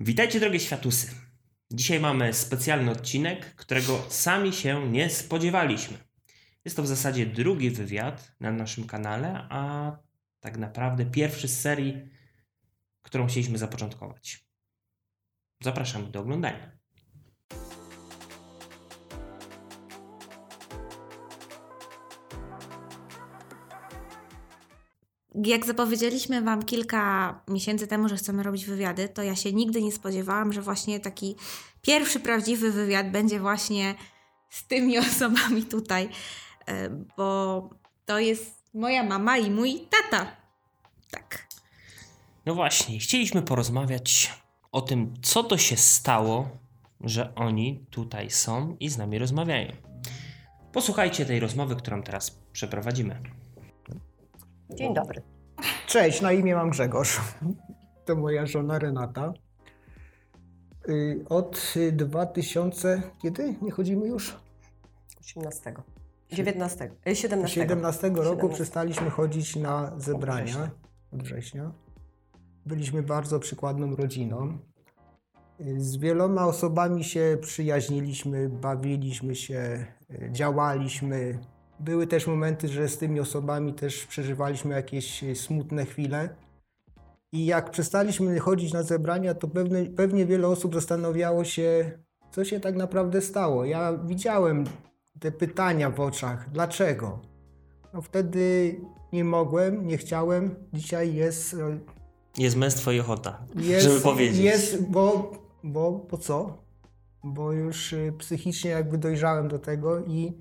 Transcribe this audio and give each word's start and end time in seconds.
Witajcie 0.00 0.40
drogie 0.40 0.60
światusy. 0.60 1.14
Dzisiaj 1.70 2.00
mamy 2.00 2.34
specjalny 2.34 2.90
odcinek, 2.90 3.54
którego 3.54 4.06
sami 4.08 4.52
się 4.52 4.90
nie 4.90 5.10
spodziewaliśmy. 5.10 5.98
Jest 6.64 6.76
to 6.76 6.82
w 6.82 6.86
zasadzie 6.86 7.26
drugi 7.26 7.70
wywiad 7.70 8.32
na 8.40 8.52
naszym 8.52 8.86
kanale, 8.86 9.46
a 9.50 9.92
tak 10.40 10.56
naprawdę 10.56 11.06
pierwszy 11.06 11.48
z 11.48 11.60
serii, 11.60 12.10
którą 13.02 13.26
chcieliśmy 13.26 13.58
zapoczątkować. 13.58 14.46
Zapraszamy 15.62 16.08
do 16.08 16.20
oglądania. 16.20 16.77
Jak 25.44 25.66
zapowiedzieliśmy 25.66 26.42
Wam 26.42 26.64
kilka 26.64 27.34
miesięcy 27.48 27.86
temu, 27.86 28.08
że 28.08 28.16
chcemy 28.16 28.42
robić 28.42 28.66
wywiady, 28.66 29.08
to 29.08 29.22
ja 29.22 29.36
się 29.36 29.52
nigdy 29.52 29.82
nie 29.82 29.92
spodziewałam, 29.92 30.52
że 30.52 30.62
właśnie 30.62 31.00
taki 31.00 31.36
pierwszy 31.82 32.20
prawdziwy 32.20 32.72
wywiad 32.72 33.10
będzie 33.10 33.40
właśnie 33.40 33.94
z 34.50 34.66
tymi 34.66 34.98
osobami 35.08 35.64
tutaj, 35.64 36.08
e, 36.66 36.90
bo 37.16 37.70
to 38.06 38.18
jest 38.18 38.62
moja 38.74 39.02
mama 39.02 39.38
i 39.38 39.50
mój 39.50 39.80
tata. 39.80 40.26
Tak. 41.10 41.48
No 42.46 42.54
właśnie, 42.54 42.98
chcieliśmy 42.98 43.42
porozmawiać 43.42 44.32
o 44.72 44.80
tym, 44.80 45.14
co 45.22 45.42
to 45.44 45.58
się 45.58 45.76
stało, 45.76 46.48
że 47.00 47.34
oni 47.34 47.86
tutaj 47.90 48.30
są 48.30 48.76
i 48.80 48.88
z 48.88 48.98
nami 48.98 49.18
rozmawiają. 49.18 49.72
Posłuchajcie 50.72 51.26
tej 51.26 51.40
rozmowy, 51.40 51.76
którą 51.76 52.02
teraz 52.02 52.30
przeprowadzimy. 52.52 53.22
Dzień 54.70 54.94
dobry. 54.94 55.22
Cześć, 55.86 56.20
na 56.20 56.32
imię 56.32 56.54
mam 56.54 56.70
Grzegorz. 56.70 57.20
To 58.04 58.16
moja 58.16 58.46
żona 58.46 58.78
Renata. 58.78 59.32
Y, 60.88 61.24
Od 61.28 61.74
y, 61.76 61.92
2000, 61.92 63.02
kiedy? 63.22 63.54
Nie 63.62 63.70
chodzimy 63.70 64.06
już? 64.06 64.36
18. 65.20 65.74
19. 66.32 66.90
e, 67.06 67.16
17. 67.16 67.60
17 67.60 68.08
roku 68.08 68.22
17. 68.24 68.48
przestaliśmy 68.54 69.10
chodzić 69.10 69.56
na 69.56 69.92
zebrania. 69.98 70.70
Od 71.12 71.22
września. 71.22 71.72
Byliśmy 72.66 73.02
bardzo 73.02 73.38
przykładną 73.40 73.96
rodziną. 73.96 74.58
Y, 75.60 75.80
Z 75.80 75.96
wieloma 75.96 76.46
osobami 76.46 77.04
się 77.04 77.38
przyjaźniliśmy, 77.40 78.48
bawiliśmy 78.48 79.34
się, 79.34 79.86
y, 80.10 80.28
działaliśmy. 80.32 81.38
Były 81.80 82.06
też 82.06 82.26
momenty, 82.26 82.68
że 82.68 82.88
z 82.88 82.98
tymi 82.98 83.20
osobami 83.20 83.74
też 83.74 84.06
przeżywaliśmy 84.06 84.74
jakieś 84.74 85.24
y, 85.24 85.36
smutne 85.36 85.86
chwile. 85.86 86.28
I 87.32 87.46
jak 87.46 87.70
przestaliśmy 87.70 88.38
chodzić 88.38 88.72
na 88.72 88.82
zebrania, 88.82 89.34
to 89.34 89.48
pewne, 89.48 89.84
pewnie 89.86 90.26
wiele 90.26 90.48
osób 90.48 90.74
zastanawiało 90.74 91.44
się, 91.44 91.98
co 92.30 92.44
się 92.44 92.60
tak 92.60 92.76
naprawdę 92.76 93.20
stało. 93.20 93.64
Ja 93.64 93.98
widziałem 94.06 94.64
te 95.20 95.32
pytania 95.32 95.90
w 95.90 96.00
oczach, 96.00 96.50
dlaczego? 96.50 97.18
No 97.94 98.02
wtedy 98.02 98.74
nie 99.12 99.24
mogłem, 99.24 99.86
nie 99.86 99.98
chciałem. 99.98 100.54
Dzisiaj 100.72 101.14
jest, 101.14 101.54
e, 101.54 101.78
Jest 102.38 102.56
męstwo 102.56 102.92
i 102.92 103.00
ochota, 103.00 103.44
jest 103.56 103.86
żeby 103.86 104.00
powiedzieć. 104.00 104.38
Jest, 104.38 104.90
bo, 104.90 105.32
bo 105.64 105.92
po 105.92 106.18
co? 106.18 106.62
Bo 107.24 107.52
już 107.52 107.92
y, 107.92 108.12
psychicznie 108.18 108.70
jakby 108.70 108.98
dojrzałem 108.98 109.48
do 109.48 109.58
tego 109.58 109.98
i 110.04 110.32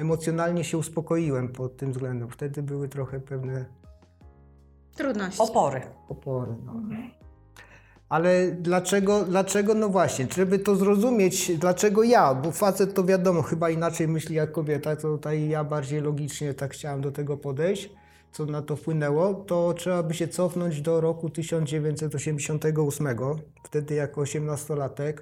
emocjonalnie 0.00 0.64
się 0.64 0.78
uspokoiłem 0.78 1.48
pod 1.48 1.76
tym 1.76 1.92
względem. 1.92 2.30
Wtedy 2.30 2.62
były 2.62 2.88
trochę 2.88 3.20
pewne 3.20 3.64
Trudności. 4.96 5.42
Opory. 5.42 5.80
opory. 6.08 6.52
No. 6.66 6.72
Ale 8.08 8.52
dlaczego, 8.52 9.24
dlaczego, 9.24 9.74
no 9.74 9.88
właśnie, 9.88 10.26
żeby 10.36 10.58
to 10.58 10.76
zrozumieć, 10.76 11.58
dlaczego 11.58 12.02
ja, 12.02 12.34
bo 12.34 12.52
facet 12.52 12.94
to 12.94 13.04
wiadomo, 13.04 13.42
chyba 13.42 13.70
inaczej 13.70 14.08
myśli 14.08 14.34
jak 14.34 14.52
kobieta, 14.52 14.96
to 14.96 15.02
tutaj 15.02 15.48
ja 15.48 15.64
bardziej 15.64 16.00
logicznie 16.00 16.54
tak 16.54 16.72
chciałem 16.72 17.00
do 17.00 17.12
tego 17.12 17.36
podejść, 17.36 17.90
co 18.32 18.46
na 18.46 18.62
to 18.62 18.76
wpłynęło, 18.76 19.34
to 19.34 19.74
trzeba 19.74 20.02
by 20.02 20.14
się 20.14 20.28
cofnąć 20.28 20.80
do 20.80 21.00
roku 21.00 21.30
1988, 21.30 23.08
wtedy 23.64 23.94
jako 23.94 24.20
18-latek. 24.20 25.14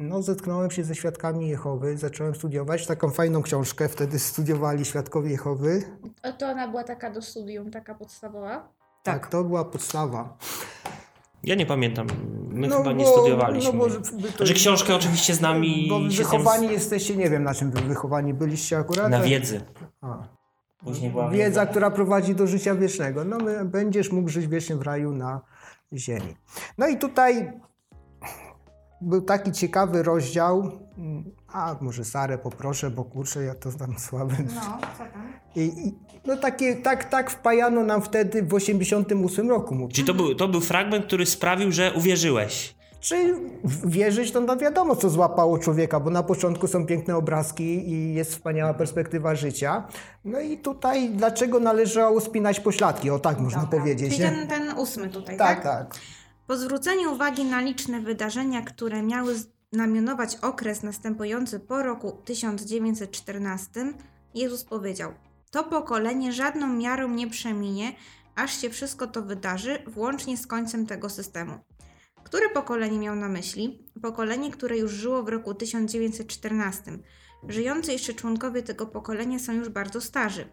No, 0.00 0.22
zetknąłem 0.22 0.70
się 0.70 0.84
ze 0.84 0.94
Świadkami 0.94 1.48
Jehowy, 1.48 1.96
zacząłem 1.98 2.34
studiować 2.34 2.86
taką 2.86 3.10
fajną 3.10 3.42
książkę, 3.42 3.88
wtedy 3.88 4.18
studiowali 4.18 4.84
Świadkowie 4.84 5.30
Jehowy. 5.30 5.82
A 6.22 6.32
to 6.32 6.46
ona 6.48 6.68
była 6.68 6.84
taka 6.84 7.10
do 7.10 7.22
studium, 7.22 7.70
taka 7.70 7.94
podstawowa? 7.94 8.68
Tak, 9.02 9.26
to 9.28 9.44
była 9.44 9.64
podstawa. 9.64 10.36
Ja 11.44 11.54
nie 11.54 11.66
pamiętam, 11.66 12.06
my 12.48 12.68
No 12.68 12.76
chyba 12.78 12.92
nie 12.92 13.04
bo- 13.04 13.12
studiowaliśmy. 13.12 13.72
no 13.72 13.78
bo 13.78 13.88
to- 13.88 14.36
Znaczy 14.36 14.54
książkę 14.54 14.94
oczywiście 14.94 15.34
z 15.34 15.40
nami 15.40 15.86
Bo 15.90 16.00
się 16.00 16.10
z 16.10 16.16
wychowani 16.18 16.68
jesteście, 16.68 17.16
nie 17.16 17.30
wiem 17.30 17.42
na 17.44 17.54
czym 17.54 17.70
wy 17.70 17.80
wychowani 17.80 18.34
byliście 18.34 18.78
akurat. 18.78 19.10
na 19.10 19.20
wiedzy. 19.22 19.60
A. 20.00 20.18
Później 20.84 21.10
była 21.10 21.30
Wiedza, 21.30 21.66
która 21.66 21.90
prowadzi 21.90 22.34
do 22.34 22.46
życia 22.46 22.74
wiecznego. 22.74 23.24
No 23.24 23.38
my- 23.38 23.64
będziesz 23.64 24.12
mógł 24.12 24.28
żyć 24.28 24.46
wiecznie 24.46 24.76
w 24.76 24.82
raju 24.82 25.12
na 25.12 25.40
ziemi. 25.92 26.36
No 26.78 26.88
i 26.88 26.98
tutaj 26.98 27.52
był 29.00 29.22
taki 29.22 29.52
ciekawy 29.52 30.02
rozdział. 30.02 30.72
A 31.52 31.76
może 31.80 32.04
Sarę 32.04 32.38
poproszę, 32.38 32.90
bo 32.90 33.04
kurczę, 33.04 33.44
ja 33.44 33.54
to 33.54 33.70
znam 33.70 33.98
słaby. 33.98 34.34
No, 34.54 34.60
co 34.98 35.04
tam? 35.04 35.32
I, 35.56 35.60
i, 35.60 35.94
no 36.26 36.36
takie, 36.36 36.76
tak, 36.76 37.04
tak 37.04 37.30
wpajano 37.30 37.84
nam 37.84 38.02
wtedy 38.02 38.42
w 38.42 38.54
88 38.54 39.48
roku. 39.50 39.74
Mówię. 39.74 39.94
Czyli 39.94 40.06
to 40.06 40.14
był, 40.14 40.34
to 40.34 40.48
był 40.48 40.60
fragment, 40.60 41.06
który 41.06 41.26
sprawił, 41.26 41.72
że 41.72 41.92
uwierzyłeś. 41.92 42.74
Czy 43.00 43.34
wierzyć, 43.84 44.32
to 44.32 44.40
no 44.40 44.56
wiadomo, 44.56 44.96
co 44.96 45.10
złapało 45.10 45.58
człowieka, 45.58 46.00
bo 46.00 46.10
na 46.10 46.22
początku 46.22 46.66
są 46.66 46.86
piękne 46.86 47.16
obrazki 47.16 47.64
i 47.64 48.14
jest 48.14 48.30
wspaniała 48.30 48.74
perspektywa 48.74 49.34
życia. 49.34 49.88
No 50.24 50.40
i 50.40 50.58
tutaj 50.58 51.10
dlaczego 51.10 51.60
należało 51.60 52.20
spinać 52.20 52.60
pośladki? 52.60 53.10
O 53.10 53.18
tak 53.18 53.40
można 53.40 53.66
powiedzieć. 53.66 54.10
Czyli 54.14 54.24
nie? 54.24 54.30
ten, 54.30 54.48
ten 54.48 54.78
ósmy 54.78 55.08
tutaj, 55.08 55.36
tak? 55.36 55.62
Tak, 55.62 55.64
tak. 55.64 56.00
Po 56.50 56.56
zwróceniu 56.56 57.12
uwagi 57.12 57.44
na 57.44 57.60
liczne 57.60 58.00
wydarzenia, 58.00 58.62
które 58.62 59.02
miały 59.02 59.34
znamionować 59.72 60.36
okres 60.36 60.82
następujący 60.82 61.60
po 61.60 61.82
roku 61.82 62.22
1914, 62.24 63.92
Jezus 64.34 64.64
powiedział: 64.64 65.14
To 65.50 65.64
pokolenie 65.64 66.32
żadną 66.32 66.66
miarą 66.66 67.08
nie 67.08 67.30
przeminie, 67.30 67.92
aż 68.36 68.60
się 68.60 68.70
wszystko 68.70 69.06
to 69.06 69.22
wydarzy, 69.22 69.78
włącznie 69.86 70.36
z 70.36 70.46
końcem 70.46 70.86
tego 70.86 71.10
systemu. 71.10 71.58
Które 72.24 72.48
pokolenie 72.48 72.98
miał 72.98 73.16
na 73.16 73.28
myśli? 73.28 73.86
Pokolenie, 74.02 74.50
które 74.50 74.78
już 74.78 74.92
żyło 74.92 75.22
w 75.22 75.28
roku 75.28 75.54
1914. 75.54 76.98
Żyjący 77.48 77.92
jeszcze 77.92 78.14
członkowie 78.14 78.62
tego 78.62 78.86
pokolenia 78.86 79.38
są 79.38 79.52
już 79.52 79.68
bardzo 79.68 80.00
starzy, 80.00 80.44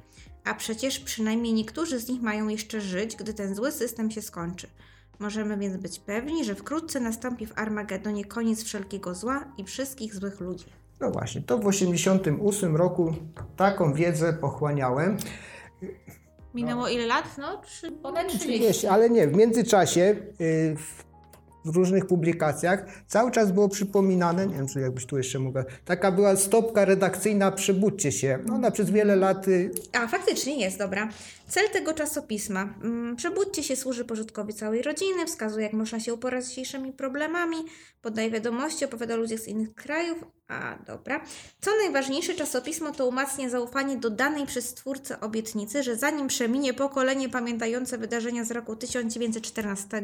a 0.44 0.54
przecież 0.54 1.00
przynajmniej 1.00 1.54
niektórzy 1.54 2.00
z 2.00 2.10
nich 2.10 2.22
mają 2.22 2.48
jeszcze 2.48 2.82
żyć, 2.82 3.16
gdy 3.16 3.34
ten 3.34 3.56
zły 3.56 3.72
system 3.72 4.12
się 4.12 4.22
skończy. 4.22 4.68
Możemy 5.20 5.58
więc 5.58 5.78
być 5.78 6.00
pewni, 6.00 6.46
że 6.46 6.56
wkrótce 6.56 7.00
nastąpi 7.00 7.46
w 7.46 7.60
Armagedonie 7.60 8.26
koniec 8.26 8.64
wszelkiego 8.64 9.16
zła 9.16 9.46
i 9.58 9.64
wszystkich 9.64 10.16
złych 10.16 10.40
ludzi. 10.40 10.66
No 11.00 11.12
właśnie, 11.12 11.42
to 11.42 11.58
w 11.58 11.68
88 11.68 12.76
roku 12.76 13.14
taką 13.58 13.94
wiedzę 13.94 14.34
pochłaniałem. 14.34 15.18
Minęło 16.54 16.88
ile 16.88 17.06
lat? 17.06 17.38
No, 17.38 17.62
trzy, 17.66 17.92
ponad 17.92 18.28
30. 18.28 18.48
30, 18.48 18.88
ale 18.88 19.10
nie, 19.10 19.28
w 19.28 19.36
międzyczasie 19.36 20.16
y, 20.42 20.76
w, 20.76 21.04
w 21.66 21.76
różnych 21.76 22.06
publikacjach 22.06 22.86
cały 23.08 23.32
czas 23.32 23.52
było 23.52 23.70
przypominane, 23.70 24.48
nie 24.48 24.56
wiem, 24.56 24.68
czy 24.68 24.80
jakbyś 24.80 25.06
tu 25.06 25.18
jeszcze 25.18 25.40
mogła, 25.40 25.64
taka 25.86 26.12
była 26.12 26.36
stopka 26.36 26.86
redakcyjna, 26.86 27.52
przebudźcie 27.52 28.12
się. 28.12 28.40
Ona 28.54 28.72
przez 28.72 28.90
wiele 28.90 29.16
lat 29.16 29.48
y, 29.48 29.72
A, 29.94 30.08
faktycznie 30.08 30.60
jest, 30.60 30.78
dobra. 30.78 31.10
Cel 31.48 31.70
tego 31.70 31.94
czasopisma. 31.94 32.62
Mm, 32.62 33.16
Przebudźcie 33.16 33.64
się 33.64 33.76
służy 33.76 34.06
pożytkowi 34.06 34.54
całej 34.54 34.82
rodziny, 34.82 35.26
wskazuje, 35.26 35.64
jak 35.64 35.74
można 35.74 36.00
się 36.00 36.14
uporać 36.14 36.46
z 36.46 36.50
dzisiejszymi 36.50 36.94
problemami, 36.94 37.58
podaje 38.02 38.32
wiadomości, 38.32 38.86
opowiada 38.86 39.14
o 39.14 39.18
ludziach 39.18 39.40
z 39.40 39.48
innych 39.48 39.76
krajów. 39.76 40.18
A, 40.48 40.78
dobra. 40.88 41.22
Co 41.62 41.72
najważniejsze, 41.78 42.34
czasopismo 42.34 42.92
to 42.92 43.08
umacnia 43.08 43.50
zaufanie 43.50 43.98
do 43.98 44.10
danej 44.10 44.46
przez 44.46 44.70
Stwórcę 44.70 45.20
obietnicy, 45.20 45.84
że 45.84 45.96
zanim 45.96 46.28
przeminie 46.28 46.74
pokolenie 46.74 47.30
pamiętające 47.30 47.98
wydarzenia 47.98 48.46
z 48.46 48.52
roku 48.52 48.76
1914, 48.76 50.04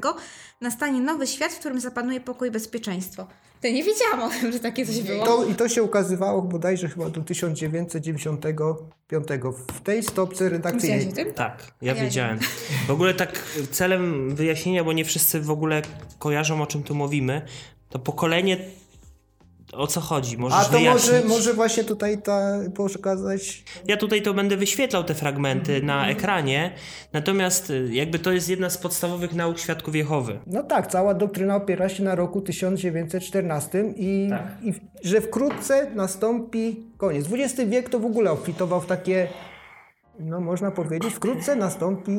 nastanie 0.62 1.02
nowy 1.02 1.28
świat, 1.28 1.52
w 1.52 1.60
którym 1.60 1.80
zapanuje 1.80 2.20
pokój 2.20 2.48
i 2.48 2.52
bezpieczeństwo. 2.52 3.28
To 3.64 3.70
nie 3.70 3.84
wiedziałam 3.84 4.22
o 4.22 4.30
tym, 4.30 4.52
że 4.52 4.60
takie 4.60 4.86
coś 4.86 5.02
było. 5.02 5.26
To, 5.26 5.46
I 5.46 5.56
to 5.56 5.70
się 5.70 5.84
ukazywało 5.84 6.42
bodajże 6.42 6.90
chyba 6.90 7.10
do 7.10 7.22
1995 7.22 9.28
w 9.68 9.82
tej 9.82 10.04
stopce 10.04 10.50
redakcyjnej. 10.50 11.00
Wiedziałeś 11.00 11.14
o 11.14 11.26
tym? 11.26 11.34
Tak, 11.34 11.74
ja 11.82 11.94
Ja 11.94 12.00
nie. 12.00 12.06
wiedziałem. 12.06 12.40
W 12.88 12.92
ogóle 12.92 13.14
tak 13.14 13.44
celem 13.72 14.36
wyjaśnienia, 14.36 14.84
bo 14.84 14.94
nie 14.94 15.06
wszyscy 15.06 15.42
w 15.42 15.52
ogóle 15.52 15.82
kojarzą 16.20 16.62
o 16.62 16.66
czym 16.68 16.84
tu 16.84 16.96
mówimy, 16.96 17.42
to 17.90 18.00
pokolenie 18.00 18.58
o 19.76 19.88
co 19.88 20.02
chodzi? 20.02 20.38
Możesz 20.38 20.60
A 20.60 20.64
to 20.64 20.72
wyjaśnić? 20.72 21.12
może, 21.12 21.24
może 21.28 21.54
właśnie 21.54 21.84
tutaj 21.84 22.22
ta, 22.22 22.60
pokazać 22.76 23.64
Ja 23.88 23.98
tutaj 23.98 24.22
to 24.22 24.34
będę 24.34 24.58
wyświetlał 24.58 25.04
te 25.04 25.14
fragmenty 25.16 25.72
Mhm. 25.76 25.86
na 25.86 26.10
ekranie, 26.10 26.72
natomiast 27.14 27.70
y, 27.70 27.90
jakby 27.92 28.20
to 28.20 28.32
jest 28.32 28.50
jedna 28.50 28.70
z 28.70 28.78
podstawowych 28.78 29.34
nauk 29.34 29.60
Świadków 29.60 29.96
Jehowy. 29.96 30.40
No 30.48 30.64
tak, 30.64 30.88
cała 30.88 31.14
doktryna 31.14 31.56
opiera 31.56 31.90
się 31.90 32.04
na 32.04 32.16
roku 32.16 32.42
1914 32.42 33.94
i, 33.98 34.28
Tak. 34.30 34.48
i 34.64 34.74
że 35.04 35.22
wkrótce 35.22 35.92
nastąpi 35.96 36.84
koniec. 36.98 37.26
XX 37.32 37.70
wiek 37.70 37.90
to 37.90 38.00
w 38.00 38.06
ogóle 38.06 38.32
obfitował 38.32 38.82
w 38.82 38.86
takie, 38.86 39.28
no 40.20 40.40
można 40.42 40.72
powiedzieć, 40.72 41.14
wkrótce 41.14 41.56
nastąpi. 41.56 42.12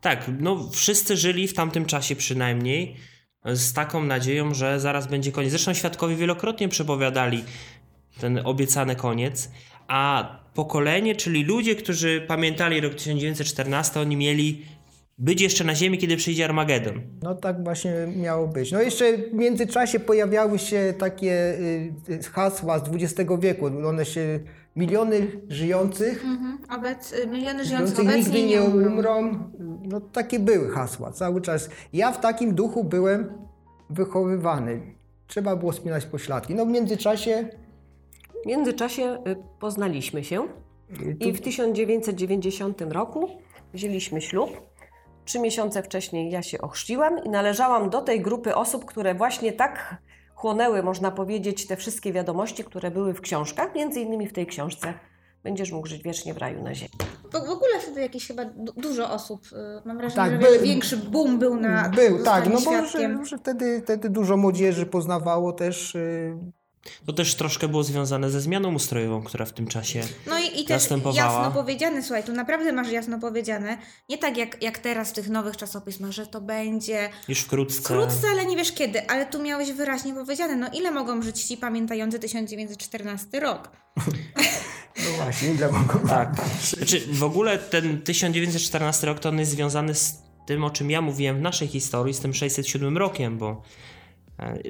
Tak, 0.00 0.30
no 0.40 0.68
wszyscy 0.72 1.16
żyli 1.16 1.48
w 1.48 1.54
tamtym 1.54 1.86
czasie 1.86 2.16
przynajmniej 2.16 2.96
z 3.44 3.72
taką 3.72 4.04
nadzieją, 4.04 4.54
że 4.54 4.80
zaraz 4.80 5.06
będzie 5.06 5.32
koniec. 5.32 5.50
Zresztą 5.50 5.74
świadkowie 5.74 6.16
wielokrotnie 6.16 6.68
przepowiadali 6.68 7.44
ten 8.20 8.40
obiecany 8.44 8.96
koniec, 8.96 9.50
a 9.88 10.28
pokolenie, 10.54 11.16
czyli 11.16 11.44
ludzie, 11.44 11.74
którzy 11.74 12.24
pamiętali 12.28 12.80
rok 12.80 12.94
1914, 12.94 14.00
oni 14.00 14.16
mieli 14.16 14.64
być 15.18 15.40
jeszcze 15.40 15.64
na 15.64 15.74
ziemi, 15.74 15.98
kiedy 15.98 16.16
przyjdzie 16.16 16.44
Armagedon. 16.44 17.00
No 17.22 17.34
tak 17.34 17.64
właśnie 17.64 17.92
miało 18.16 18.48
być. 18.48 18.72
No 18.72 18.82
jeszcze 18.82 19.18
w 19.18 19.32
międzyczasie 19.32 20.00
pojawiały 20.00 20.58
się 20.58 20.94
takie 20.98 21.32
y, 21.32 21.92
y, 22.08 22.22
hasła 22.22 22.78
z 22.78 22.82
XX 22.88 23.30
wieku. 23.40 23.66
One 23.66 24.04
się, 24.04 24.40
miliony 24.76 25.26
żyjących, 25.48 26.24
Mhm. 26.24 26.58
Obec, 26.78 27.12
y, 27.12 27.26
miliony 27.26 27.64
żyjących 27.64 28.16
nigdy 28.16 28.42
nie 28.42 28.62
umrą. 28.62 29.50
No 29.84 30.00
takie 30.00 30.38
były 30.38 30.70
hasła 30.70 31.12
cały 31.12 31.40
czas. 31.40 31.70
Ja 31.92 32.12
w 32.12 32.20
takim 32.20 32.54
duchu 32.54 32.84
byłem 32.84 33.32
wychowywany. 33.90 34.80
Trzeba 35.26 35.56
było 35.56 35.72
spinać 35.72 36.06
pośladki. 36.06 36.54
No 36.54 36.66
w 36.66 36.68
międzyczasie 36.68 37.48
W 38.44 38.46
międzyczasie 38.46 39.18
y, 39.26 39.36
poznaliśmy 39.60 40.24
się 40.24 40.48
tu, 41.20 41.28
i 41.28 41.32
w 41.32 41.40
1990 41.40 42.80
roku 42.82 43.28
wzięliśmy 43.74 44.20
ślub. 44.20 44.50
Trzy 45.24 45.38
miesiące 45.40 45.82
wcześniej 45.82 46.30
ja 46.30 46.42
się 46.42 46.60
ochrzciłam 46.60 47.24
i 47.24 47.28
należałam 47.28 47.90
do 47.90 48.00
tej 48.00 48.20
grupy 48.20 48.54
osób, 48.54 48.84
które 48.84 49.14
właśnie 49.14 49.52
tak 49.52 49.96
chłonęły, 50.42 50.82
można 50.82 51.10
powiedzieć, 51.10 51.66
te 51.66 51.76
wszystkie 51.76 52.12
wiadomości, 52.12 52.64
które 52.64 52.90
były 52.90 53.14
w 53.14 53.20
książkach, 53.20 53.74
między 53.74 54.00
innymi 54.00 54.28
w 54.28 54.32
tej 54.32 54.46
książce 54.46 54.94
Będziesz 55.44 55.72
mógł 55.72 55.86
żyć 55.88 56.02
wiecznie 56.02 56.34
w 56.34 56.38
raju 56.38 56.62
na 56.62 56.74
ziemi. 56.74 56.90
W, 57.24 57.32
w 57.32 57.50
ogóle 57.50 57.80
wtedy 57.82 58.00
jakieś 58.00 58.26
chyba 58.26 58.44
du- 58.44 58.72
dużo 58.72 59.10
osób, 59.10 59.40
y, 59.52 59.56
mam 59.84 59.96
wrażenie, 59.98 60.16
Tak, 60.16 60.30
że 60.32 60.38
wiele 60.38 60.58
większy 60.58 60.96
boom 60.96 61.38
był 61.38 61.56
na 61.56 61.88
był, 61.88 62.24
tak, 62.24 62.44
no 62.46 62.52
bo 62.52 62.60
świadkiem. 62.60 63.18
że, 63.24 63.30
że 63.30 63.38
wtedy, 63.38 63.80
wtedy 63.84 64.10
dużo 64.10 64.36
młodzieży 64.36 64.86
poznawało 64.86 65.52
też 65.52 65.94
y, 65.94 66.36
To 67.06 67.12
też 67.12 67.34
troszkę 67.34 67.68
było 67.68 67.84
związane 67.84 68.30
ze 68.30 68.40
zmianą 68.40 68.74
ustrojową, 68.74 69.22
która 69.22 69.44
w 69.44 69.52
tym 69.52 69.66
czasie 69.66 70.02
No 70.26 70.38
i, 70.38 70.60
i 70.60 70.64
też 70.64 70.88
jasno 71.14 71.50
powiedziane, 71.50 72.02
słuchaj, 72.02 72.24
tu 72.24 72.32
naprawdę 72.32 72.72
masz 72.72 72.90
jasno 72.90 73.18
powiedziane, 73.18 73.78
nie 74.08 74.18
tak 74.18 74.36
jak, 74.36 74.62
jak 74.62 74.78
teraz 74.78 75.10
w 75.10 75.12
tych 75.12 75.28
nowych 75.28 75.56
czasopismach, 75.56 76.10
że 76.10 76.26
to 76.26 76.40
będzie 76.40 77.10
już 77.28 77.40
wkrótce... 77.40 77.80
wkrótce, 77.80 78.28
ale 78.30 78.46
nie 78.46 78.56
wiesz 78.56 78.72
kiedy, 78.72 79.08
ale 79.08 79.26
tu 79.26 79.42
miałeś 79.42 79.72
wyraźnie 79.72 80.14
powiedziane, 80.14 80.56
no 80.56 80.68
ile 80.72 80.90
mogą 80.90 81.22
żyć 81.22 81.42
ci 81.42 81.56
pamiętający 81.56 82.18
1914 82.18 83.40
rok? 83.40 83.70
no 84.96 85.24
właśnie, 85.24 85.48
ile 85.48 85.72
mogą. 85.72 86.08
Tak. 86.08 86.34
Znaczy, 86.62 87.00
w 87.12 87.22
ogóle 87.22 87.58
ten 87.58 88.02
1914 88.02 89.06
rok 89.06 89.20
to 89.20 89.28
on 89.28 89.38
jest 89.38 89.50
związany 89.50 89.94
z 89.94 90.22
tym, 90.46 90.64
o 90.64 90.70
czym 90.70 90.90
ja 90.90 91.00
mówiłem 91.00 91.38
w 91.38 91.40
naszej 91.40 91.68
historii, 91.68 92.14
z 92.14 92.20
tym 92.20 92.34
607 92.34 92.98
rokiem, 92.98 93.38
bo 93.38 93.62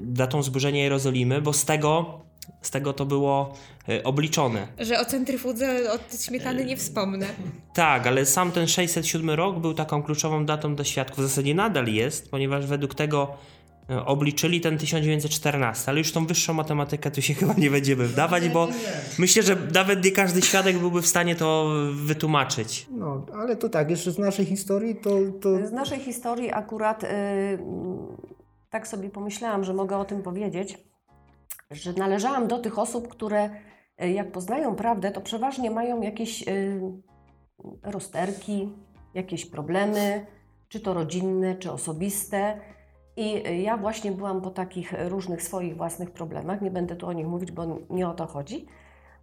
datą 0.03 0.43
zburzenia 0.43 0.83
Jerozolimy, 0.83 1.43
bo 1.43 1.53
z 1.53 1.65
tego, 1.65 2.21
z 2.63 2.71
tego 2.71 2.93
to 2.93 3.07
było 3.07 3.55
e, 3.89 4.03
obliczone. 4.05 4.69
Że 4.79 5.01
o 5.01 5.05
centryfudze 5.05 5.93
od 5.93 6.23
śmietany 6.25 6.65
nie 6.65 6.77
wspomnę. 6.77 7.27
Tak, 7.75 8.07
ale 8.07 8.27
sam 8.27 8.53
ten 8.53 8.67
607 8.67 9.31
rok 9.31 9.59
był 9.59 9.75
taką 9.75 10.03
kluczową 10.03 10.47
datą 10.47 10.75
do 10.75 10.85
świadków. 10.85 11.25
W 11.25 11.29
zasadzie 11.29 11.55
nadal 11.55 11.87
jest, 11.87 12.31
ponieważ 12.31 12.67
według 12.67 12.95
tego 12.95 13.35
e, 13.91 14.05
obliczyli 14.07 14.61
ten 14.61 14.79
1914, 14.79 15.89
ale 15.89 15.99
już 15.99 16.13
tą 16.13 16.27
wyższą 16.27 16.53
matematykę 16.53 17.11
tu 17.11 17.23
się 17.23 17.35
chyba 17.41 17.55
nie 17.59 17.71
będziemy 17.71 18.07
wdawać, 18.07 18.49
bo 18.49 18.69
myślę, 19.19 19.43
że 19.43 19.57
nawet 19.75 20.05
nie 20.05 20.11
każdy 20.11 20.43
świadek 20.43 20.79
byłby 20.79 21.03
w 21.03 21.07
stanie 21.07 21.37
to 21.37 21.71
wytłumaczyć. 21.93 22.87
No, 22.91 23.27
ale 23.35 23.57
to 23.57 23.69
tak, 23.69 23.91
jeszcze 23.91 24.13
z 24.13 24.19
naszej 24.19 24.47
historii 24.47 24.97
to, 24.97 25.19
to 25.41 25.67
Z 25.67 25.73
naszej 25.73 26.01
historii 26.01 26.53
akurat 26.53 27.05
y, 27.05 27.07
mm, 27.07 28.32
tak 28.73 28.89
sobie 28.89 29.11
pomyślałam, 29.11 29.65
że 29.65 29.75
mogę 29.75 29.97
o 29.97 30.05
tym 30.05 30.23
powiedzieć, 30.23 30.79
że 31.71 31.93
należałam 31.93 32.49
do 32.49 32.59
tych 32.59 32.79
osób, 32.79 33.09
które 33.09 33.51
y, 34.03 34.11
jak 34.11 34.33
poznają 34.33 34.75
prawdę, 34.75 35.11
to 35.11 35.21
przeważnie 35.21 35.71
mają 35.71 36.01
jakieś 36.01 36.49
y, 36.49 36.81
rozterki, 37.83 38.73
jakieś 39.15 39.47
problemy, 39.47 40.27
czy 40.69 40.81
to 40.81 40.95
rodzinne, 40.95 41.55
czy 41.55 41.73
osobiste. 41.73 42.61
I 43.17 43.49
y, 43.49 43.57
ja 43.57 43.77
właśnie 43.77 44.13
byłam 44.13 44.43
po 44.43 44.51
takich 44.51 44.95
różnych 45.09 45.43
swoich 45.43 45.77
własnych 45.77 46.11
problemach, 46.11 46.63
nie 46.63 46.71
będę 46.71 46.97
tu 46.97 47.07
o 47.07 47.13
nich 47.13 47.27
mówić, 47.27 47.53
bo 47.53 47.79
nie 47.91 48.09
o 48.09 48.15
to 48.15 48.27
chodzi. 48.27 48.67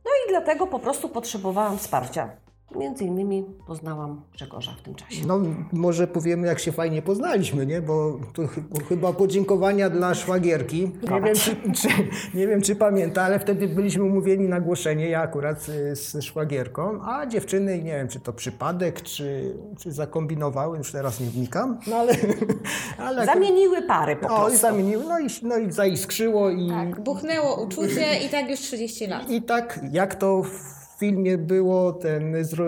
No 0.05 0.11
i 0.11 0.29
dlatego 0.29 0.67
po 0.67 0.79
prostu 0.79 1.09
potrzebowałam 1.09 1.77
wsparcia. 1.77 2.48
Między 2.75 3.03
innymi 3.03 3.45
poznałam 3.67 4.21
Grzegorza 4.33 4.71
w 4.71 4.81
tym 4.81 4.95
czasie. 4.95 5.21
no, 5.27 5.39
może 5.71 6.07
powiemy, 6.07 6.47
jak 6.47 6.59
się 6.59 6.71
fajnie 6.71 7.01
poznaliśmy, 7.01 7.65
nie? 7.65 7.81
Bo 7.81 8.19
to 8.33 8.47
chy- 8.47 8.63
chyba 8.89 9.13
podziękowania 9.13 9.89
dla 9.89 10.13
szwagierki. 10.15 10.91
Nie 11.11 11.21
wiem, 11.21 11.35
czy, 11.35 11.55
czy, 11.81 11.87
nie 12.33 12.47
wiem, 12.47 12.61
czy 12.61 12.75
pamięta, 12.75 13.21
ale 13.21 13.39
wtedy 13.39 13.67
byliśmy 13.67 14.03
umówieni 14.03 14.47
na 14.49 14.59
głoszenie, 14.59 15.09
ja 15.09 15.21
akurat 15.21 15.69
y, 15.69 15.95
z 15.95 16.23
szwagierką, 16.23 16.99
a 17.05 17.25
dziewczyny, 17.25 17.77
nie 17.77 17.91
wiem, 17.91 18.07
czy 18.07 18.19
to 18.19 18.33
przypadek, 18.33 19.01
czy, 19.01 19.55
czy 19.79 19.91
zakombinowały, 19.91 20.77
już 20.77 20.91
teraz 20.91 21.19
nie 21.19 21.27
wnikam, 21.27 21.79
no 21.87 21.95
ale... 21.95 22.13
ale 23.05 23.25
Zamieniły 23.25 23.81
pary 23.81 24.15
po 24.15 24.27
O, 24.27 24.31
i 24.37 24.41
prostu. 24.41 24.57
zamieniły, 24.59 25.03
no 25.07 25.19
i, 25.19 25.27
no 25.43 25.57
i 25.57 25.71
zaiskrzyło 25.71 26.49
i... 26.49 26.69
Tak, 26.69 26.99
buchnęło 27.03 27.63
uczucie 27.63 28.19
i 28.25 28.29
tak 28.29 28.49
już 28.49 28.59
30 28.59 29.07
lat. 29.07 29.29
I 29.29 29.41
tak, 29.41 29.79
jak 29.91 30.15
to 30.15 30.43
w 30.43 30.78
filmie 30.99 31.37
było, 31.37 31.93
ten 31.93 32.43
zro... 32.45 32.65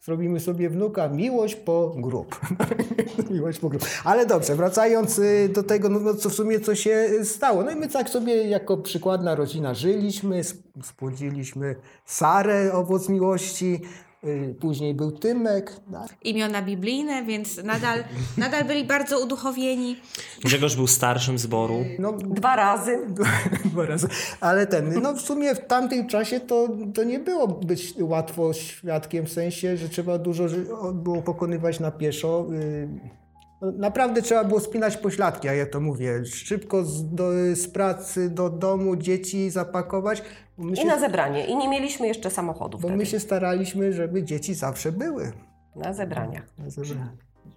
zrobimy 0.00 0.40
sobie 0.40 0.70
wnuka, 0.70 1.08
miłość 1.08 1.54
po 1.54 1.94
grób. 1.96 2.40
miłość 3.30 3.58
po 3.58 3.68
grób. 3.68 3.82
Ale 4.04 4.26
dobrze, 4.26 4.54
wracając 4.56 5.18
y, 5.18 5.48
do 5.54 5.62
tego, 5.62 5.88
no, 5.88 6.00
no 6.00 6.14
co 6.14 6.30
w 6.30 6.34
sumie 6.34 6.60
co 6.60 6.74
się 6.74 7.08
stało. 7.24 7.62
No 7.62 7.70
i 7.70 7.76
my 7.76 7.88
tak 7.88 8.10
sobie 8.10 8.34
jako 8.48 8.76
przykładna 8.76 9.34
rodzina 9.34 9.74
żyliśmy, 9.74 10.38
sp- 10.50 10.68
spłodziliśmy 10.82 11.76
Sarę, 12.04 12.72
owoc 12.72 13.08
miłości, 13.08 13.80
później 14.60 14.94
był 14.94 15.12
Tymek. 15.12 15.80
tak? 15.92 16.16
Imiona 16.24 16.62
biblijne, 16.62 17.24
więc 17.24 17.56
nadal, 17.64 18.04
nadal 18.36 18.64
byli 18.64 18.84
bardzo 18.84 19.24
uduchowieni. 19.24 19.96
Grzegorz 20.44 20.76
był 20.76 20.86
starszym 20.86 21.38
zboru. 21.38 21.84
No, 21.98 22.12
Dwa 22.12 22.56
razy. 22.56 22.98
Dwa 23.72 23.86
razy. 23.86 24.08
Ale 24.40 24.66
ten, 24.66 25.02
no 25.02 25.14
w 25.14 25.20
sumie 25.20 25.54
w 25.54 25.66
tamtym 25.66 26.06
czasie 26.06 26.40
to, 26.40 26.68
to 26.94 27.04
nie 27.04 27.18
było 27.18 27.48
być 27.48 27.94
łatwo 28.00 28.52
świadkiem, 28.52 29.26
w 29.26 29.32
sensie, 29.32 29.76
że 29.76 29.88
trzeba 29.88 30.18
dużo 30.18 30.44
było 30.92 31.22
pokonywać 31.22 31.80
na 31.80 31.90
pieszo. 31.90 32.46
No, 33.62 33.72
naprawdę 33.76 34.22
trzeba 34.22 34.44
było 34.44 34.60
spinać 34.60 34.96
pośladki, 34.96 35.48
a 35.48 35.54
ja 35.54 35.66
to 35.66 35.80
mówię. 35.80 36.24
Szybko 36.26 36.84
z, 36.84 37.14
do, 37.14 37.30
z 37.54 37.68
pracy 37.68 38.30
do 38.30 38.50
domu 38.50 38.96
dzieci 38.96 39.50
zapakować. 39.50 40.22
My 40.58 40.72
I 40.72 40.76
się, 40.76 40.84
na 40.84 40.98
zebranie. 40.98 41.46
I 41.46 41.56
nie 41.56 41.68
mieliśmy 41.68 42.06
jeszcze 42.08 42.30
samochodu 42.30 42.78
bo 42.78 42.88
wtedy. 42.88 42.96
my 42.96 43.06
się 43.06 43.20
staraliśmy, 43.20 43.92
żeby 43.92 44.22
dzieci 44.24 44.54
zawsze 44.54 44.92
były. 44.92 45.32
Na 45.76 45.92
zebraniach. 45.92 46.46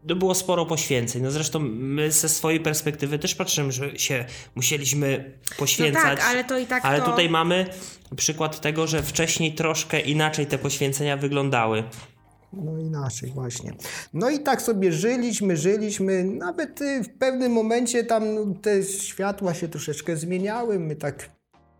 To 0.07 0.15
było 0.15 0.35
sporo 0.35 0.65
poświęceń. 0.65 1.21
No 1.21 1.31
zresztą 1.31 1.59
my 1.59 2.11
ze 2.11 2.29
swojej 2.29 2.59
perspektywy 2.59 3.19
też 3.19 3.35
patrzymy, 3.35 3.71
że 3.71 3.97
się 3.99 4.25
musieliśmy 4.55 5.33
No 5.51 5.55
poświęcać. 5.57 6.19
tak, 6.19 6.27
ale 6.29 6.43
to 6.43 6.57
i 6.57 6.65
tak 6.65 6.85
Ale 6.85 6.99
to... 6.99 7.05
tutaj 7.05 7.29
mamy 7.29 7.65
przykład 8.15 8.61
tego, 8.61 8.87
że 8.87 9.03
wcześniej 9.03 9.53
troszkę 9.55 9.99
inaczej 9.99 10.47
te 10.47 10.57
poświęcenia 10.57 11.17
wyglądały. 11.17 11.83
No 12.53 12.77
inaczej 12.77 13.31
właśnie. 13.31 13.73
No 14.13 14.29
i 14.29 14.39
tak 14.39 14.61
sobie 14.61 14.91
żyliśmy, 14.91 15.57
żyliśmy. 15.57 16.23
Nawet 16.23 16.81
y, 16.81 17.03
w 17.03 17.09
pewnym 17.09 17.51
momencie 17.51 18.03
tam 18.03 18.23
te 18.61 18.83
światła 18.83 19.53
się 19.53 19.67
troszeczkę 19.67 20.17
zmieniały. 20.17 20.79
My 20.79 20.95
tak 20.95 21.29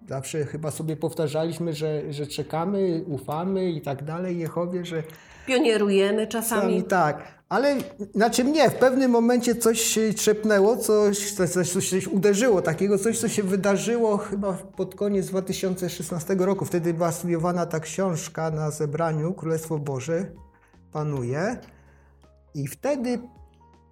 zawsze 0.10 0.46
chyba 0.46 0.72
sobie 0.72 0.98
powtarzaliśmy, 0.98 1.74
że, 1.74 2.14
że 2.14 2.28
czekamy, 2.28 3.04
ufamy 3.08 3.72
i 3.72 3.82
tak 3.82 4.04
dalej 4.04 4.38
Jehowie, 4.38 4.86
że 4.86 5.04
Pionierujemy 5.48 6.28
czasami. 6.28 6.62
sami 6.62 6.84
tak. 6.84 7.42
Ale 7.50 7.76
znaczy 8.16 8.44
mnie, 8.44 8.70
w 8.70 8.76
pewnym 8.76 9.12
momencie 9.12 9.56
coś 9.56 9.82
się 9.82 10.14
trzepnęło, 10.14 10.78
coś, 10.78 11.32
coś, 11.34 11.50
coś, 11.50 11.72
coś, 11.72 11.90
coś 11.90 12.08
uderzyło 12.08 12.62
takiego, 12.62 12.98
coś, 12.98 13.20
co 13.20 13.28
się 13.30 13.44
wydarzyło 13.44 14.18
chyba 14.18 14.54
pod 14.54 14.96
koniec 14.96 15.28
2016 15.28 16.36
roku. 16.36 16.66
Wtedy 16.66 16.94
była 16.94 17.12
studiowana 17.12 17.66
ta 17.66 17.80
książka 17.80 18.52
na 18.52 18.72
zebraniu 18.72 19.34
Królestwo 19.34 19.80
Boże 19.80 20.26
panuje. 20.92 21.58
I 22.56 22.68
wtedy 22.68 23.20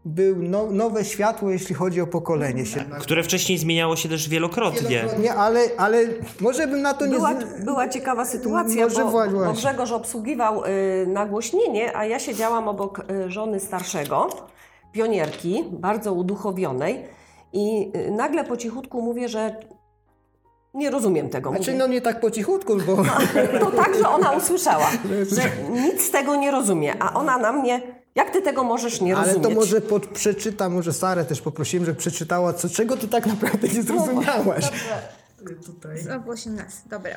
był 0.06 0.36
no, 0.36 0.72
nowe 0.72 1.06
światło, 1.06 1.50
jeśli 1.50 1.76
chodzi 1.76 2.02
o 2.02 2.08
pokolenie 2.08 2.66
się. 2.66 2.86
Które 3.00 3.24
wcześniej 3.24 3.58
zmieniało 3.58 3.96
się 3.96 4.10
też 4.10 4.30
wielokrotnie. 4.30 5.06
Nie, 5.20 5.34
ale, 5.34 5.62
ale 5.78 6.06
może 6.40 6.68
bym 6.68 6.82
na 6.82 6.94
to 6.94 7.06
nie... 7.06 7.16
Była, 7.16 7.34
była 7.64 7.88
ciekawa 7.88 8.26
sytuacja, 8.26 8.84
Może 8.84 9.04
bo, 9.04 9.10
właśnie. 9.12 9.40
bo 9.40 9.54
Grzegorz 9.54 9.92
obsługiwał 9.92 10.66
y, 10.66 11.08
nagłośnienie, 11.08 11.98
a 11.98 12.06
ja 12.06 12.20
siedziałam 12.20 12.68
obok 12.68 13.06
y, 13.12 13.32
żony 13.32 13.60
starszego, 13.60 14.30
pionierki, 14.92 15.64
bardzo 15.72 16.14
uduchowionej 16.14 17.06
i 17.54 17.92
y, 17.96 18.12
nagle 18.12 18.44
po 18.44 18.58
cichutku 18.58 19.02
mówię, 19.02 19.30
że 19.30 19.60
nie 20.74 20.90
rozumiem 20.90 21.30
tego. 21.30 21.50
Znaczy, 21.50 21.72
Mówię, 21.72 21.80
no 21.80 21.88
nie 21.88 22.02
tak 22.02 22.20
po 22.20 22.32
cichutku, 22.32 22.78
bo... 22.78 22.96
To 23.60 23.72
tak, 23.72 23.96
że 23.96 24.10
ona 24.10 24.32
usłyszała, 24.32 24.90
że 25.36 25.42
nic 25.72 26.02
z 26.08 26.12
tego 26.12 26.36
nie 26.36 26.52
rozumie, 26.52 27.04
a 27.04 27.14
ona 27.14 27.38
na 27.38 27.52
mnie, 27.52 27.82
jak 28.16 28.30
ty 28.30 28.42
tego 28.42 28.64
możesz 28.64 29.02
nie 29.02 29.16
Ale 29.18 29.26
rozumieć? 29.28 29.50
to 29.50 29.56
może 29.56 29.82
pod, 29.82 30.06
przeczyta, 30.08 30.70
może 30.70 30.94
Sarę 30.94 31.26
też 31.26 31.42
poprosiłem, 31.42 31.86
żeby 31.86 31.98
przeczytała, 31.98 32.54
co, 32.54 32.70
czego 32.70 32.98
ty 32.98 33.08
tak 33.08 33.26
naprawdę 33.26 33.68
nie 33.68 33.84
zrozumiałaś. 33.84 34.72
Tutaj. 35.66 35.98
Znowu 35.98 36.32
18, 36.32 36.78
dobra. 36.90 37.16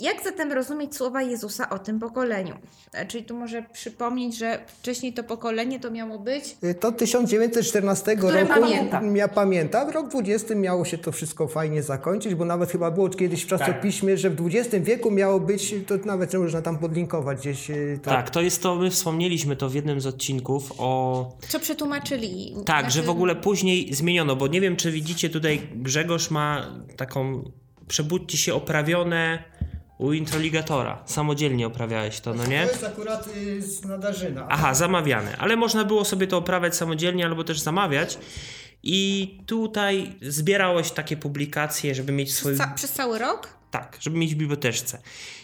Jak 0.00 0.24
zatem 0.24 0.52
rozumieć 0.52 0.96
słowa 0.96 1.22
Jezusa 1.22 1.70
o 1.70 1.78
tym 1.78 1.98
pokoleniu? 2.00 2.54
E, 2.92 3.06
Czyli 3.06 3.24
tu 3.24 3.36
może 3.36 3.62
przypomnieć, 3.72 4.36
że 4.38 4.58
wcześniej 4.80 5.12
to 5.12 5.24
pokolenie 5.24 5.80
to 5.80 5.90
miało 5.90 6.18
być 6.18 6.56
To 6.80 6.92
1914 6.92 8.16
Które 8.16 8.40
roku, 8.40 8.60
pamiętam. 8.60 9.16
ja 9.16 9.28
pamiętam, 9.28 9.90
w 9.90 9.94
rok 9.94 10.08
20 10.08 10.54
miało 10.54 10.84
się 10.84 10.98
to 10.98 11.12
wszystko 11.12 11.48
fajnie 11.48 11.82
zakończyć, 11.82 12.34
bo 12.34 12.44
nawet 12.44 12.70
chyba 12.70 12.90
było 12.90 13.08
kiedyś 13.08 13.42
w 13.44 13.46
czasopiśmie, 13.46 14.16
że 14.16 14.30
w 14.30 14.46
XX 14.46 14.84
wieku 14.86 15.10
miało 15.10 15.40
być, 15.40 15.74
to 15.86 15.94
nawet 16.04 16.34
można 16.34 16.62
tam 16.62 16.78
podlinkować 16.78 17.38
gdzieś. 17.40 17.70
y, 17.70 17.98
to- 18.02 18.10
Tak, 18.10 18.30
to 18.30 18.40
jest 18.42 18.62
to, 18.62 18.74
my 18.76 18.90
wspomnieliśmy 18.90 19.56
to 19.56 19.68
w 19.68 19.74
jednym 19.74 20.00
z 20.00 20.06
odcinków 20.06 20.72
o 20.78 21.32
Co 21.48 21.60
przetłumaczyli? 21.60 22.54
Tak, 22.66 22.80
Znaczy, 22.80 22.90
że 22.96 23.02
w 23.02 23.10
ogóle 23.10 23.36
później 23.36 23.94
zmieniono, 23.94 24.36
bo 24.36 24.46
nie 24.46 24.60
wiem, 24.60 24.76
czy 24.76 24.90
widzicie 24.92 25.30
tutaj, 25.30 25.68
Grzegorz 25.74 26.30
ma 26.30 26.66
taką, 26.96 27.50
przebudźcie 27.88 28.38
się 28.38 28.54
oprawione 28.54 29.44
u 29.98 30.12
introligatora. 30.12 31.02
Samodzielnie 31.06 31.66
oprawiałeś 31.66 32.20
to, 32.20 32.34
no 32.34 32.46
nie? 32.46 32.56
jest 32.56 32.84
akurat 32.84 33.28
y, 33.36 33.62
z 33.62 33.84
Nadarzyna. 33.84 34.46
Aha, 34.50 34.74
zamawiane, 34.74 35.36
ale 35.36 35.56
można 35.56 35.84
było 35.84 36.04
sobie 36.04 36.26
to 36.26 36.38
oprawiać 36.38 36.76
samodzielnie 36.76 37.26
albo 37.26 37.44
też 37.44 37.60
zamawiać. 37.60 38.18
I 38.82 39.38
tutaj 39.46 40.12
zbierałeś 40.22 40.90
takie 40.90 41.16
publikacje, 41.16 41.94
żeby 41.94 42.12
mieć 42.12 42.34
swój. 42.34 42.56
Ca- 42.56 42.72
przez 42.74 42.92
cały 42.92 43.18
rok? 43.18 43.48
Tak, 43.70 43.96
żeby 44.00 44.18
mieć 44.18 44.34
w 44.34 44.38
biblioteczce. 44.38 44.98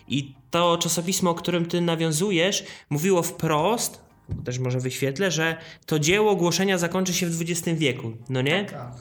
I 0.08 0.34
to 0.50 0.78
czasopismo, 0.78 1.30
o 1.30 1.34
którym 1.34 1.66
ty 1.66 1.80
nawiązujesz, 1.80 2.64
mówiło 2.90 3.22
wprost, 3.22 4.00
też 4.44 4.58
może 4.58 4.80
wyświetlę, 4.80 5.30
że 5.30 5.56
to 5.86 5.98
dzieło 5.98 6.36
głoszenia 6.36 6.78
zakończy 6.78 7.14
się 7.14 7.26
w 7.26 7.42
XX 7.42 7.78
wieku, 7.78 8.12
no 8.28 8.42
nie? 8.42 8.64
Tak. 8.64 8.92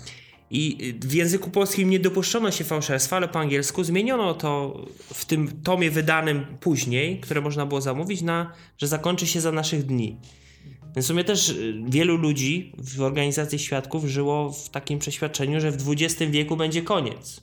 I 0.51 0.93
w 1.01 1.13
języku 1.13 1.49
polskim 1.49 1.89
nie 1.89 1.99
dopuszczono 1.99 2.51
się 2.51 2.63
fałszerstwa, 2.63 3.15
ale 3.15 3.27
po 3.27 3.39
angielsku 3.39 3.83
zmieniono 3.83 4.33
to 4.33 4.81
w 5.13 5.25
tym 5.25 5.61
tomie 5.61 5.91
wydanym 5.91 6.45
później, 6.59 7.19
które 7.19 7.41
można 7.41 7.65
było 7.65 7.81
zamówić, 7.81 8.21
na, 8.21 8.53
że 8.77 8.87
zakończy 8.87 9.27
się 9.27 9.41
za 9.41 9.51
naszych 9.51 9.85
dni. 9.85 10.17
Więc 10.95 11.05
w 11.05 11.07
sumie 11.07 11.23
też 11.23 11.49
y, 11.49 11.83
wielu 11.87 12.17
ludzi 12.17 12.73
w 12.77 13.01
organizacji 13.01 13.59
świadków 13.59 14.05
żyło 14.05 14.51
w 14.51 14.69
takim 14.69 14.99
przeświadczeniu, 14.99 15.59
że 15.59 15.71
w 15.71 15.89
XX 15.89 16.31
wieku 16.31 16.57
będzie 16.57 16.81
koniec. 16.81 17.41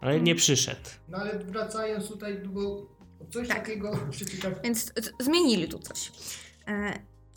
Ale 0.00 0.20
nie 0.20 0.34
przyszedł. 0.34 0.90
No 1.08 1.18
ale 1.18 1.38
wracając 1.38 2.08
tutaj, 2.08 2.40
bo 2.46 2.86
coś 3.30 3.48
takiego 3.48 3.98
przeczytać. 4.10 4.54
Więc 4.64 4.92
zmienili 5.20 5.68
tu 5.68 5.78
coś. 5.78 6.12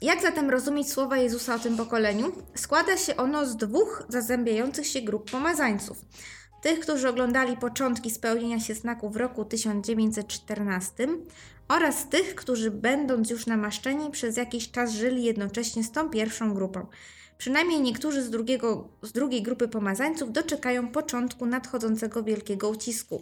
Jak 0.02 0.22
zatem 0.22 0.50
rozumieć 0.50 0.92
słowa 0.92 1.18
Jezusa 1.18 1.56
o 1.56 1.60
tym 1.60 1.78
pokoleniu? 1.78 2.32
Składa 2.56 2.98
się 2.98 3.18
ono 3.18 3.46
z 3.46 3.58
dwóch 3.58 4.04
zazębiających 4.10 4.88
się 4.88 5.02
grup 5.02 5.32
pomazańców. 5.32 6.06
Tych, 6.62 6.80
którzy 6.80 7.10
oglądali 7.10 7.58
początki 7.58 8.12
spełnienia 8.12 8.60
się 8.60 8.76
znaku 8.76 9.10
w 9.10 9.16
roku 9.16 9.46
1914 9.46 11.08
oraz 11.68 12.10
tych, 12.10 12.36
którzy 12.36 12.72
będąc 12.72 13.30
już 13.30 13.46
namaszczeni 13.46 14.12
przez 14.12 14.38
jakiś 14.38 14.72
czas 14.72 14.92
żyli 14.92 15.24
jednocześnie 15.24 15.84
z 15.84 15.92
tą 15.92 16.10
pierwszą 16.10 16.54
grupą. 16.54 16.88
Przynajmniej 17.38 17.82
niektórzy 17.82 18.24
z, 18.24 18.30
drugiego, 18.30 18.88
z 19.02 19.12
drugiej 19.12 19.44
grupy 19.44 19.68
pomazańców 19.68 20.32
doczekają 20.32 20.88
początku 20.88 21.46
nadchodzącego 21.46 22.24
wielkiego 22.24 22.70
ucisku. 22.70 23.22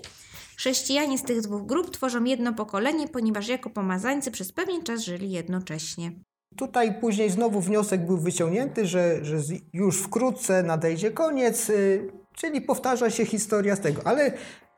Chrześcijanie 0.57 1.17
z 1.17 1.23
tych 1.23 1.41
dwóch 1.41 1.65
grup 1.65 1.91
tworzą 1.91 2.23
jedno 2.23 2.53
pokolenie, 2.53 3.07
ponieważ 3.07 3.47
jako 3.47 3.69
pomazańcy 3.69 4.31
przez 4.31 4.51
pewien 4.51 4.83
czas 4.83 5.01
żyli 5.01 5.31
jednocześnie. 5.31 6.11
Tutaj 6.57 6.99
później 7.01 7.29
znowu 7.29 7.61
wniosek 7.61 8.05
był 8.05 8.17
wyciągnięty, 8.17 8.85
że, 8.85 9.25
że 9.25 9.37
już 9.73 9.97
wkrótce 10.01 10.63
nadejdzie 10.63 11.11
koniec, 11.11 11.69
y, 11.69 12.11
czyli 12.35 12.61
powtarza 12.61 13.09
się 13.09 13.25
historia 13.25 13.75
z 13.75 13.79
tego. 13.79 14.01
Ale 14.05 14.31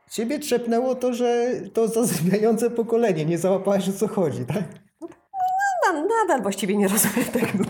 ciebie 0.09 0.39
trzepnęło 0.39 0.95
to, 0.95 1.13
że 1.13 1.51
to 1.73 1.87
zazębiające 1.87 2.69
pokolenie, 2.69 3.25
nie 3.25 3.37
załapałaś 3.37 3.89
o 3.89 3.93
co 3.93 4.07
chodzi, 4.07 4.45
tak? 4.45 4.63
Na- 5.93 6.01
Nadal 6.21 6.41
właściwie 6.41 6.77
nie 6.77 6.87
rozumiem 6.87 7.25
tego. 7.33 7.63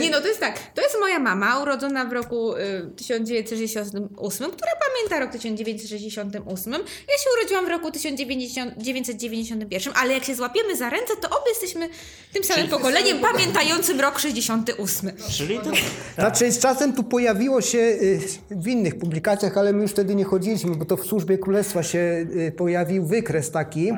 Nie 0.00 0.10
no, 0.10 0.20
to 0.20 0.28
jest 0.28 0.40
tak. 0.40 0.58
To 0.74 0.82
jest 0.82 0.96
moja 1.00 1.18
mama, 1.18 1.62
urodzona 1.62 2.04
w 2.04 2.12
roku 2.12 2.54
y, 2.56 2.90
1968, 2.96 4.50
która 4.50 4.70
pamięta 4.88 5.20
rok 5.20 5.32
1968. 5.32 6.72
Ja 6.72 6.78
się 7.18 7.30
urodziłam 7.38 7.66
w 7.66 7.68
roku 7.68 7.90
1991, 7.90 9.92
ale 9.96 10.14
jak 10.14 10.24
się 10.24 10.34
złapiemy 10.34 10.76
za 10.76 10.90
ręce, 10.90 11.16
to 11.20 11.28
obie 11.28 11.50
jesteśmy 11.50 11.88
tym 12.32 12.44
samym 12.44 12.62
Czyli- 12.62 12.70
pokoleniem 12.78 13.18
pamiętającym 13.20 14.00
rok 14.00 14.18
68. 14.18 15.10
Czyli 15.30 15.58
to, 15.58 15.70
Znaczy 16.14 16.52
z 16.52 16.58
czasem 16.58 16.92
tu 16.92 17.04
pojawiło 17.04 17.60
się 17.60 17.78
y, 17.78 18.20
w 18.50 18.68
innych 18.68 18.98
publikacjach, 18.98 19.58
ale 19.58 19.72
my 19.72 19.82
już 19.82 19.90
wtedy 19.90 20.14
nie 20.14 20.24
chodziliśmy, 20.24 20.76
bo 20.76 20.84
to 20.84 20.96
w 20.96 21.06
służbie 21.06 21.38
królestwa 21.38 21.82
się 21.82 21.98
y, 21.98 22.52
pojawił 22.56 23.06
wykres 23.06 23.50
taki. 23.50 23.92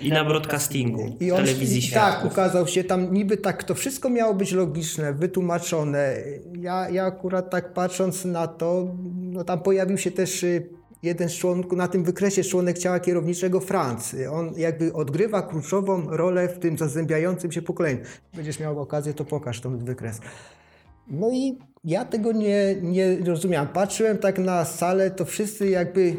I 0.00 0.10
na 0.10 0.24
broadcastingu 0.24 1.16
I 1.20 1.32
on 1.32 1.44
telewizji 1.44 1.82
świadków. 1.82 2.22
tak, 2.22 2.32
ukazał 2.32 2.66
się 2.66 2.84
tam 2.84 3.14
niby 3.14 3.36
tak, 3.36 3.64
to 3.64 3.74
wszystko 3.74 4.10
miało 4.10 4.34
być 4.34 4.52
logiczne, 4.52 5.12
wytłumaczone. 5.12 6.16
Ja, 6.60 6.90
ja 6.90 7.04
akurat 7.04 7.50
tak 7.50 7.72
patrząc 7.72 8.24
na 8.24 8.46
to, 8.46 8.94
no 9.14 9.44
tam 9.44 9.60
pojawił 9.60 9.98
się 9.98 10.10
też 10.10 10.42
y, 10.42 10.68
jeden 11.02 11.28
z 11.28 11.32
członków, 11.32 11.78
na 11.78 11.88
tym 11.88 12.04
wykresie 12.04 12.44
członek 12.44 12.78
ciała 12.78 13.00
kierowniczego 13.00 13.60
Francji. 13.60 14.26
On 14.26 14.52
jakby 14.56 14.92
odgrywa 14.92 15.42
kluczową 15.42 16.10
rolę 16.10 16.48
w 16.48 16.58
tym 16.58 16.78
zazębiającym 16.78 17.52
się 17.52 17.62
pokoleniu. 17.62 18.00
Będziesz 18.34 18.60
miał 18.60 18.80
okazję, 18.80 19.14
to 19.14 19.24
pokaż 19.24 19.60
ten 19.60 19.78
wykres. 19.78 20.20
No 21.08 21.30
i 21.32 21.58
ja 21.84 22.04
tego 22.04 22.32
nie, 22.32 22.76
nie 22.82 23.16
rozumiałem. 23.16 23.68
Patrzyłem 23.68 24.18
tak 24.18 24.38
na 24.38 24.64
salę, 24.64 25.10
to 25.10 25.24
wszyscy 25.24 25.68
jakby 25.68 26.16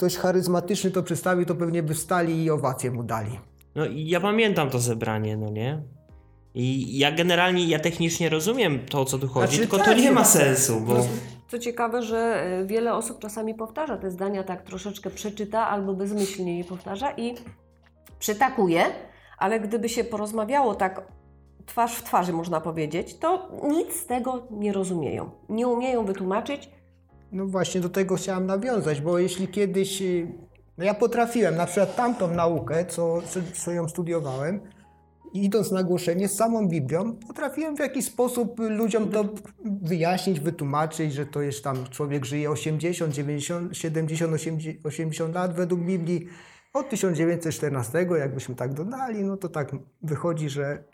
ktoś 0.00 0.16
charyzmatyczny 0.16 0.90
to 0.90 1.02
przedstawił, 1.02 1.46
to 1.46 1.54
pewnie 1.54 1.82
by 1.82 1.94
wstali 1.94 2.44
i 2.44 2.50
owację 2.50 2.90
mu 2.90 3.02
dali. 3.02 3.40
No 3.74 3.86
i 3.86 4.06
ja 4.06 4.20
pamiętam 4.20 4.70
to 4.70 4.78
zebranie, 4.78 5.36
no 5.36 5.50
nie? 5.50 5.82
I 6.54 6.98
ja 6.98 7.12
generalnie, 7.12 7.64
ja 7.64 7.78
technicznie 7.78 8.28
rozumiem 8.28 8.86
to, 8.86 9.00
o 9.00 9.04
co 9.04 9.18
tu 9.18 9.28
chodzi, 9.28 9.46
Znaczy, 9.46 9.60
tylko 9.60 9.78
to 9.78 9.84
tak, 9.84 9.98
nie 9.98 10.12
ma 10.12 10.24
sensu, 10.24 10.80
bo... 10.80 11.06
Co 11.48 11.58
ciekawe, 11.58 12.02
że 12.02 12.46
y, 12.62 12.66
wiele 12.66 12.94
osób 12.94 13.18
czasami 13.18 13.54
powtarza 13.54 13.96
te 13.96 14.10
zdania, 14.10 14.44
tak 14.44 14.62
troszeczkę 14.62 15.10
przeczyta 15.10 15.68
albo 15.68 15.94
bezmyślnie 15.94 16.58
je 16.58 16.64
powtarza 16.64 17.10
i 17.10 17.34
przytakuje, 18.18 18.84
ale 19.38 19.60
gdyby 19.60 19.88
się 19.88 20.04
porozmawiało 20.04 20.74
tak 20.74 21.02
twarz 21.66 21.96
w 21.96 22.02
twarzy, 22.02 22.32
można 22.32 22.60
powiedzieć, 22.60 23.18
to 23.18 23.48
nic 23.62 24.00
z 24.00 24.06
tego 24.06 24.46
nie 24.50 24.72
rozumieją. 24.72 25.30
Nie 25.48 25.68
umieją 25.68 26.04
wytłumaczyć, 26.04 26.70
No 27.32 27.46
właśnie 27.46 27.80
do 27.80 27.88
tego 27.88 28.16
chciałem 28.16 28.46
nawiązać, 28.46 29.00
bo 29.00 29.18
jeśli 29.18 29.48
kiedyś, 29.48 30.02
y, 30.02 30.26
no 30.78 30.84
ja 30.84 30.94
potrafiłem 30.94 31.56
na 31.56 31.66
przykład 31.66 31.96
tamtą 31.96 32.34
naukę, 32.34 32.84
co, 32.84 33.22
co, 33.54 33.72
ją 33.72 33.88
studiowałem, 33.88 34.60
idąc 35.32 35.70
na 35.72 35.82
głoszenie 35.82 36.28
z 36.28 36.36
samą 36.36 36.68
Biblią, 36.68 37.16
potrafiłem 37.26 37.76
w 37.76 37.80
jakiś 37.80 38.04
sposób 38.04 38.58
ludziom 38.58 39.08
to 39.08 39.24
wyjaśnić, 39.82 40.40
wytłumaczyć, 40.40 41.14
że 41.14 41.26
to 41.26 41.42
jest 41.42 41.64
tam 41.64 41.86
człowiek 41.90 42.24
żyje 42.24 42.50
80, 42.50 43.14
90, 43.14 43.76
70, 43.76 44.32
80, 44.32 44.86
80 44.86 45.34
lat 45.34 45.54
według 45.54 45.80
Biblii. 45.80 46.26
Od 46.74 46.88
1914, 46.88 48.06
jakbyśmy 48.18 48.54
tak 48.54 48.74
dodali, 48.74 49.24
no 49.24 49.36
to 49.36 49.48
tak 49.48 49.72
wychodzi, 50.02 50.48
że 50.48 50.84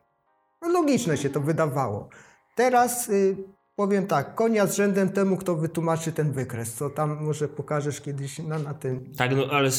no 0.63 0.69
logiczne 0.69 1.17
się 1.17 1.31
to 1.31 1.41
wydawało. 1.41 2.09
Teraz 2.57 3.09
y, 3.09 3.37
powiem 3.77 4.07
tak, 4.07 4.35
konia 4.35 4.67
z 4.67 4.77
rzędem 4.77 5.09
temu, 5.09 5.37
kto 5.37 5.57
wytłumaczy 5.57 6.13
ten 6.13 6.33
wykres, 6.33 6.75
co 6.75 6.91
tam 6.91 7.25
może 7.25 7.49
pokażesz 7.49 8.01
kiedyś 8.01 8.39
na, 8.39 8.59
na 8.59 8.75
tym. 8.75 9.13
Tak, 9.17 9.37
no 9.37 9.47
ale 9.51 9.71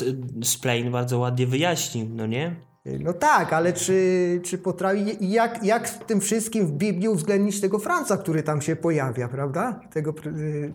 Splain 0.43 0.91
bardzo 0.91 1.19
ładnie 1.19 1.47
wyjaśnił, 1.47 2.07
no 2.09 2.27
nie? 2.27 2.55
No 2.99 3.13
tak, 3.13 3.53
ale 3.53 3.73
czy, 3.73 4.41
czy 4.43 4.57
potrafi, 4.57 5.31
jak, 5.31 5.63
jak 5.63 5.89
w 5.89 6.05
tym 6.05 6.21
wszystkim 6.21 6.67
w 6.67 6.71
Biblii 6.71 7.09
uwzględnić 7.09 7.61
tego 7.61 7.79
Franca, 7.79 8.17
który 8.17 8.43
tam 8.43 8.61
się 8.61 8.75
pojawia, 8.75 9.27
prawda? 9.27 9.79
Tego 9.93 10.13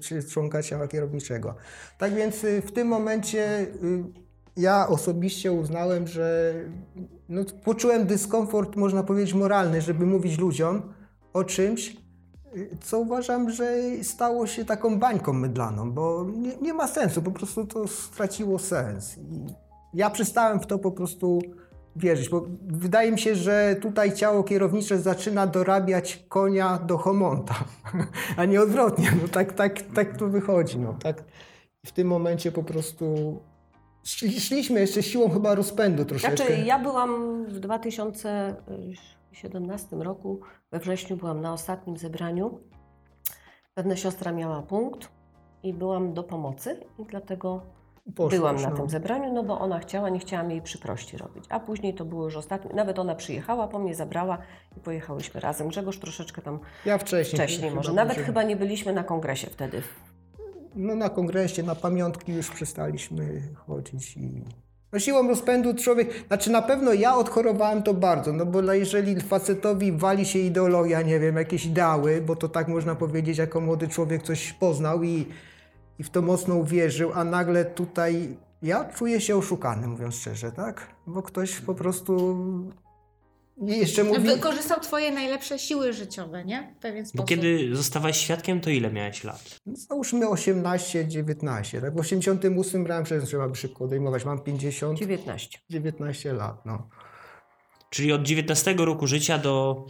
czy 0.01 0.23
członka 0.23 0.63
ciała 0.63 0.89
kierowniczego. 0.89 1.55
Tak 1.99 2.15
więc 2.15 2.45
y, 2.45 2.63
w 2.63 2.73
tym 2.73 2.89
momencie 2.89 3.61
y, 3.61 3.69
ja 4.57 4.89
osobiście 4.89 5.53
uznałem, 5.53 6.07
że 6.07 6.55
no, 7.29 7.45
poczułem 7.65 8.07
dyskomfort, 8.07 8.77
można 8.77 9.03
powiedzieć, 9.03 9.35
moralny, 9.35 9.81
żeby 9.81 10.07
mówić 10.07 10.39
ludziom 10.39 10.83
o 11.33 11.45
czymś, 11.45 11.97
co 12.81 12.99
uważam, 12.99 13.51
że 13.51 13.75
stało 14.03 14.47
się 14.47 14.65
taką 14.65 14.99
bańką 14.99 15.33
mydlaną, 15.33 15.93
bo 15.93 16.27
nie, 16.37 16.57
nie 16.57 16.75
ma 16.75 16.89
sensu, 16.89 17.23
po 17.23 17.31
prostu 17.31 17.67
to 17.67 17.89
straciło 17.89 18.59
sens. 18.59 19.19
I 19.19 19.47
ja 19.95 20.11
przestałem 20.11 20.61
w 20.61 20.67
to 20.67 20.79
po 20.79 20.93
prostu 20.93 21.41
wierzyć, 21.97 22.29
bo 22.29 22.47
wydaje 22.63 23.13
mi 23.13 23.19
się, 23.19 23.35
że 23.35 23.77
tutaj 23.81 24.13
ciało 24.15 24.45
kierownicze 24.45 24.99
zaczyna 24.99 25.47
dorabiać 25.47 26.25
konia 26.29 26.79
do 26.79 26.99
homonta, 26.99 27.55
a 28.37 28.45
nie 28.45 28.61
odwrotnie. 28.61 29.13
No 29.23 29.29
tak, 29.29 29.53
tak, 29.53 29.83
tak 29.95 30.17
to 30.17 30.29
wychodzi. 30.29 30.79
No, 30.79 30.95
tak. 31.03 31.25
W 31.87 31.93
tym 31.93 32.09
momencie 32.09 32.53
po 32.53 32.63
prostu 32.63 33.39
szli- 34.05 34.41
szliśmy 34.41 34.81
jeszcze 34.81 35.03
siłą 35.03 35.31
chyba 35.31 35.55
rozpędu 35.55 36.05
troszeczkę. 36.05 36.37
Znaczy, 36.37 36.53
ja 36.67 36.79
byłam 36.79 37.45
w 37.45 37.61
2017 39.33 39.97
roku, 39.97 40.41
we 40.71 40.79
wrześniu 40.79 41.17
byłam 41.17 41.41
na 41.41 41.53
ostatnim 41.53 41.97
zebraniu. 41.97 42.61
Pewna 43.75 43.97
siostra 43.97 44.33
miała 44.33 44.63
punkt 44.63 45.09
i 45.63 45.75
byłam 45.75 46.15
do 46.15 46.23
pomocy 46.23 46.81
i 46.99 47.05
dlatego 47.07 47.63
Poszłaś, 48.17 48.39
byłam 48.39 48.57
na 48.57 48.71
no. 48.71 48.77
tym 48.77 48.91
zebraniu, 48.91 49.33
no 49.33 49.43
bo 49.43 49.61
ona 49.61 49.79
chciała, 49.79 50.09
nie 50.09 50.19
chciałam 50.19 50.51
jej 50.51 50.63
przyprości 50.63 51.17
robić. 51.17 51.45
A 51.49 51.61
później 51.61 51.95
to 51.95 52.05
było 52.05 52.25
już 52.25 52.37
ostatnie, 52.37 52.75
nawet 52.75 52.99
ona 52.99 53.15
przyjechała, 53.15 53.69
po 53.69 53.79
mnie 53.79 53.95
zabrała 53.95 54.39
i 54.77 54.81
pojechałyśmy 54.81 55.41
razem. 55.41 55.69
Grzegorz 55.69 55.99
troszeczkę 55.99 56.43
tam 56.43 56.61
Ja 56.85 56.99
wcześniej. 56.99 57.39
wcześniej 57.43 57.71
chyba 57.71 57.77
może. 57.77 57.93
Nawet 57.93 58.15
byłem. 58.15 58.27
chyba 58.27 58.43
nie 58.43 58.57
byliśmy 58.57 58.93
na 58.93 59.05
kongresie 59.05 59.51
wtedy. 59.51 59.83
No 60.75 60.95
na 60.95 61.09
kongresie, 61.09 61.63
na 61.63 61.75
pamiątki 61.75 62.33
już 62.33 62.51
przestaliśmy 62.51 63.43
chodzić 63.57 64.17
i... 64.17 64.45
No 64.93 64.99
siłą 64.99 65.29
rozpędu 65.29 65.75
człowiek, 65.75 66.27
znaczy 66.29 66.51
na 66.51 66.63
pewno 66.63 66.93
ja 66.93 67.17
odchorowałem 67.17 67.83
to 67.83 67.95
bardzo, 67.95 68.33
no 68.33 68.47
bo 68.47 68.63
no 68.63 68.75
jeżeli 68.75 69.21
facetowi 69.21 69.93
wali 69.93 70.27
się 70.27 70.39
ideologia, 70.39 71.03
nie 71.03 71.21
wiem, 71.21 71.37
jakieś 71.37 71.67
ideały, 71.67 72.21
bo 72.21 72.37
to 72.37 72.49
tak 72.49 72.69
można 72.69 72.95
powiedzieć, 72.95 73.39
jako 73.39 73.61
młody 73.61 73.89
człowiek 73.89 74.23
coś 74.23 74.53
poznał 74.53 75.03
i, 75.03 75.27
i 75.99 76.05
w 76.05 76.11
to 76.11 76.23
mocno 76.23 76.55
uwierzył, 76.55 77.11
a 77.15 77.25
nagle 77.25 77.65
tutaj 77.65 78.37
ja 78.63 78.85
czuję 78.85 79.21
się 79.21 79.37
oszukany, 79.37 79.89
mówiąc 79.89 80.15
szczerze, 80.15 80.53
tak? 80.53 80.87
Bo 81.07 81.23
ktoś 81.23 81.61
po 81.61 81.75
prostu 81.75 82.37
i 83.57 83.79
jeszcze 83.79 84.05
mówi... 84.05 84.21
Wykorzystał 84.21 84.81
twoje 84.81 85.13
najlepsze 85.13 85.59
siły 85.59 85.93
życiowe, 85.93 86.45
nie? 86.45 86.75
W 86.79 86.83
pewien 86.83 87.07
sposób. 87.07 87.21
Bo 87.21 87.25
kiedy 87.27 87.77
zostałeś 87.77 88.17
świadkiem, 88.17 88.61
to 88.61 88.71
ile 88.71 88.93
miałeś 88.93 89.25
lat? 89.25 89.61
No, 89.67 89.77
Załóżmy 89.77 90.29
18, 90.29 91.09
19, 91.09 91.81
tak? 91.81 91.95
W 91.95 92.01
88 92.01 92.85
brałem 92.85 93.05
przez 93.05 93.25
trzeba 93.25 93.49
by 93.49 93.57
szybko 93.57 93.85
odejmować, 93.85 94.25
mam 94.25 94.41
50, 94.41 94.99
19. 94.99 95.59
19 95.71 96.33
lat, 96.33 96.67
no. 96.67 96.89
Czyli 97.91 98.13
od 98.13 98.23
19 98.23 98.75
roku 98.75 99.07
życia 99.07 99.39
do 99.39 99.85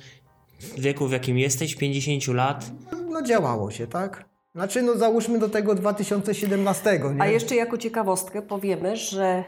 wieku, 0.79 1.09
w 1.09 1.13
jakim 1.13 1.39
jesteś, 1.39 1.75
50 1.77 2.27
lat. 2.27 2.71
No 3.11 3.23
działało 3.23 3.71
się, 3.71 3.87
tak? 3.87 4.32
Znaczy, 4.55 4.83
no 4.83 4.97
załóżmy 4.97 5.39
do 5.39 5.49
tego 5.49 5.75
2017, 5.75 7.01
nie? 7.15 7.23
A 7.23 7.27
jeszcze 7.27 7.57
jako 7.57 7.79
ciekawostkę 7.79 8.43
powiemy, 8.43 8.97
że 8.97 9.45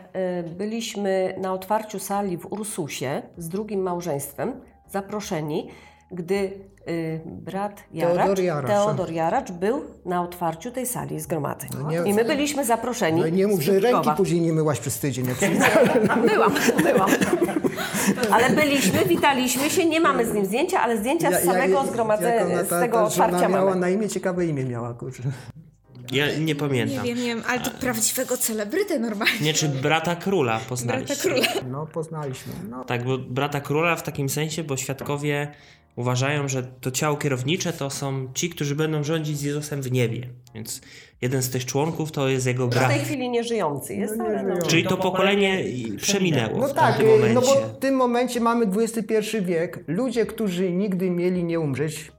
y, 0.47 0.51
byliśmy 0.51 1.35
na 1.41 1.53
otwarciu 1.53 1.99
sali 1.99 2.37
w 2.37 2.53
Ursusie 2.53 3.23
z 3.37 3.49
drugim 3.49 3.83
małżeństwem, 3.83 4.61
zaproszeni, 4.89 5.71
gdy 6.11 6.53
y, 6.89 7.21
brat 7.27 7.83
Jaracz, 7.93 8.17
Teodor 8.17 8.41
Jaracz. 8.41 8.71
Teodor 8.71 9.11
Jaracz 9.13 9.53
był 9.53 9.85
na 10.05 10.23
otwarciu 10.23 10.71
tej 10.71 10.87
sali 10.87 11.21
zgromadzeń. 11.21 11.71
No 11.83 11.91
nie- 11.91 12.11
I 12.11 12.15
my 12.15 12.25
byliśmy 12.25 12.65
zaproszeni. 12.65 13.21
No 13.21 13.29
nie 13.29 13.47
mów, 13.47 13.61
że 13.61 13.81
ręki 13.81 14.11
później 14.17 14.41
nie 14.41 14.53
myłaś 14.53 14.81
przez 14.81 14.99
tydzień, 14.99 15.27
jak. 15.27 15.39
Byłam, 16.31 16.53
byłam. 16.83 17.11
Ale 18.33 18.51
byliśmy, 18.51 19.05
witaliśmy 19.05 19.71
się, 19.71 19.85
nie 19.87 20.01
mamy 20.01 20.27
z 20.27 20.35
nim 20.35 20.45
zdjęcia, 20.47 20.81
ale 20.81 20.97
zdjęcia 20.99 21.41
z 21.41 21.45
samego 21.45 21.85
zgromadzenia, 21.87 22.65
z 22.65 22.69
tego 22.69 23.05
otwarcia 23.05 23.49
miała 23.49 23.69
mamy. 23.69 23.81
na 23.81 23.89
imię, 23.89 24.09
ciekawe 24.09 24.47
imię 24.47 24.65
miała, 24.65 24.95
kurczę. 24.95 25.23
Ja 26.13 26.27
nie 26.27 26.39
Nie 26.39 26.55
pamiętam. 26.55 27.05
wiem, 27.05 27.17
nie 27.17 27.23
wiem, 27.25 27.43
ale 27.49 27.61
to 27.61 27.71
prawdziwego 27.71 28.37
celebrytę 28.37 28.99
normalnie. 28.99 29.41
Nie, 29.41 29.53
czy 29.55 29.69
brata 29.69 30.17
króla 30.17 30.61
poznaliście? 30.69 31.29
Brata 31.29 31.53
króla. 31.53 31.71
No, 31.73 31.87
poznaliśmy. 31.87 32.53
No, 32.71 32.85
Tak, 32.85 33.05
bo 33.05 33.19
brata 33.19 33.61
króla 33.61 33.97
w 33.97 34.03
takim 34.03 34.29
sensie, 34.29 34.65
bo 34.65 34.77
świadkowie 34.77 35.53
uważają, 35.97 36.49
że 36.49 36.63
to 36.63 36.91
ciało 36.91 37.17
kierownicze 37.17 37.73
to 37.73 37.91
są 37.91 38.29
ci, 38.35 38.51
którzy 38.51 38.75
będą 38.77 39.05
rządzić 39.05 39.39
z 39.39 39.43
Jezusem 39.43 39.83
w 39.83 39.93
niebie. 39.93 40.29
Więc 40.55 40.81
jeden 41.21 41.43
z 41.43 41.51
tych 41.51 41.65
członków 41.65 42.13
to 42.13 42.29
jest 42.29 42.47
jego 42.47 42.67
W 42.67 42.71
brat. 42.71 42.91
tej 42.91 43.01
chwili 43.01 43.29
nieżyjący 43.31 43.95
jest, 43.95 44.17
No, 44.17 44.25
ale 44.25 44.43
no. 44.43 44.67
Czyli 44.67 44.85
to 44.85 44.97
pokolenie 44.97 45.65
przeminęło 45.97 46.59
no 46.59 46.69
w 46.69 46.73
tak, 46.75 47.01
y, 47.01 47.05
momencie. 47.05 47.35
no 47.35 47.41
bo 47.41 47.55
w 47.55 47.79
tym 47.79 47.95
momencie 47.97 48.41
mamy 48.41 48.67
XXI 48.67 49.41
wiek. 49.43 49.85
Ludzie, 49.87 50.27
którzy 50.27 50.73
nigdy 50.73 51.11
mieli 51.11 51.45
nie 51.45 51.61
umrzeć, 51.61 52.13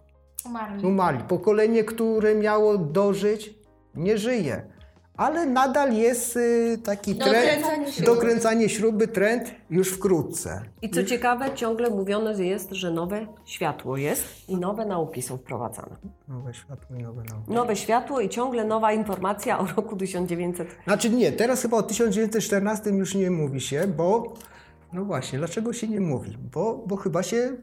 Umarli. 0.46 0.86
umarli. 0.88 1.24
Pokolenie, 1.24 1.84
które 1.84 2.36
miało 2.36 2.78
dożyć, 2.78 3.54
nie 3.96 4.18
żyje. 4.18 4.75
Ale 5.18 5.46
nadal 5.46 5.94
jest 5.94 6.38
y, 6.38 6.78
taki 6.84 7.16
trend, 7.16 7.36
Dokręcanie 7.36 7.92
śruby. 7.92 8.06
dokręcanie 8.12 8.70
śruby, 8.70 9.08
trend 9.08 9.52
już 9.70 9.90
wkrótce. 9.92 10.62
I 10.82 10.90
co 10.90 11.04
ciekawe, 11.04 11.54
ciągle 11.56 11.90
mówione 11.90 12.44
jest, 12.46 12.72
że 12.72 12.92
nowe 12.92 13.28
światło 13.46 13.98
jest 13.98 14.24
i 14.50 14.58
nowe 14.58 14.86
nauki 14.86 15.22
są 15.22 15.38
wprowadzane. 15.38 15.96
Nowe 16.28 16.54
światło 16.54 16.96
i 16.96 17.04
nowe 17.04 17.24
nauki. 17.24 17.52
Nowe 17.52 17.76
światło 17.76 18.20
i 18.20 18.30
ciągle 18.30 18.66
nowa 18.66 18.94
informacja 18.94 19.60
o 19.60 19.66
roku 19.76 19.96
1900. 19.98 20.68
Znaczy 20.84 21.10
nie, 21.10 21.32
teraz 21.32 21.62
chyba 21.62 21.78
o 21.78 21.84
1914 21.84 22.90
już 22.90 23.16
nie 23.16 23.32
mówi 23.32 23.62
się, 23.62 23.88
bo 23.88 24.34
no 24.94 25.06
właśnie, 25.06 25.40
dlaczego 25.40 25.74
się 25.74 25.88
nie 25.88 26.02
mówi? 26.02 26.38
Bo, 26.54 26.84
bo 26.88 26.96
chyba 26.96 27.24
się 27.24 27.56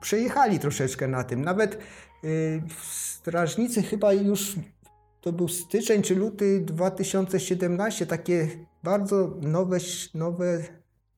przejechali 0.00 0.58
troszeczkę 0.58 1.08
na 1.08 1.24
tym. 1.24 1.42
Nawet 1.44 1.78
y, 2.24 2.62
strażnicy 2.90 3.82
chyba 3.82 4.12
już 4.12 4.56
to 5.22 5.32
był 5.32 5.48
styczeń 5.48 6.02
czy 6.02 6.14
luty 6.16 6.60
2017, 6.60 8.06
takie 8.06 8.48
bardzo 8.82 9.34
nowe, 9.42 9.78
nowe 10.14 10.58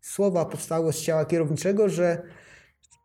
słowa 0.01 0.45
powstały 0.45 0.93
z 0.93 1.03
ciała 1.03 1.25
kierowniczego, 1.25 1.89
że 1.89 2.23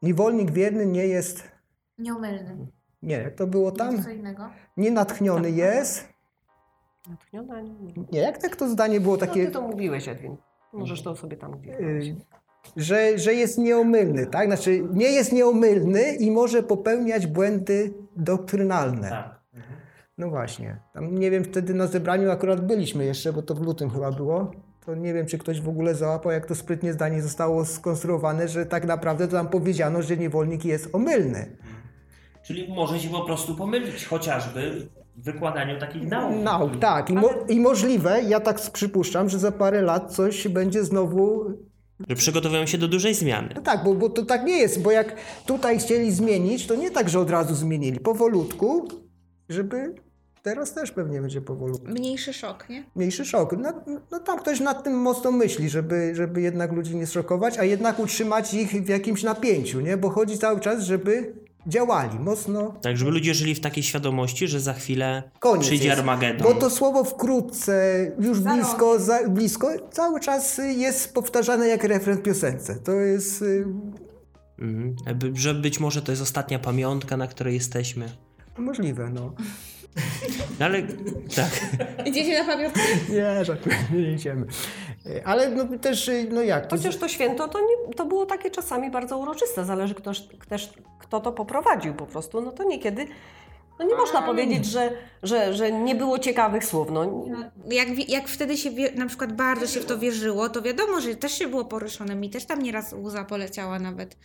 niewolnik 0.02 0.52
wierny 0.52 0.86
nie 0.86 1.08
jest, 1.08 1.52
Nieomylny. 1.98 2.68
nie, 3.02 3.16
jak 3.16 3.36
to 3.36 3.48
było 3.48 3.72
tam, 3.72 4.04
Co 4.04 4.10
innego. 4.10 4.50
nienatchniony 4.78 5.52
jest. 5.52 6.10
Natchniona? 7.10 7.62
Nie, 7.62 7.74
nie. 7.74 7.94
Nie, 8.12 8.20
jak 8.20 8.38
tak 8.38 8.56
to 8.56 8.70
zdanie 8.70 9.00
było 9.02 9.14
No, 9.16 9.20
takie... 9.20 9.46
ty 9.46 9.52
to 9.52 9.62
mówiłeś, 9.62 10.08
Edwin. 10.08 10.38
Możesz 10.74 11.04
to 11.04 11.16
sobie 11.16 11.38
tam 11.38 11.52
gdzieś. 11.60 11.76
Y, 11.76 12.16
że, 12.78 13.18
że 13.20 13.34
jest 13.34 13.58
nieomylny, 13.58 14.28
tak? 14.28 14.48
Znaczy 14.48 14.84
nie 14.94 15.12
jest 15.12 15.32
nieomylny 15.34 16.16
i 16.16 16.32
może 16.32 16.64
popełniać 16.64 17.28
błędy 17.28 17.94
doktrynalne. 18.16 19.10
Tak. 19.10 19.39
No 20.20 20.30
właśnie. 20.30 20.80
Tam 20.94 21.20
nie 21.20 21.32
wiem, 21.32 21.44
wtedy 21.44 21.74
na 21.74 21.88
zebraniu 21.88 22.32
akurat 22.32 22.66
byliśmy 22.66 23.06
jeszcze, 23.06 23.34
bo 23.34 23.42
to 23.42 23.56
w 23.56 23.62
lutym 23.62 23.90
chyba 23.90 24.12
było. 24.12 24.52
To 24.86 24.96
nie 24.96 25.14
wiem, 25.14 25.26
czy 25.26 25.38
ktoś 25.38 25.62
w 25.62 25.70
ogóle 25.70 25.96
załapał, 25.96 26.32
jak 26.32 26.46
to 26.46 26.56
sprytnie 26.56 26.94
zdanie 26.94 27.22
zostało 27.22 27.66
skonstruowane, 27.66 28.48
że 28.48 28.66
tak 28.66 28.86
naprawdę 28.86 29.28
to 29.28 29.32
tam 29.34 29.48
powiedziano, 29.48 30.02
że 30.02 30.18
niewolnik 30.18 30.66
jest 30.66 30.90
omylny. 30.96 31.58
Czyli 32.44 32.74
może 32.74 33.00
się 33.00 33.10
po 33.10 33.22
prostu 33.22 33.56
pomylić, 33.56 34.06
chociażby 34.06 34.88
w 35.18 35.24
wykładaniu 35.24 35.80
takich 35.80 36.08
nauk. 36.08 36.36
Nauk, 36.44 36.78
tak. 36.80 37.10
I, 37.10 37.14
mo- 37.14 37.46
I 37.50 37.60
możliwe, 37.60 38.22
ja 38.24 38.40
tak 38.40 38.60
przypuszczam, 38.74 39.30
że 39.30 39.40
za 39.40 39.52
parę 39.52 39.82
lat 39.82 40.16
coś 40.16 40.48
będzie 40.48 40.84
znowu 40.84 41.46
Że 42.10 42.16
przygotowują 42.16 42.66
się 42.66 42.78
do 42.78 42.88
dużej 42.88 43.14
zmiany. 43.14 43.50
No 43.56 43.62
tak, 43.62 43.84
bo, 43.84 43.94
bo 43.96 44.10
to 44.10 44.26
tak 44.26 44.44
nie 44.46 44.58
jest, 44.58 44.82
bo 44.82 44.92
jak 44.92 45.16
tutaj 45.46 45.80
chcieli 45.80 46.12
zmienić, 46.12 46.68
to 46.68 46.76
nie 46.76 46.92
tak, 46.92 47.10
że 47.10 47.20
od 47.20 47.30
razu 47.30 47.56
zmienili. 47.56 48.00
Powolutku, 48.00 48.88
żeby 49.50 49.96
teraz 50.44 50.74
też 50.74 50.92
pewnie 50.92 51.22
będzie 51.22 51.42
powolutku. 51.42 51.88
Mniejszy 51.88 52.34
szok, 52.34 52.70
nie? 52.70 52.84
Mniejszy 52.96 53.26
szok. 53.26 53.56
No, 53.58 53.74
no 54.12 54.20
tam 54.20 54.40
ktoś 54.40 54.60
nad 54.60 54.84
tym 54.84 54.94
mocno 54.94 55.32
myśli, 55.32 55.70
żeby, 55.70 56.16
żeby 56.16 56.42
jednak 56.42 56.72
ludzi 56.72 56.96
nie 56.96 57.08
szokować, 57.08 57.58
a 57.58 57.64
jednak 57.64 58.00
utrzymać 58.00 58.54
ich 58.54 58.72
w 58.72 58.88
jakimś 58.90 59.24
napięciu, 59.24 59.80
nie? 59.80 59.98
Bo 59.98 60.10
chodzi 60.10 60.38
cały 60.38 60.60
czas, 60.60 60.84
żeby 60.84 61.34
działali 61.68 62.20
mocno. 62.20 62.74
Tak, 62.82 62.98
żeby 62.98 63.12
ludzie 63.12 63.34
żyli 63.34 63.56
w 63.56 63.60
takiej 63.60 63.84
świadomości, 63.84 64.48
że 64.48 64.60
za 64.60 64.74
chwilę 64.74 65.24
Koniec 65.40 65.66
przyjdzie 65.66 65.88
jest. 65.88 66.00
Armagedon. 66.00 66.48
Bo 66.48 66.60
to 66.60 66.70
słowo 66.70 67.04
wkrótce, 67.04 68.06
już 68.20 68.40
blisko, 68.40 69.00
za, 69.00 69.30
blisko, 69.30 69.68
cały 69.92 70.20
czas 70.20 70.62
jest 70.78 71.14
powtarzane 71.14 71.68
jak 71.68 71.84
refren 71.84 72.18
w 72.18 72.22
piosence. 72.22 72.76
To 72.76 72.92
jest... 72.92 73.42
y, 73.42 73.66
Mhm. 74.62 74.96
Że 75.36 75.54
być 75.54 75.80
może 75.80 76.02
to 76.02 76.12
jest 76.12 76.22
ostatnia 76.22 76.60
pamiątka, 76.60 77.18
na 77.18 77.28
której 77.28 77.54
jesteśmy. 77.54 78.10
Możliwe, 78.58 79.10
no. 79.14 79.34
No 80.60 80.66
ale 80.66 80.82
tak. 81.36 81.60
Idziecie 82.08 82.40
na 82.44 82.54
pamiątkę? 82.54 82.80
Nie, 83.10 83.46
żartuję, 83.46 83.76
nie 83.94 84.12
idziemy. 84.12 84.46
Ale 85.26 85.50
no 85.50 85.78
też, 85.78 86.12
no 86.32 86.42
jak? 86.42 86.68
To 86.68 86.76
Chociaż 86.78 86.98
to 86.98 87.08
święto 87.08 87.48
to, 87.48 87.60
nie, 87.62 87.94
to 87.96 88.06
było 88.06 88.26
takie 88.26 88.52
czasami 88.52 88.92
bardzo 88.92 89.18
uroczyste. 89.18 89.66
Zależy 89.66 89.96
ktoś, 89.96 90.22
też, 90.50 90.74
kto 91.00 91.20
to 91.20 91.32
poprowadził 91.32 91.94
po 91.94 92.06
prostu. 92.06 92.42
No 92.42 92.52
to 92.52 92.64
niekiedy. 92.64 93.08
No 93.80 93.86
nie 93.86 93.96
można 93.96 94.22
powiedzieć, 94.22 94.66
że, 94.66 94.92
że, 95.24 95.54
że 95.54 95.72
nie 95.72 95.96
było 95.96 96.20
ciekawych 96.20 96.66
słów. 96.66 96.88
No, 96.92 97.26
Jak, 97.70 97.96
wi- 97.96 98.12
jak 98.12 98.28
wtedy 98.28 98.58
się 98.58 98.72
wie, 98.72 98.92
na 98.96 99.06
przykład 99.06 99.34
bardzo 99.34 99.68
się 99.68 99.80
w 99.80 99.86
to 99.86 100.00
wierzyło, 100.00 100.50
to 100.50 100.62
wiadomo, 100.62 101.02
że 101.02 101.16
też 101.16 101.32
się 101.32 101.48
było 101.48 101.66
poruszone. 101.66 102.16
Mi 102.16 102.30
też 102.30 102.46
tam 102.46 102.62
nieraz 102.62 102.94
łza 102.94 103.24
poleciała 103.26 103.80
nawet. 103.80 104.18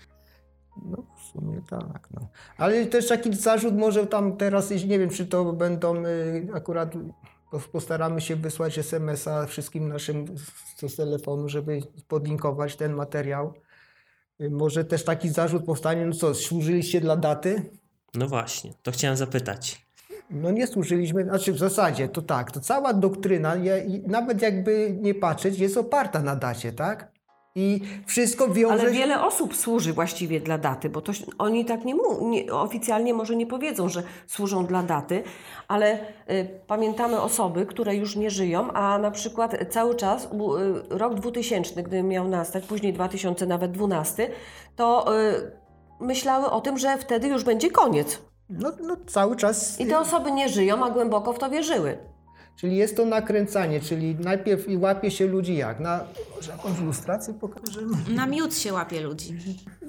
No 0.87 1.02
sumie 1.40 1.61
tak, 1.70 2.09
no. 2.11 2.29
Ale 2.59 2.87
też 2.87 3.09
taki 3.09 3.35
zarzut 3.35 3.77
może 3.77 4.07
tam 4.07 4.37
teraz, 4.37 4.70
nie 4.70 4.99
wiem, 4.99 5.11
czy 5.11 5.27
to 5.27 5.53
będą 5.53 6.05
y, 6.07 6.49
akurat 6.55 6.94
pos- 7.53 7.68
postaramy 7.68 8.20
się 8.20 8.37
wysłać 8.37 8.79
SMS-a 8.79 9.47
wszystkim 9.47 9.88
naszym 9.88 10.27
z, 10.88 10.97
telefonu, 10.97 11.49
żeby 11.49 11.81
podlinkować 12.09 12.77
ten 12.77 12.92
materiał. 12.92 13.55
Y, 14.40 14.51
Może 14.51 14.85
też 14.85 15.05
taki 15.05 15.29
zarzut 15.29 15.64
powstanie, 15.64 16.07
no 16.07 16.12
co, 16.12 16.35
służyliście 16.35 17.01
dla 17.01 17.16
daty? 17.16 17.70
No 18.14 18.29
właśnie, 18.29 18.73
to 18.83 18.90
chciałem 18.92 19.16
zapytać. 19.16 19.85
No 20.31 20.51
nie 20.51 20.66
służyliśmy, 20.66 21.25
znaczy 21.25 21.53
w 21.53 21.59
zasadzie 21.59 22.09
to 22.09 22.23
tak, 22.23 22.51
to 22.53 22.61
cała 22.61 22.92
doktryna, 22.94 23.55
nawet 24.07 24.42
jakby 24.42 24.99
nie 25.01 25.14
patrzeć, 25.14 25.59
jest 25.59 25.77
oparta 25.77 26.23
na 26.23 26.37
dacie, 26.37 26.73
tak? 26.73 27.13
I 27.56 27.80
wszystko 28.06 28.48
wiąże 28.48 28.72
Ale 28.72 28.90
wiele 28.90 29.22
osób 29.22 29.56
służy 29.56 29.92
właściwie 29.92 30.40
dla 30.40 30.58
daty, 30.58 30.90
bo 30.90 31.00
to, 31.00 31.12
oni 31.38 31.64
tak 31.64 31.84
nie, 31.84 31.94
mu, 31.94 32.28
nie 32.28 32.52
oficjalnie 32.52 33.14
może 33.14 33.36
nie 33.36 33.46
powiedzą, 33.46 33.88
że 33.88 34.02
służą 34.26 34.66
dla 34.66 34.82
daty, 34.82 35.22
ale 35.68 35.98
y, 36.30 36.60
pamiętamy 36.66 37.20
osoby, 37.20 37.66
które 37.66 37.96
już 37.96 38.16
nie 38.16 38.30
żyją, 38.30 38.72
a 38.72 38.98
na 38.98 39.10
przykład 39.10 39.56
cały 39.70 39.94
czas 39.94 40.24
y, 40.24 40.28
rok 40.98 41.14
2000, 41.14 41.82
gdy 41.82 42.02
miał 42.02 42.28
nastać, 42.28 42.66
później 42.66 42.92
2000, 42.92 43.46
nawet 43.46 43.72
12, 43.72 44.30
to 44.76 45.18
y, 45.20 45.52
myślały 46.00 46.50
o 46.50 46.60
tym, 46.60 46.78
że 46.78 46.98
wtedy 46.98 47.28
już 47.28 47.44
będzie 47.44 47.70
koniec. 47.70 48.18
No, 48.48 48.72
no 48.82 48.96
cały 49.06 49.36
czas... 49.36 49.80
I 49.80 49.86
te 49.86 49.98
osoby 49.98 50.32
nie 50.32 50.48
żyją, 50.48 50.84
a 50.84 50.90
głęboko 50.90 51.32
w 51.32 51.38
to 51.38 51.50
wierzyły. 51.50 51.98
Czyli 52.56 52.76
jest 52.76 52.96
to 52.96 53.04
nakręcanie, 53.04 53.80
czyli 53.80 54.16
najpierw 54.20 54.68
i 54.68 54.76
łapie 54.76 55.10
się 55.10 55.26
ludzi 55.26 55.56
jak? 55.56 55.80
Na, 55.80 56.04
może 56.36 56.52
jakąś 56.52 56.78
ilustrację 56.78 57.34
pokażemy? 57.34 57.96
Na 58.08 58.26
miód 58.26 58.56
się 58.56 58.72
łapie 58.72 59.00
ludzi. 59.00 59.38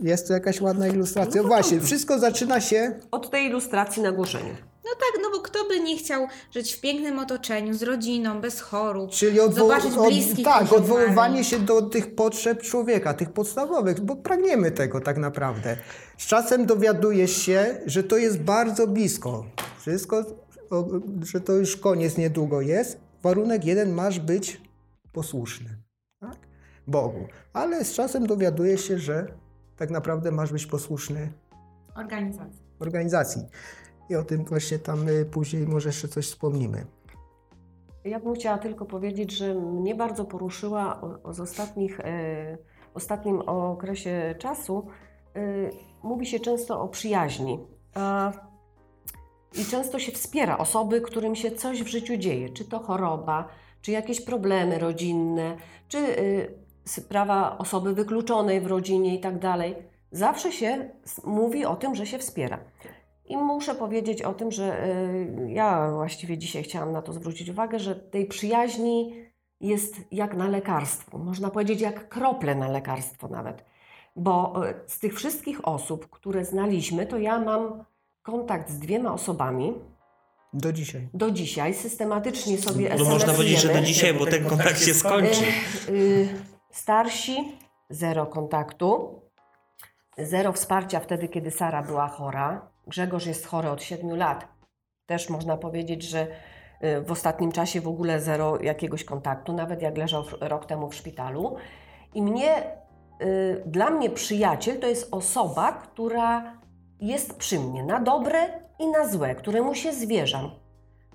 Jest 0.01 0.27
to 0.27 0.33
jakaś 0.33 0.61
ładna 0.61 0.87
ilustracja. 0.87 1.43
Właśnie, 1.43 1.79
wszystko 1.81 2.19
zaczyna 2.19 2.61
się... 2.61 2.99
Od 3.11 3.29
tej 3.29 3.45
ilustracji 3.45 4.03
na 4.03 4.11
głoszeniu. 4.11 4.55
No 4.85 4.91
tak, 4.91 5.21
no 5.23 5.29
bo 5.31 5.39
kto 5.41 5.67
by 5.67 5.79
nie 5.79 5.97
chciał 5.97 6.27
żyć 6.51 6.73
w 6.73 6.81
pięknym 6.81 7.19
otoczeniu, 7.19 7.73
z 7.73 7.83
rodziną, 7.83 8.41
bez 8.41 8.61
chorób, 8.61 9.11
Czyli 9.11 9.39
odwo- 9.39 9.53
zobaczyć 9.53 9.91
bliskich 10.07 10.45
tak, 10.45 10.73
odwoływanie 10.73 11.43
się 11.43 11.59
do 11.59 11.81
tych 11.81 12.15
potrzeb 12.15 12.61
człowieka, 12.61 13.13
tych 13.13 13.29
podstawowych, 13.29 13.99
bo 14.01 14.15
pragniemy 14.15 14.71
tego 14.71 15.01
tak 15.01 15.17
naprawdę. 15.17 15.77
Z 16.17 16.25
czasem 16.27 16.65
dowiadujesz 16.65 17.37
się, 17.37 17.77
że 17.85 18.03
to 18.03 18.17
jest 18.17 18.39
bardzo 18.41 18.87
blisko. 18.87 19.45
Wszystko, 19.79 20.25
że 21.21 21.41
to 21.41 21.53
już 21.53 21.77
koniec 21.77 22.17
niedługo 22.17 22.61
jest. 22.61 22.99
Warunek 23.23 23.65
jeden, 23.65 23.91
masz 23.91 24.19
być 24.19 24.61
posłuszny. 25.11 25.69
Tak? 26.19 26.37
Bogu. 26.87 27.27
Ale 27.53 27.85
z 27.85 27.93
czasem 27.93 28.27
dowiadujesz 28.27 28.81
się, 28.81 28.99
że 28.99 29.27
tak 29.77 29.89
naprawdę 29.89 30.31
masz 30.31 30.51
być 30.51 30.65
posłuszny 30.65 31.31
Organizacja. 31.95 32.63
organizacji. 32.79 33.41
I 34.09 34.15
o 34.15 34.23
tym 34.23 34.45
właśnie 34.45 34.79
tam 34.79 35.07
y, 35.09 35.25
później 35.25 35.67
może 35.67 35.89
jeszcze 35.89 36.07
coś 36.07 36.25
wspomnimy. 36.27 36.85
Ja 38.03 38.19
bym 38.19 38.33
chciała 38.35 38.57
tylko 38.57 38.85
powiedzieć, 38.85 39.31
że 39.31 39.55
mnie 39.55 39.95
bardzo 39.95 40.25
poruszyła 40.25 41.01
o, 41.01 41.23
o 41.23 41.33
z 41.33 41.39
ostatnich, 41.39 41.99
e, 41.99 42.57
ostatnim 42.93 43.41
okresie 43.41 44.35
czasu. 44.39 44.87
E, 45.35 45.41
mówi 46.03 46.25
się 46.25 46.39
często 46.39 46.81
o 46.81 46.87
przyjaźni. 46.87 47.59
A, 47.93 48.31
I 49.57 49.65
często 49.65 49.99
się 49.99 50.11
wspiera 50.11 50.57
osoby, 50.57 51.01
którym 51.01 51.35
się 51.35 51.51
coś 51.51 51.83
w 51.83 51.87
życiu 51.87 52.17
dzieje, 52.17 52.49
czy 52.49 52.65
to 52.65 52.79
choroba, 52.79 53.47
czy 53.81 53.91
jakieś 53.91 54.21
problemy 54.21 54.79
rodzinne, 54.79 55.57
czy 55.87 55.97
y, 55.97 56.53
sprawa 56.85 57.57
osoby 57.57 57.93
wykluczonej 57.93 58.61
w 58.61 58.67
rodzinie 58.67 59.15
i 59.15 59.19
tak 59.19 59.39
dalej. 59.39 59.75
Zawsze 60.11 60.51
się 60.51 60.89
mówi 61.23 61.65
o 61.65 61.75
tym, 61.75 61.95
że 61.95 62.05
się 62.05 62.17
wspiera. 62.17 62.59
I 63.25 63.37
muszę 63.37 63.75
powiedzieć 63.75 64.21
o 64.21 64.33
tym, 64.33 64.51
że 64.51 64.87
y, 64.87 65.51
ja 65.51 65.91
właściwie 65.91 66.37
dzisiaj 66.37 66.63
chciałam 66.63 66.91
na 66.91 67.01
to 67.01 67.13
zwrócić 67.13 67.49
uwagę, 67.49 67.79
że 67.79 67.95
tej 67.95 68.25
przyjaźni 68.25 69.13
jest 69.61 69.95
jak 70.11 70.35
na 70.35 70.49
lekarstwo. 70.49 71.17
Można 71.17 71.49
powiedzieć, 71.49 71.81
jak 71.81 72.09
krople 72.09 72.55
na 72.55 72.67
lekarstwo 72.67 73.27
nawet. 73.27 73.65
Bo 74.15 74.65
y, 74.69 74.73
z 74.87 74.99
tych 74.99 75.15
wszystkich 75.15 75.67
osób, 75.67 76.09
które 76.09 76.45
znaliśmy, 76.45 77.05
to 77.05 77.17
ja 77.17 77.39
mam 77.39 77.83
kontakt 78.25 78.69
z 78.69 78.79
dwiema 78.79 79.13
osobami 79.13 79.73
Do 80.53 80.73
dzisiaj. 80.73 81.09
do 81.13 81.31
dzisiaj. 81.31 81.73
Systematycznie 81.73 82.57
sobie 82.57 82.95
No 82.97 83.05
można 83.05 83.33
powiedzieć, 83.33 83.61
że 83.61 83.73
do 83.73 83.81
dzisiaj, 83.81 84.13
bo 84.13 84.25
ten 84.25 84.45
kontakt 84.45 84.79
się 84.85 84.93
skończy. 84.93 85.43
Y, 85.89 86.27
starsi, 86.71 87.57
zero 87.89 88.25
kontaktu, 88.25 89.21
zero 90.17 90.53
wsparcia 90.53 90.99
wtedy, 90.99 91.27
kiedy 91.27 91.51
Sara 91.51 91.83
była 91.83 92.07
chora. 92.07 92.71
Grzegorz 92.87 93.25
jest 93.25 93.45
chory 93.45 93.69
od 93.69 93.83
7 93.83 94.17
lat. 94.17 94.47
Też 95.05 95.29
można 95.29 95.57
powiedzieć, 95.57 96.03
że 96.03 96.27
y, 96.83 97.01
w 97.01 97.11
ostatnim 97.11 97.51
czasie 97.51 97.81
w 97.81 97.87
ogóle 97.87 98.21
zero 98.21 98.61
jakiegoś 98.61 99.03
kontaktu, 99.03 99.53
nawet 99.53 99.81
jak 99.81 99.97
leżał 99.97 100.23
rok 100.41 100.65
temu 100.65 100.89
w 100.89 100.95
szpitalu. 100.95 101.55
I 102.13 102.21
mnie, 102.21 102.63
y, 103.21 103.63
dla 103.65 103.89
mnie 103.89 104.09
przyjaciel 104.09 104.79
to 104.79 104.87
jest 104.87 105.07
osoba, 105.11 105.71
która 105.71 106.64
jest 107.07 107.37
przy 107.37 107.59
mnie 107.59 107.83
na 107.83 107.99
dobre 107.99 108.39
i 108.79 108.87
na 108.87 109.07
złe, 109.07 109.35
któremu 109.35 109.75
się 109.75 109.93
zwierzam. 109.93 110.51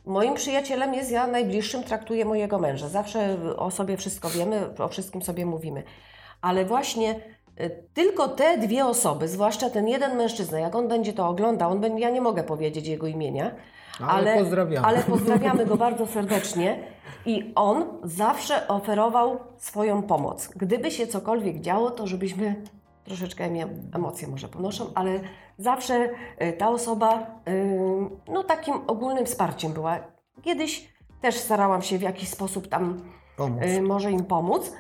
Moim 0.06 0.34
przyjacielem 0.34 0.94
jest 0.94 1.10
ja 1.10 1.26
najbliższym, 1.26 1.82
traktuję 1.82 2.24
mojego 2.24 2.58
męża. 2.58 2.88
Zawsze 2.88 3.36
o 3.56 3.70
sobie 3.70 3.96
wszystko 3.96 4.30
wiemy, 4.30 4.70
o 4.78 4.88
wszystkim 4.88 5.22
sobie 5.22 5.46
mówimy. 5.46 5.82
Ale 6.40 6.64
właśnie 6.64 7.14
y, 7.60 7.70
tylko 7.94 8.28
te 8.28 8.58
dwie 8.58 8.86
osoby, 8.86 9.28
zwłaszcza 9.28 9.70
ten 9.70 9.88
jeden 9.88 10.16
mężczyzna, 10.16 10.58
jak 10.58 10.74
on 10.74 10.88
będzie 10.88 11.12
to 11.12 11.28
oglądał, 11.28 11.70
on 11.70 11.80
będzie, 11.80 12.02
ja 12.02 12.10
nie 12.10 12.20
mogę 12.20 12.42
powiedzieć 12.44 12.86
jego 12.86 13.06
imienia, 13.06 13.50
Ale 14.08 14.38
pozdrawiamy. 14.38 14.86
ale 14.86 15.02
pozdrawiamy 15.12 15.66
go 15.66 15.76
bardzo 15.76 16.06
serdecznie. 16.06 16.78
I 17.26 17.52
on 17.54 17.84
zawsze 18.04 18.68
oferował 18.68 19.38
swoją 19.58 20.02
pomoc. 20.02 20.48
Gdyby 20.56 20.90
się 20.90 21.06
cokolwiek 21.06 21.60
działo, 21.60 21.90
to 21.90 22.06
żebyśmy 22.06 22.54
troszeczkę 23.10 23.44
emie- 23.50 23.68
emocje 23.94 24.28
może 24.28 24.48
ponoszą, 24.48 24.86
ale 24.94 25.20
zawsze 25.58 26.10
y, 26.42 26.52
ta 26.52 26.68
osoba 26.68 27.26
y, 27.48 27.78
no 28.28 28.44
takim 28.44 28.74
ogólnym 28.86 29.26
wsparciem 29.26 29.72
była. 29.72 29.98
Kiedyś 30.42 30.88
też 31.20 31.34
starałam 31.34 31.82
się 31.82 31.98
w 31.98 32.02
jakiś 32.02 32.28
sposób 32.28 32.68
tam 32.68 33.00
Pomóc. 33.36 33.62
y, 33.62 33.82
może 33.82 34.10
im 34.12 34.24
pomóc. 34.24 34.72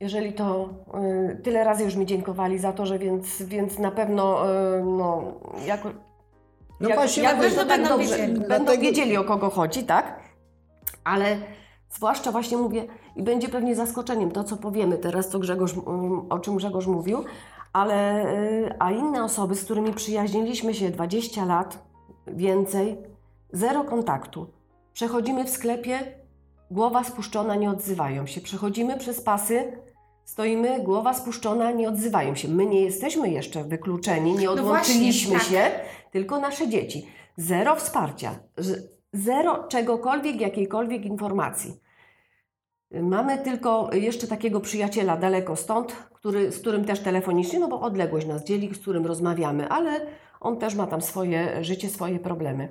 Jeżeli 0.00 0.32
to 0.32 0.68
tyle 1.42 1.64
razy 1.64 1.84
już 1.84 1.96
mi 1.96 2.06
dziękowali 2.06 2.58
za 2.58 2.72
to, 2.72 2.86
że 2.86 2.98
więc, 2.98 3.42
więc 3.42 3.78
na 3.78 3.90
pewno 3.90 4.38
no, 4.84 5.22
jak, 5.66 5.84
No 6.80 6.88
jak, 6.88 6.98
właśnie, 6.98 7.22
jak 7.22 7.36
to 7.54 7.56
tak 7.56 7.68
będą 7.68 7.88
dobrze, 7.88 8.16
wiedzieli. 8.18 8.40
będą 8.48 8.78
wiedzieli 8.80 9.16
o 9.16 9.24
kogo 9.24 9.50
chodzi, 9.50 9.84
tak? 9.84 10.20
Ale 11.04 11.36
zwłaszcza 11.90 12.32
właśnie 12.32 12.56
mówię 12.56 12.84
i 13.20 13.22
będzie 13.22 13.48
pewnie 13.48 13.74
zaskoczeniem 13.74 14.30
to, 14.30 14.44
co 14.44 14.56
powiemy 14.56 14.98
teraz, 14.98 15.28
co 15.28 15.38
Grzegorz, 15.38 15.72
mm, 15.72 16.26
o 16.30 16.38
czym 16.38 16.56
Grzegorz 16.56 16.86
mówił, 16.86 17.24
ale 17.72 18.26
y, 18.34 18.74
a 18.78 18.90
inne 18.90 19.24
osoby, 19.24 19.54
z 19.54 19.64
którymi 19.64 19.92
przyjaźniliśmy 19.92 20.74
się 20.74 20.90
20 20.90 21.44
lat, 21.44 21.78
więcej, 22.26 22.96
zero 23.52 23.84
kontaktu. 23.84 24.46
Przechodzimy 24.92 25.44
w 25.44 25.50
sklepie, 25.50 25.98
głowa 26.70 27.04
spuszczona, 27.04 27.54
nie 27.54 27.70
odzywają 27.70 28.26
się. 28.26 28.40
Przechodzimy 28.40 28.98
przez 28.98 29.20
pasy, 29.20 29.72
stoimy, 30.24 30.80
głowa 30.82 31.14
spuszczona, 31.14 31.70
nie 31.70 31.88
odzywają 31.88 32.34
się. 32.34 32.48
My 32.48 32.66
nie 32.66 32.80
jesteśmy 32.80 33.30
jeszcze 33.30 33.64
wykluczeni, 33.64 34.32
nie 34.34 34.46
No 34.46 34.52
odłączyliśmy 34.52 35.36
właśnie, 35.36 35.58
się, 35.58 35.70
tylko 36.10 36.40
nasze 36.40 36.68
dzieci. 36.68 37.06
Zero 37.36 37.76
wsparcia, 37.76 38.38
zero 39.12 39.64
czegokolwiek, 39.68 40.40
jakiejkolwiek 40.40 41.04
informacji. 41.04 41.79
Mamy 42.90 43.38
tylko 43.38 43.90
jeszcze 43.92 44.26
takiego 44.26 44.60
przyjaciela 44.60 45.16
daleko 45.16 45.56
stąd, 45.56 45.92
który, 45.92 46.52
z 46.52 46.58
którym 46.58 46.84
też 46.84 47.00
telefonicznie, 47.00 47.58
no 47.58 47.68
bo 47.68 47.80
odległość 47.80 48.26
nas 48.26 48.44
dzieli, 48.44 48.74
z 48.74 48.78
którym 48.78 49.06
rozmawiamy, 49.06 49.68
ale 49.68 50.06
on 50.40 50.56
też 50.56 50.74
ma 50.74 50.86
tam 50.86 51.02
swoje 51.02 51.64
życie, 51.64 51.88
swoje 51.88 52.18
problemy. 52.18 52.68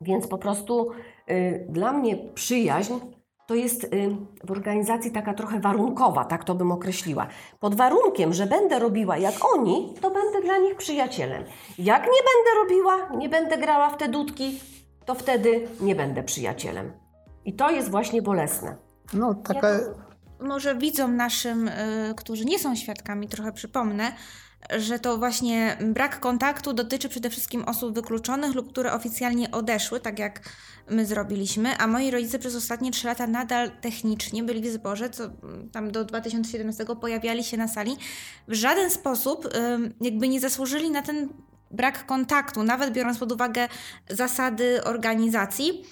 Więc 0.00 0.26
po 0.26 0.38
prostu 0.38 0.90
y, 1.30 1.66
dla 1.68 1.92
mnie 1.92 2.16
przyjaźń 2.34 2.94
to 3.46 3.54
jest 3.54 3.84
y, 3.84 4.16
w 4.44 4.50
organizacji 4.50 5.10
taka 5.10 5.34
trochę 5.34 5.60
warunkowa, 5.60 6.24
tak 6.24 6.44
to 6.44 6.54
bym 6.54 6.72
określiła. 6.72 7.26
Pod 7.60 7.74
warunkiem, 7.74 8.32
że 8.32 8.46
będę 8.46 8.78
robiła 8.78 9.16
jak 9.16 9.34
oni, 9.54 9.94
to 10.00 10.10
będę 10.10 10.42
dla 10.42 10.58
nich 10.58 10.76
przyjacielem. 10.76 11.44
Jak 11.78 12.02
nie 12.02 12.22
będę 12.30 12.62
robiła, 12.62 13.18
nie 13.18 13.28
będę 13.28 13.58
grała 13.58 13.90
w 13.90 13.96
te 13.96 14.08
dudki, 14.08 14.60
to 15.04 15.14
wtedy 15.14 15.68
nie 15.80 15.94
będę 15.94 16.22
przyjacielem. 16.22 16.92
I 17.44 17.52
to 17.52 17.70
jest 17.70 17.90
właśnie 17.90 18.22
bolesne. 18.22 18.89
No 19.12 19.34
taka... 19.34 19.68
Może 20.40 20.74
widzom 20.74 21.16
naszym, 21.16 21.68
y, 21.68 22.14
którzy 22.16 22.44
nie 22.44 22.58
są 22.58 22.76
świadkami, 22.76 23.28
trochę 23.28 23.52
przypomnę, 23.52 24.12
że 24.78 24.98
to 24.98 25.18
właśnie 25.18 25.76
brak 25.80 26.20
kontaktu 26.20 26.72
dotyczy 26.72 27.08
przede 27.08 27.30
wszystkim 27.30 27.64
osób 27.64 27.94
wykluczonych 27.94 28.54
lub 28.54 28.72
które 28.72 28.92
oficjalnie 28.92 29.50
odeszły, 29.50 30.00
tak 30.00 30.18
jak 30.18 30.40
my 30.90 31.06
zrobiliśmy, 31.06 31.76
a 31.76 31.86
moi 31.86 32.10
rodzice 32.10 32.38
przez 32.38 32.56
ostatnie 32.56 32.90
trzy 32.90 33.06
lata 33.06 33.26
nadal 33.26 33.70
technicznie 33.80 34.42
byli 34.42 34.70
w 34.70 34.72
zborze, 34.72 35.10
co 35.10 35.24
mm, 35.24 35.70
tam 35.70 35.90
do 35.90 36.04
2017 36.04 36.84
pojawiali 37.00 37.44
się 37.44 37.56
na 37.56 37.68
sali. 37.68 37.96
W 38.48 38.52
żaden 38.52 38.90
sposób 38.90 39.48
jakby 40.00 40.28
nie 40.28 40.40
zasłużyli 40.40 40.90
na 40.90 41.02
ten 41.02 41.28
brak 41.70 42.06
kontaktu, 42.06 42.62
nawet 42.62 42.92
biorąc 42.92 43.18
pod 43.18 43.32
uwagę 43.32 43.68
zasady 44.10 44.84
organizacji. 44.84 45.84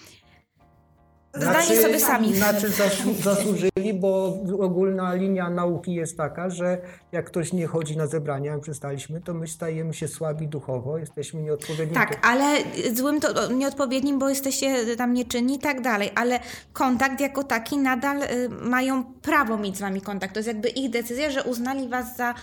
Zdanie 1.35 1.83
sobie 1.83 2.01
sami. 2.01 2.37
Znaczy 2.37 2.69
zasłu- 2.71 3.23
zasłużyli, 3.23 3.95
bo 3.95 4.39
ogólna 4.61 5.15
linia 5.15 5.51
nauki 5.51 5.95
jest 5.95 6.17
taka, 6.17 6.51
że 6.51 6.79
jak 7.13 7.27
ktoś 7.27 7.53
nie 7.53 7.67
chodzi 7.67 7.97
na 7.97 8.07
zebrania, 8.07 8.53
jak 8.53 8.61
przestaliśmy, 8.61 9.21
to 9.21 9.35
my 9.35 9.47
stajemy 9.49 9.95
się 9.95 10.09
słabi 10.09 10.49
duchowo, 10.49 10.99
jesteśmy 10.99 11.43
nieodpowiedni. 11.43 11.95
Tak, 11.95 12.27
ale 12.27 12.57
złym 12.95 13.21
to 13.21 13.53
nieodpowiednim, 13.53 14.19
bo 14.19 14.29
jesteście 14.29 14.97
tam 14.97 15.13
nieczynni 15.15 15.55
i 15.55 15.59
tak 15.59 15.81
dalej, 15.81 16.11
ale 16.15 16.41
kontakt 16.73 17.21
jako 17.21 17.45
taki 17.45 17.79
nadal 17.79 18.23
y, 18.23 18.49
mają 18.49 19.05
prawo 19.05 19.57
mieć 19.59 19.77
z 19.77 19.81
wami 19.81 20.01
kontakt. 20.01 20.35
To 20.35 20.39
jest 20.39 20.49
jakby 20.49 20.69
ich 20.69 20.91
decyzja, 20.91 21.31
że 21.31 21.45
uznali 21.45 21.89
was 21.89 22.17
za 22.17 22.35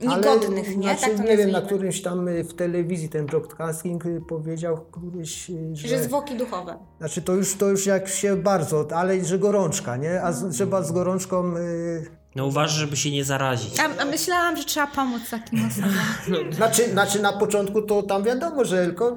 niegodnych, 0.00 0.66
Ale, 0.66 0.76
nie? 0.76 0.82
Znaczy, 0.82 1.00
tak 1.00 1.16
to 1.16 1.22
nie 1.22 1.36
wiem, 1.36 1.50
na 1.50 1.60
którymś 1.62 2.02
tam 2.02 2.28
y, 2.28 2.44
w 2.44 2.54
telewizji 2.54 3.08
ten 3.08 3.26
broadcasting 3.26 4.06
y, 4.06 4.20
powiedział 4.28 4.86
któryś, 4.92 5.50
y, 5.50 5.76
że... 5.76 5.88
Że 5.88 6.02
zwłoki 6.04 6.34
duchowe. 6.36 6.78
Znaczy 6.98 7.22
to 7.22 7.32
już, 7.32 7.54
to 7.56 7.68
już 7.68 7.86
jak 7.86 8.08
się 8.08 8.36
bardzo, 8.36 8.86
ale 8.94 9.24
że 9.24 9.38
gorączka, 9.38 9.96
nie? 9.96 10.22
A 10.22 10.32
z, 10.32 10.54
trzeba 10.54 10.82
z 10.82 10.92
gorączką... 10.92 11.56
Y, 11.56 12.06
No 12.36 12.46
uważ, 12.46 12.70
żeby 12.72 12.96
się 12.96 13.10
nie 13.10 13.24
zarazić. 13.24 13.80
A, 13.80 14.02
a 14.02 14.04
myślałam, 14.04 14.56
że 14.56 14.64
trzeba 14.64 14.86
pomóc 14.86 15.22
takim 15.30 15.66
osobom. 15.66 16.52
Znaczy, 16.56 16.90
znaczy 16.90 17.22
na 17.22 17.32
początku 17.32 17.82
to 17.82 18.02
tam 18.02 18.22
wiadomo, 18.22 18.64
że 18.64 18.84
tylko 18.86 19.16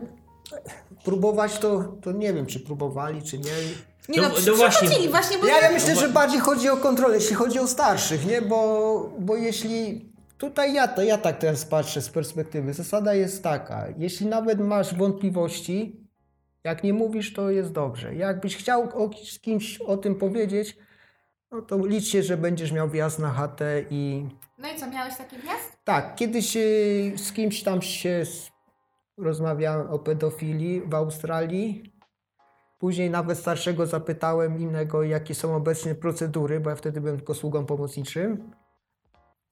próbować 1.04 1.60
to, 1.60 1.84
to 2.02 2.12
nie 2.12 2.34
wiem, 2.34 2.46
czy 2.46 2.60
próbowali, 2.60 3.22
czy 3.22 3.38
nie. 3.38 3.52
Nie 4.10 4.22
no, 4.22 4.30
No- 4.30 4.36
no, 4.48 4.56
właśnie. 4.56 4.70
przychodzili 4.88 5.10
właśnie, 5.12 5.38
bo 5.38 5.48
Ja, 5.48 5.62
ja 5.62 5.72
myślę, 5.72 5.96
że 5.96 6.10
bardziej 6.10 6.40
chodzi 6.40 6.70
o 6.70 6.78
kontrolę, 6.78 7.16
jeśli 7.16 7.36
chodzi 7.36 7.60
o 7.60 7.68
starszych, 7.68 8.26
nie? 8.26 8.42
Bo, 8.42 9.10
bo 9.20 9.36
jeśli 9.36 10.09
tutaj 10.40 10.74
ja, 10.74 10.88
to 10.88 11.02
ja 11.04 11.18
tak 11.18 11.38
teraz 11.38 11.66
patrzę 11.66 12.02
z 12.02 12.10
perspektywy, 12.10 12.74
zasada 12.74 13.14
jest 13.14 13.44
taka, 13.44 13.88
jeśli 13.98 14.26
nawet 14.28 14.60
masz 14.60 14.96
wątpliwości, 14.96 16.08
jak 16.64 16.84
nie 16.84 16.94
mówisz, 16.94 17.34
to 17.34 17.50
jest 17.50 17.72
dobrze. 17.72 18.16
Jakbyś 18.16 18.58
chciał 18.58 19.04
o, 19.04 19.10
z 19.26 19.40
kimś 19.40 19.82
o 19.82 19.98
tym 19.98 20.16
powiedzieć, 20.16 20.78
no 21.52 21.62
to 21.62 21.86
licz 21.86 22.06
się, 22.08 22.24
że 22.24 22.38
będziesz 22.38 22.72
miał 22.72 22.90
wjazd 22.90 23.20
na 23.20 23.30
chatę 23.30 23.84
i 23.90 24.28
No 24.58 24.68
i 24.72 24.76
co, 24.80 24.88
miałeś 24.90 25.18
taki 25.18 25.36
wjazd? 25.38 25.78
tak, 25.84 26.16
kiedyś 26.16 26.58
y, 26.58 27.14
z 27.18 27.32
kimś 27.34 27.64
tam 27.64 27.82
się 27.82 28.24
rozmawiałem 29.18 29.88
o 29.88 30.00
pedofilii 30.00 30.82
w 30.82 30.94
Australii. 30.96 31.94
Później 32.80 33.10
nawet 33.10 33.38
starszego 33.38 33.86
zapytałem 33.86 34.60
innego, 34.60 35.04
jakie 35.04 35.36
są 35.36 35.56
obecnie 35.56 35.96
procedury, 35.96 36.60
bo 36.60 36.70
ja 36.70 36.76
wtedy 36.76 37.02
byłem 37.02 37.18
tylko 37.18 37.34
sługą 37.34 37.66
pomocniczym. 37.66 38.52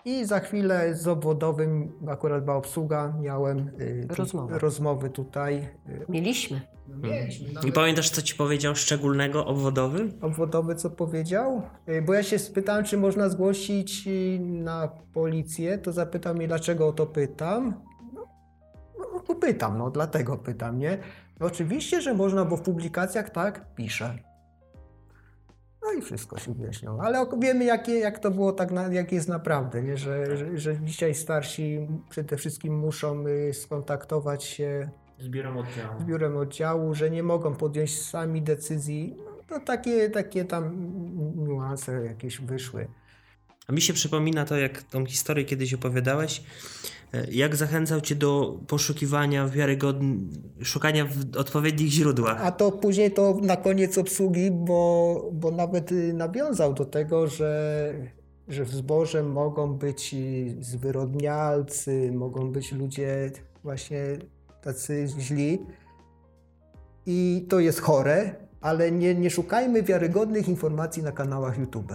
I 0.07 0.25
za 0.25 0.39
chwilę 0.39 0.95
z 0.95 1.07
obwodowym, 1.07 1.91
akurat 2.07 2.43
była 2.45 2.55
obsługa, 2.57 3.13
miałem 3.21 3.57
y, 3.79 4.07
Rozmowę. 4.17 4.59
rozmowy 4.59 5.09
tutaj. 5.09 5.69
Y, 5.89 6.05
Mieliśmy. 6.09 6.61
Mieliśmy 7.03 7.47
I 7.69 7.71
pamiętasz, 7.71 8.09
co 8.09 8.21
ci 8.21 8.35
powiedział 8.35 8.75
szczególnego 8.75 9.45
obwodowy? 9.45 10.11
obwodowy 10.21 10.75
co 10.75 10.89
powiedział? 10.89 11.61
Y, 11.89 12.01
Bo 12.01 12.13
ja 12.13 12.23
się 12.23 12.39
spytałem, 12.39 12.85
czy 12.85 12.97
można 12.97 13.29
zgłosić 13.29 14.09
na 14.39 14.87
policję, 15.13 15.77
to 15.77 15.91
zapytał 15.91 16.35
mnie, 16.35 16.47
dlaczego 16.47 16.87
o 16.87 16.91
to 16.93 17.05
pytam. 17.05 17.73
No, 18.13 18.25
no, 18.99 19.23
no 19.29 19.35
pytam, 19.35 19.77
no 19.77 19.89
dlatego 19.91 20.37
pytam, 20.37 20.79
nie? 20.79 20.97
No, 21.39 21.45
oczywiście, 21.45 22.01
że 22.01 22.13
można, 22.13 22.45
bo 22.45 22.57
w 22.57 22.61
publikacjach 22.61 23.29
tak 23.29 23.75
pisze. 23.75 24.19
No 25.83 25.91
i 25.93 26.01
wszystko 26.01 26.37
się 26.37 26.53
wyjaśniło. 26.53 27.01
Ale 27.03 27.25
wiemy, 27.39 27.65
jakie, 27.65 27.99
jak 27.99 28.19
to 28.19 28.31
było, 28.31 28.51
tak 28.51 28.71
na, 28.71 28.87
jak 28.87 29.11
jest 29.11 29.27
naprawdę, 29.27 29.81
nie? 29.83 29.97
Że, 29.97 30.37
że, 30.37 30.57
że 30.57 30.77
dzisiaj 30.77 31.15
starsi 31.15 31.87
przede 32.09 32.37
wszystkim 32.37 32.79
muszą 32.79 33.27
y, 33.27 33.53
skontaktować 33.53 34.43
się 34.43 34.89
Z 35.19 35.29
biurem 35.29 35.57
oddziału. 35.57 35.99
z 36.01 36.03
biurem 36.03 36.37
oddziału, 36.37 36.93
że 36.95 37.09
nie 37.09 37.23
mogą 37.23 37.55
podjąć 37.55 38.01
sami 38.01 38.41
decyzji. 38.41 39.15
No, 39.25 39.59
to 39.59 39.65
takie, 39.65 40.09
takie 40.09 40.45
tam 40.45 40.75
niuanse 41.35 42.05
jakieś 42.05 42.41
wyszły. 42.41 42.87
A 43.67 43.73
mi 43.73 43.81
się 43.81 43.93
przypomina 43.93 44.45
to, 44.45 44.57
jak 44.57 44.83
tą 44.83 45.05
historię 45.05 45.45
kiedyś 45.45 45.73
opowiadałeś, 45.73 46.43
e, 47.13 47.31
jak 47.31 47.55
zachęcał 47.55 48.01
cię 48.01 48.15
do 48.15 48.59
poszukiwania 48.67 49.47
wiarygodnych, 49.47 50.19
szukania 50.63 51.05
w 51.05 51.37
odpowiednich 51.37 51.89
źródłach. 51.89 52.45
A 52.45 52.51
to 52.51 52.71
później 52.71 53.11
to 53.11 53.37
na 53.41 53.57
koniec 53.57 53.97
obsługi, 53.97 54.51
bo, 54.51 55.29
bo 55.33 55.51
nawet 55.51 55.91
y, 55.91 56.13
nawiązał 56.13 56.73
do 56.73 56.85
tego, 56.85 57.27
że, 57.27 57.93
że 58.47 58.65
w 58.65 58.69
zborze 58.69 59.23
mogą 59.23 59.73
być 59.73 60.15
zwyrodnialcy, 60.59 62.11
mogą 62.11 62.51
być 62.51 62.71
ludzie 62.71 63.31
właśnie 63.63 64.03
tacy 64.61 65.07
źli. 65.19 65.59
I 67.05 67.45
to 67.49 67.59
jest 67.59 67.81
chore, 67.81 68.35
ale 68.61 68.91
nie, 68.91 69.15
nie 69.15 69.29
szukajmy 69.29 69.83
wiarygodnych 69.83 70.47
informacji 70.47 71.03
na 71.03 71.11
kanałach 71.11 71.57
YouTube. 71.57 71.93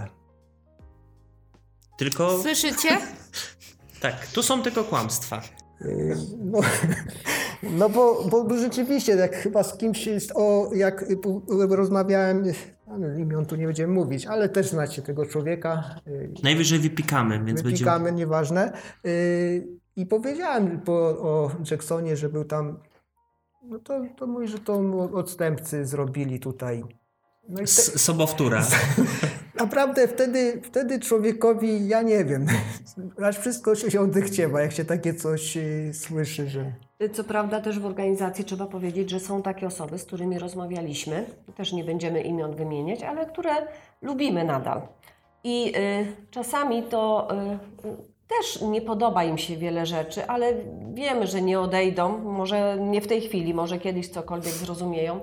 Tylko, 1.96 2.38
Słyszycie? 2.38 2.88
tak, 4.00 4.26
tu 4.26 4.42
są 4.42 4.62
tylko 4.62 4.84
kłamstwa. 4.84 5.42
No, 6.44 6.60
no 7.78 7.88
bo, 7.88 8.24
bo, 8.24 8.58
rzeczywiście, 8.58 9.12
jak 9.12 9.36
chyba 9.36 9.62
z 9.62 9.78
kimś 9.78 10.06
jest 10.06 10.32
o, 10.34 10.70
jak 10.74 11.02
y, 11.02 11.18
rozmawiałem, 11.68 12.44
imion 13.18 13.46
tu 13.46 13.56
nie 13.56 13.66
będziemy 13.66 13.94
mówić, 13.94 14.26
ale 14.26 14.48
też 14.48 14.68
znacie 14.68 15.02
tego 15.02 15.26
człowieka, 15.26 16.00
yy, 16.06 16.32
Najwyżej 16.42 16.78
wypikamy, 16.78 17.44
więc 17.44 17.62
wypikamy, 17.62 18.12
nieważne. 18.12 18.72
Yy, 19.04 19.68
I 19.96 20.06
powiedziałem 20.06 20.80
po, 20.80 20.92
o 21.02 21.50
Jacksonie, 21.70 22.16
że 22.16 22.28
był 22.28 22.44
tam, 22.44 22.78
no 23.64 23.78
to, 23.78 24.00
to 24.16 24.26
mówi, 24.26 24.48
że 24.48 24.58
to 24.58 24.80
odstępcy 25.12 25.86
zrobili 25.86 26.40
tutaj. 26.40 26.84
No 27.48 27.58
te, 27.58 27.66
sobowtóra. 27.66 28.64
naprawdę 29.62 30.08
wtedy, 30.08 30.60
wtedy 30.62 31.00
człowiekowi, 31.00 31.88
ja 31.88 32.02
nie 32.02 32.24
wiem, 32.24 32.46
aż 33.28 33.38
wszystko 33.38 33.74
się 33.74 34.00
odechciewa, 34.00 34.60
jak 34.60 34.72
się 34.72 34.84
takie 34.84 35.14
coś 35.14 35.56
yy, 35.56 35.94
słyszy, 35.94 36.48
że... 36.48 36.72
Co 37.12 37.24
prawda 37.24 37.60
też 37.60 37.78
w 37.78 37.86
organizacji 37.86 38.44
trzeba 38.44 38.66
powiedzieć, 38.66 39.10
że 39.10 39.20
są 39.20 39.42
takie 39.42 39.66
osoby, 39.66 39.98
z 39.98 40.04
którymi 40.04 40.38
rozmawialiśmy, 40.38 41.24
też 41.56 41.72
nie 41.72 41.84
będziemy 41.84 42.20
imion 42.20 42.54
wymieniać, 42.54 43.02
ale 43.02 43.26
które 43.26 43.50
lubimy 44.02 44.44
nadal. 44.44 44.82
I 45.44 45.72
y, 45.76 46.06
czasami 46.30 46.82
to 46.82 47.28
y, 47.84 47.88
y, 47.88 47.96
też 48.28 48.60
nie 48.60 48.80
podoba 48.80 49.24
im 49.24 49.38
się 49.38 49.56
wiele 49.56 49.86
rzeczy, 49.86 50.26
ale 50.26 50.52
wiemy, 50.94 51.26
że 51.26 51.42
nie 51.42 51.60
odejdą, 51.60 52.18
może 52.18 52.76
nie 52.80 53.00
w 53.00 53.06
tej 53.06 53.20
chwili, 53.20 53.54
może 53.54 53.78
kiedyś 53.78 54.08
cokolwiek 54.08 54.52
zrozumieją, 54.52 55.20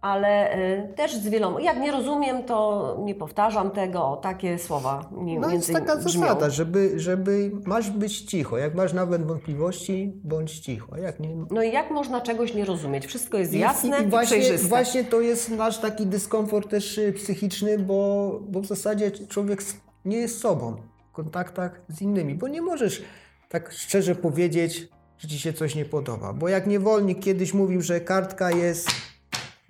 ale 0.00 0.58
y, 0.58 0.88
też 0.96 1.14
z 1.16 1.28
wieloma. 1.28 1.60
Jak 1.60 1.78
nie 1.80 1.92
rozumiem, 1.92 2.42
to 2.44 2.96
nie 3.04 3.14
powtarzam 3.14 3.70
tego, 3.70 4.18
takie 4.22 4.58
słowa 4.58 5.08
mi 5.12 5.38
No 5.38 5.50
jest 5.50 5.72
taka 5.72 5.96
brzmią. 5.96 6.20
zasada, 6.22 6.50
żeby, 6.50 6.92
żeby 6.96 7.50
masz 7.64 7.90
być 7.90 8.20
cicho. 8.20 8.58
Jak 8.58 8.74
masz 8.74 8.92
nawet 8.92 9.26
wątpliwości, 9.26 10.12
bądź 10.24 10.58
cicho. 10.58 10.96
Jak 10.96 11.20
nie, 11.20 11.28
No 11.50 11.62
i 11.62 11.72
jak 11.72 11.90
można 11.90 12.20
czegoś 12.20 12.54
nie 12.54 12.64
rozumieć? 12.64 13.06
Wszystko 13.06 13.38
jest 13.38 13.54
jasne 13.54 13.98
I, 13.98 14.02
i, 14.02 14.06
i 14.06 14.08
właśnie, 14.10 14.38
przejrzyste. 14.38 14.68
właśnie 14.68 15.04
to 15.04 15.20
jest 15.20 15.50
nasz 15.50 15.78
taki 15.78 16.06
dyskomfort 16.06 16.70
też 16.70 16.98
y, 16.98 17.12
psychiczny, 17.12 17.78
bo, 17.78 18.30
bo 18.48 18.60
w 18.60 18.66
zasadzie 18.66 19.10
człowiek 19.10 19.62
nie 20.04 20.16
jest 20.16 20.40
sobą 20.40 20.76
w 21.10 21.12
kontaktach 21.12 21.80
z 21.88 22.02
innymi, 22.02 22.34
bo 22.34 22.48
nie 22.48 22.62
możesz 22.62 23.02
tak 23.48 23.72
szczerze 23.72 24.14
powiedzieć, 24.14 24.88
że 25.18 25.28
ci 25.28 25.38
się 25.38 25.52
coś 25.52 25.74
nie 25.74 25.84
podoba. 25.84 26.32
Bo 26.32 26.48
jak 26.48 26.66
niewolnik 26.66 27.20
kiedyś 27.20 27.54
mówił, 27.54 27.80
że 27.82 28.00
kartka 28.00 28.50
jest 28.50 28.90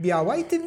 biała 0.00 0.36
i 0.36 0.44
ty, 0.44 0.58
no, 0.58 0.66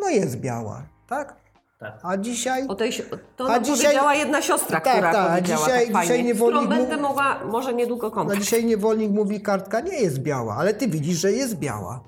no 0.00 0.08
jest 0.08 0.36
biała, 0.40 0.82
tak? 1.08 1.42
Tak. 1.78 1.98
A 2.02 2.16
dzisiaj... 2.16 2.66
O 2.68 2.74
tej, 2.74 2.92
to 3.36 3.50
A 3.52 3.58
dzisiaj- 3.60 3.76
powiedziała 3.78 4.14
jedna 4.14 4.42
siostra, 4.42 4.80
Tak, 4.80 4.92
która 4.94 5.12
tak, 5.12 5.26
a 5.30 5.34
powiedziała 5.34 5.66
dzisiaj- 5.66 5.90
tak 5.92 6.02
dzisiaj 6.02 6.22
z 6.22 6.24
niewolnik 6.26 6.60
którą 6.62 6.76
będę 6.78 6.96
mówi- 6.96 7.02
mogła 7.08 7.44
może 7.44 7.74
niedługo 7.74 8.06
No 8.06 8.14
kontakt. 8.14 8.40
dzisiaj 8.40 8.64
niewolnik 8.64 9.10
mówi, 9.10 9.40
kartka 9.40 9.80
nie 9.80 10.00
jest 10.00 10.18
biała, 10.18 10.56
ale 10.56 10.74
ty 10.74 10.88
widzisz, 10.88 11.18
że 11.18 11.32
jest 11.32 11.54
biała. 11.58 12.00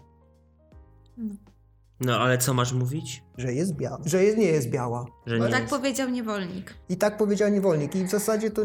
No 2.01 2.19
ale 2.21 2.39
co 2.39 2.55
masz 2.55 2.73
mówić? 2.73 3.23
Że 3.39 3.53
jest 3.53 3.75
biała, 3.75 3.99
że 4.05 4.25
jest, 4.25 4.39
nie 4.39 4.47
jest 4.47 4.69
biała. 4.71 5.05
Że 5.27 5.39
Bo 5.39 5.45
nie 5.45 5.51
tak 5.51 5.61
jest. 5.63 5.75
powiedział 5.75 6.09
niewolnik. 6.11 6.75
I 6.89 6.97
tak 6.97 7.17
powiedział 7.17 7.51
niewolnik. 7.51 7.97
I 7.97 8.05
w 8.05 8.11
zasadzie 8.11 8.51
to, 8.51 8.63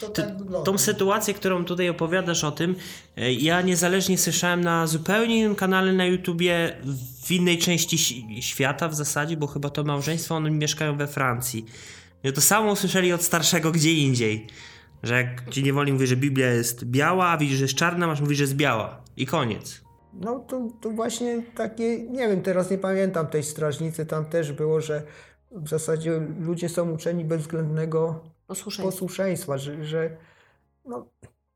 to 0.00 0.08
tak. 0.08 0.26
Tą 0.64 0.78
sytuację, 0.78 1.34
którą 1.34 1.64
tutaj 1.64 1.88
opowiadasz 1.88 2.44
o 2.44 2.50
tym, 2.50 2.76
e, 3.16 3.32
ja 3.32 3.62
niezależnie 3.62 4.18
słyszałem 4.18 4.60
na 4.60 4.86
zupełnie 4.86 5.38
innym 5.38 5.54
kanale 5.54 5.92
na 5.92 6.06
YouTubie 6.06 6.76
w 7.22 7.30
innej 7.30 7.58
części 7.58 7.98
świata 8.42 8.88
w 8.88 8.94
zasadzie, 8.94 9.36
bo 9.36 9.46
chyba 9.46 9.70
to 9.70 9.84
małżeństwo, 9.84 10.34
oni 10.34 10.50
mieszkają 10.50 10.96
we 10.96 11.06
Francji. 11.06 11.66
I 12.24 12.32
to 12.32 12.40
samo 12.40 12.72
usłyszeli 12.72 13.12
od 13.12 13.22
starszego 13.22 13.72
gdzie 13.72 13.92
indziej. 13.92 14.46
Że 15.02 15.14
jak 15.14 15.50
ci 15.50 15.62
niewolnik 15.62 15.92
mówi, 15.92 16.06
że 16.06 16.16
Biblia 16.16 16.50
jest 16.50 16.84
biała, 16.84 17.28
a 17.28 17.38
widzisz, 17.38 17.58
że 17.58 17.64
jest 17.64 17.74
czarna, 17.74 18.06
masz 18.06 18.20
mówić, 18.20 18.38
że 18.38 18.44
jest 18.44 18.56
biała. 18.56 19.00
I 19.16 19.26
koniec. 19.26 19.80
No 20.12 20.38
to, 20.48 20.68
to 20.80 20.90
właśnie 20.90 21.42
takie, 21.56 21.98
nie 22.02 22.28
wiem, 22.28 22.42
teraz 22.42 22.70
nie 22.70 22.78
pamiętam 22.78 23.26
tej 23.26 23.42
strażnicy, 23.42 24.06
tam 24.06 24.24
też 24.24 24.52
było, 24.52 24.80
że 24.80 25.02
w 25.50 25.68
zasadzie 25.68 26.20
ludzie 26.40 26.68
są 26.68 26.90
uczeni 26.90 27.24
bezwzględnego 27.24 28.20
Posłuszeństwo. 28.50 28.92
posłuszeństwa, 28.92 29.58
że, 29.58 29.84
że 29.84 30.16
no, 30.84 31.06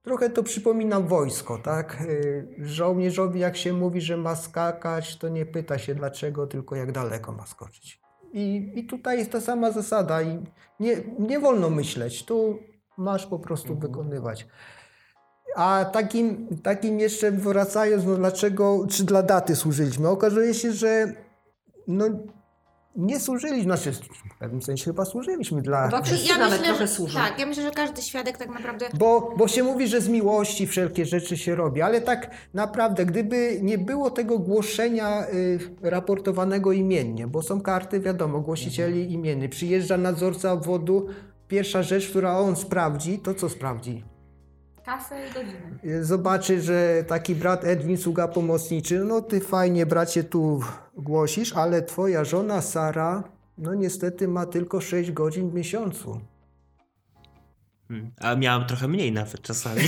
trochę 0.03 0.31
to 0.31 0.43
przypomina 0.43 1.01
wojsko, 1.01 1.59
tak? 1.59 2.01
Y, 2.01 2.55
Żołnierzowi 2.59 3.41
jak 3.41 3.57
się 3.57 3.73
mówi, 3.73 4.01
że 4.01 4.17
ma 4.17 4.37
skakać, 4.37 5.17
to 5.17 5.29
nie 5.29 5.47
pyta 5.47 5.79
się 5.79 5.95
dlaczego, 5.95 6.47
tylko 6.47 6.77
jak 6.77 6.93
daleko 6.93 7.33
ma 7.33 7.47
skoczyć. 7.47 8.01
I, 8.33 8.73
i 8.75 8.87
tutaj 8.87 9.19
jest 9.19 9.33
ta 9.33 9.41
sama 9.41 9.71
zasada 9.71 10.23
i 10.23 10.45
nie, 10.81 10.97
nie 11.19 11.41
wolno 11.41 11.71
myśleć, 11.71 12.25
tu 12.25 12.59
masz 12.97 13.27
po 13.27 13.39
prostu 13.39 13.75
wykonywać. 13.75 14.47
A 15.57 15.85
takim, 15.93 16.59
takim 16.63 17.01
jeszcze 17.01 17.31
wracając, 17.31 18.05
no 18.05 18.17
dlaczego, 18.17 18.87
czy 18.91 19.05
dla 19.05 19.23
daty 19.23 19.57
służyliśmy? 19.57 20.09
Okazuje 20.09 20.55
się, 20.55 20.73
że 20.73 21.13
no, 21.89 22.05
nie 22.97 23.21
służyliśmy, 23.21 23.63
znaczy 23.63 23.93
w 23.93 24.39
pewnym 24.39 24.63
sensie 24.63 24.85
chyba 24.85 25.05
służyliśmy 25.05 25.63
dla... 25.63 25.85
Chyba 25.85 26.03
wszyscy 26.03 26.39
nawet 26.39 26.63
trochę 26.63 26.79
że, 26.79 26.89
służą. 26.89 27.19
Tak, 27.19 27.39
ja 27.39 27.47
myślę, 27.47 27.63
że 27.63 27.71
każdy 27.71 28.03
świadek 28.03 28.39
tak 28.39 28.49
naprawdę 28.49 28.87
Bo, 28.95 29.35
bo 29.37 29.49
się 29.49 29.63
mówi, 29.63 29.89
że 29.89 30.01
z 30.01 30.09
miłości 30.09 30.67
wszelkie 30.67 31.07
rzeczy 31.07 31.37
się 31.37 31.55
robi, 31.55 31.83
ale 31.83 32.01
tak 32.01 32.31
naprawdę, 32.55 33.07
gdyby 33.07 33.59
nie 33.63 33.79
było 33.79 34.11
tego 34.11 34.39
głoszenia 34.39 35.27
y, 35.29 35.59
raportowanego 35.83 36.73
imiennie, 36.73 37.27
bo 37.27 37.43
są 37.43 37.61
karty, 37.61 38.01
wiadomo, 38.01 38.41
głosicieli 38.41 39.13
imienny, 39.13 39.49
przyjeżdża 39.49 39.97
nadzorca 39.97 40.53
obwodu, 40.53 41.07
pierwsza 41.49 41.83
rzecz, 41.83 42.09
która 42.11 42.39
on 42.39 42.57
sprawdzi, 42.57 43.19
to 43.19 43.35
co 43.35 43.49
sprawdzi? 43.49 44.14
Kasę 44.85 45.15
i 45.29 45.33
godzinę. 45.35 46.05
Zobaczy, 46.05 46.61
że 46.61 47.05
taki 47.09 47.35
brat 47.35 47.65
Edwin, 47.65 47.97
sługa 47.99 48.29
pomocniczy, 48.29 49.05
no 49.05 49.21
ty 49.21 49.41
fajnie 49.41 49.87
bracie 49.87 50.25
tu 50.25 50.61
głosisz, 50.97 51.53
ale 51.57 51.83
twoja 51.83 52.25
żona 52.25 52.61
Sara, 52.63 53.23
no 53.59 53.75
niestety 53.75 54.29
ma 54.29 54.47
tylko 54.47 54.81
6 54.81 55.13
godzin 55.13 55.51
w 55.51 55.55
miesiącu. 55.55 56.21
Hmm. 57.89 58.11
A 58.21 58.35
miałam 58.35 58.67
trochę 58.67 58.89
mniej 58.89 59.13
nawet 59.13 59.43
czasami. 59.43 59.81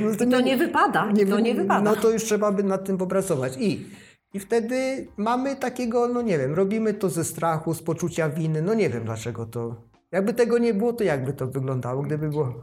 No 0.00 0.10
I 0.26 0.30
to 0.30 0.40
nie 0.40 0.56
wypada. 0.56 1.08
to 1.30 1.36
wy- 1.36 1.42
nie 1.42 1.54
wypada. 1.54 1.80
No 1.90 1.96
to 1.96 2.10
już 2.10 2.24
trzeba 2.24 2.52
by 2.52 2.62
nad 2.62 2.84
tym 2.84 2.98
popracować. 2.98 3.56
I, 3.58 3.86
I 4.34 4.40
wtedy 4.40 5.08
mamy 5.16 5.56
takiego, 5.56 6.08
no 6.08 6.22
nie 6.22 6.38
wiem, 6.38 6.54
robimy 6.54 6.94
to 6.94 7.08
ze 7.10 7.24
strachu, 7.24 7.74
z 7.74 7.82
poczucia 7.82 8.28
winy. 8.28 8.62
No 8.62 8.74
nie 8.74 8.90
wiem 8.90 9.04
dlaczego 9.04 9.46
to. 9.46 9.74
Jakby 10.12 10.34
tego 10.34 10.58
nie 10.58 10.74
było, 10.74 10.92
to 10.92 11.04
jakby 11.04 11.32
to 11.32 11.46
wyglądało, 11.46 12.02
gdyby 12.02 12.28
było. 12.28 12.54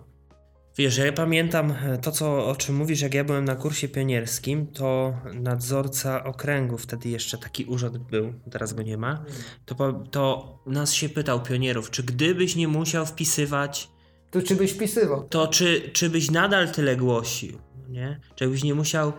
Wiesz, 0.77 0.97
ja 0.97 1.11
pamiętam 1.13 1.71
e, 1.71 1.97
to, 1.97 2.11
co, 2.11 2.47
o 2.47 2.55
czym 2.55 2.75
mówisz, 2.75 3.01
jak 3.01 3.13
ja 3.13 3.23
byłem 3.23 3.45
na 3.45 3.55
kursie 3.55 3.87
pionierskim, 3.87 4.67
to 4.67 5.13
nadzorca 5.33 6.23
okręgu, 6.23 6.77
wtedy 6.77 7.09
jeszcze 7.09 7.37
taki 7.37 7.65
urząd 7.65 7.97
był, 7.97 8.33
teraz 8.51 8.73
go 8.73 8.83
nie 8.83 8.97
ma, 8.97 9.25
to, 9.65 10.03
to 10.11 10.53
nas 10.65 10.93
się 10.93 11.09
pytał 11.09 11.43
pionierów, 11.43 11.91
czy 11.91 12.03
gdybyś 12.03 12.55
nie 12.55 12.67
musiał 12.67 13.05
wpisywać, 13.05 13.89
To 14.31 14.41
czy 14.41 14.55
byś 14.55 14.71
wpisywał? 14.71 15.27
to 15.29 15.47
czy, 15.47 15.89
czy 15.93 16.09
byś 16.09 16.31
nadal 16.31 16.71
tyle 16.71 16.95
głosił, 16.95 17.57
nie? 17.89 18.19
Czy 18.35 18.43
jakbyś 18.43 18.63
nie 18.63 18.75
musiał 18.75 19.13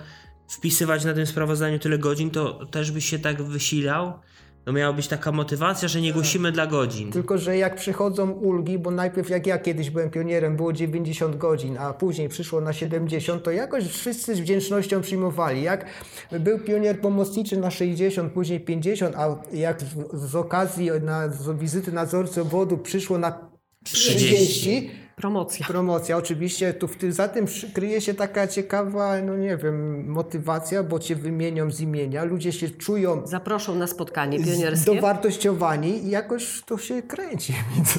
wpisywać 0.49 1.05
na 1.05 1.15
tym 1.15 1.27
sprawozdaniu 1.27 1.79
tyle 1.79 1.99
godzin, 1.99 2.31
to 2.31 2.67
też 2.67 2.93
byś 2.93 3.05
się 3.11 3.19
tak 3.19 3.43
wysilał? 3.43 4.13
To 4.69 4.73
miała 4.73 4.93
być 4.93 5.09
taka 5.09 5.33
motywacja, 5.33 5.89
że 5.89 6.01
nie 6.01 6.13
głosimy 6.13 6.53
dla 6.53 6.67
godzin. 6.67 7.13
Tylko, 7.13 7.39
że 7.39 7.57
jak 7.57 7.77
przychodzą 7.77 8.31
ulgi, 8.31 8.79
bo 8.79 8.91
najpierw 8.91 9.31
jak 9.31 9.47
ja 9.47 9.59
kiedyś 9.59 9.91
byłem 9.91 10.11
pionierem, 10.11 10.57
było 10.57 10.73
90 10.73 11.37
godzin, 11.37 11.79
a 11.79 11.93
później 11.93 12.29
przyszło 12.29 12.61
na 12.61 12.73
70, 12.73 13.43
to 13.43 13.51
jakoś 13.51 13.85
wszyscy 13.85 14.35
z 14.35 14.41
wdzięcznością 14.41 15.01
przyjmowali. 15.01 15.63
Jak 15.63 15.87
był 16.41 16.59
pionier 16.59 17.01
pomocniczy 17.01 17.57
na 17.57 17.71
60, 17.71 18.33
później 18.33 18.61
50, 18.61 19.17
a 19.17 19.37
jak 19.53 19.83
z, 19.83 19.87
z 20.13 20.37
okazji 20.37 20.91
na, 21.03 21.29
z 21.29 21.59
wizyty 21.59 21.93
nadzorcy 21.93 22.41
obwodu 22.43 22.79
przyszło 22.79 23.19
na 23.19 23.51
30. 23.85 24.17
30, 24.17 24.91
Promocja. 25.19 25.67
promocja 25.67 26.17
oczywiście, 26.17 26.75
tu 26.75 26.89
w 26.89 26.97
tym, 26.97 27.13
za 27.13 27.29
tym 27.29 27.47
kryje 27.75 28.01
się 28.01 28.15
taka 28.15 28.47
ciekawa, 28.47 29.21
no 29.23 29.37
nie 29.37 29.57
wiem, 29.57 30.07
motywacja, 30.11 30.83
bo 30.83 30.99
cię 30.99 31.17
wymienią 31.17 31.71
z 31.71 31.81
imienia, 31.81 32.25
ludzie 32.25 32.53
się 32.53 32.71
czują 32.71 33.27
Zaproszą 33.27 33.75
na 33.75 33.87
spotkanie 33.87 34.45
pionierskie. 34.45 34.95
dowartościowani 34.95 36.05
i 36.07 36.11
jakoś 36.11 36.63
to 36.67 36.79
się 36.79 37.03
kręci. 37.03 37.53
Więc- 37.77 37.99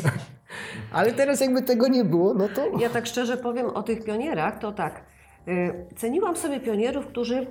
Ale 0.91 1.13
teraz 1.13 1.41
jakby 1.41 1.61
tego 1.61 1.87
nie 1.87 2.03
było, 2.05 2.33
no 2.33 2.47
to... 2.55 2.79
Ja 2.79 2.89
tak 2.89 3.05
szczerze 3.07 3.37
powiem 3.37 3.65
o 3.67 3.83
tych 3.83 4.03
pionierach, 4.03 4.59
to 4.59 4.71
tak. 4.71 5.03
y, 5.47 5.73
Ceniłam 5.97 6.37
sobie 6.37 6.59
pionierów, 6.59 7.07
którzy 7.07 7.47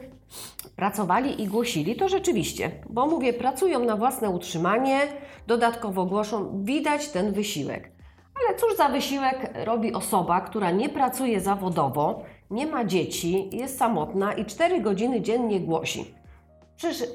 pracowali 0.77 1.43
i 1.43 1.47
głosili, 1.47 1.97
to 1.97 2.09
rzeczywiście, 2.09 2.71
bo 2.91 3.07
mówię, 3.07 3.33
pracują 3.33 3.85
na 3.85 3.97
własne 3.97 4.31
utrzymanie, 4.31 5.01
dodatkowo 5.47 6.05
głoszą, 6.07 6.65
widać 6.65 7.09
ten 7.09 7.33
wysiłek. 7.33 7.98
Ale 8.47 8.59
cóż 8.59 8.77
za 8.77 8.89
wysiłek 8.89 9.51
robi 9.65 9.93
osoba, 9.95 10.41
która 10.41 10.71
nie 10.71 10.89
pracuje 10.89 11.41
zawodowo, 11.41 12.23
nie 12.51 12.67
ma 12.67 12.85
dzieci, 12.85 13.49
jest 13.53 13.79
samotna 13.79 14.33
i 14.33 14.45
4 14.47 14.81
godziny 14.81 15.21
dziennie 15.21 15.61
głosi. 15.61 16.15
Przecież 16.77 17.09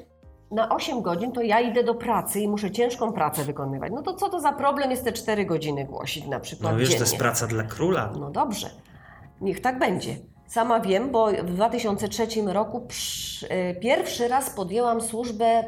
na 0.50 0.68
8 0.74 1.02
godzin 1.02 1.32
to 1.32 1.42
ja 1.42 1.60
idę 1.60 1.84
do 1.84 1.94
pracy 1.94 2.40
i 2.40 2.48
muszę 2.48 2.70
ciężką 2.70 3.12
pracę 3.12 3.44
wykonywać. 3.44 3.92
No 3.94 4.02
to 4.02 4.14
co 4.14 4.28
to 4.28 4.40
za 4.40 4.52
problem 4.52 4.90
jest 4.90 5.04
te 5.04 5.12
4 5.12 5.44
godziny 5.46 5.84
głosić 5.84 6.26
na 6.26 6.40
przykład 6.40 6.72
No 6.72 6.78
wiesz, 6.78 6.88
dziennie? 6.88 6.98
to 7.04 7.10
jest 7.10 7.16
praca 7.18 7.46
dla 7.46 7.62
króla. 7.64 8.12
No 8.20 8.30
dobrze, 8.30 8.70
niech 9.40 9.60
tak 9.60 9.78
będzie. 9.78 10.16
Sama 10.46 10.80
wiem, 10.80 11.10
bo 11.10 11.26
w 11.26 11.54
2003 11.54 12.26
roku 12.46 12.80
przy, 12.80 13.46
y, 13.46 13.74
pierwszy 13.80 14.28
raz 14.28 14.50
podjęłam 14.50 15.00
służbę 15.00 15.64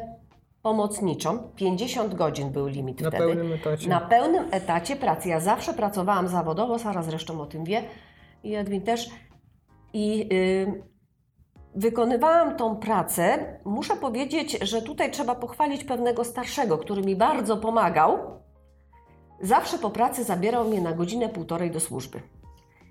pomocniczą. 0.61 1.37
50 1.55 2.15
godzin 2.15 2.49
był 2.51 2.67
limit 2.67 3.01
Na 3.01 3.09
wtedy. 3.09 3.23
pełnym 3.25 3.53
etacie. 3.53 3.89
Na 3.89 4.01
pełnym 4.01 4.45
etacie 4.51 4.95
pracy. 4.95 5.29
Ja 5.29 5.39
zawsze 5.39 5.73
pracowałam 5.73 6.27
zawodowo, 6.27 6.79
Sara 6.79 7.03
zresztą 7.03 7.41
o 7.41 7.45
tym 7.45 7.63
wie 7.65 7.83
i 8.43 8.55
Edwin 8.55 8.81
też. 8.81 9.09
I 9.93 10.29
y, 10.33 10.83
wykonywałam 11.75 12.55
tą 12.57 12.75
pracę. 12.75 13.37
Muszę 13.65 13.95
powiedzieć, 13.95 14.57
że 14.61 14.81
tutaj 14.81 15.11
trzeba 15.11 15.35
pochwalić 15.35 15.83
pewnego 15.83 16.23
starszego, 16.23 16.77
który 16.77 17.01
mi 17.01 17.15
bardzo 17.15 17.57
pomagał. 17.57 18.17
Zawsze 19.41 19.77
po 19.77 19.89
pracy 19.89 20.23
zabierał 20.23 20.67
mnie 20.67 20.81
na 20.81 20.91
godzinę, 20.93 21.29
półtorej 21.29 21.71
do 21.71 21.79
służby. 21.79 22.21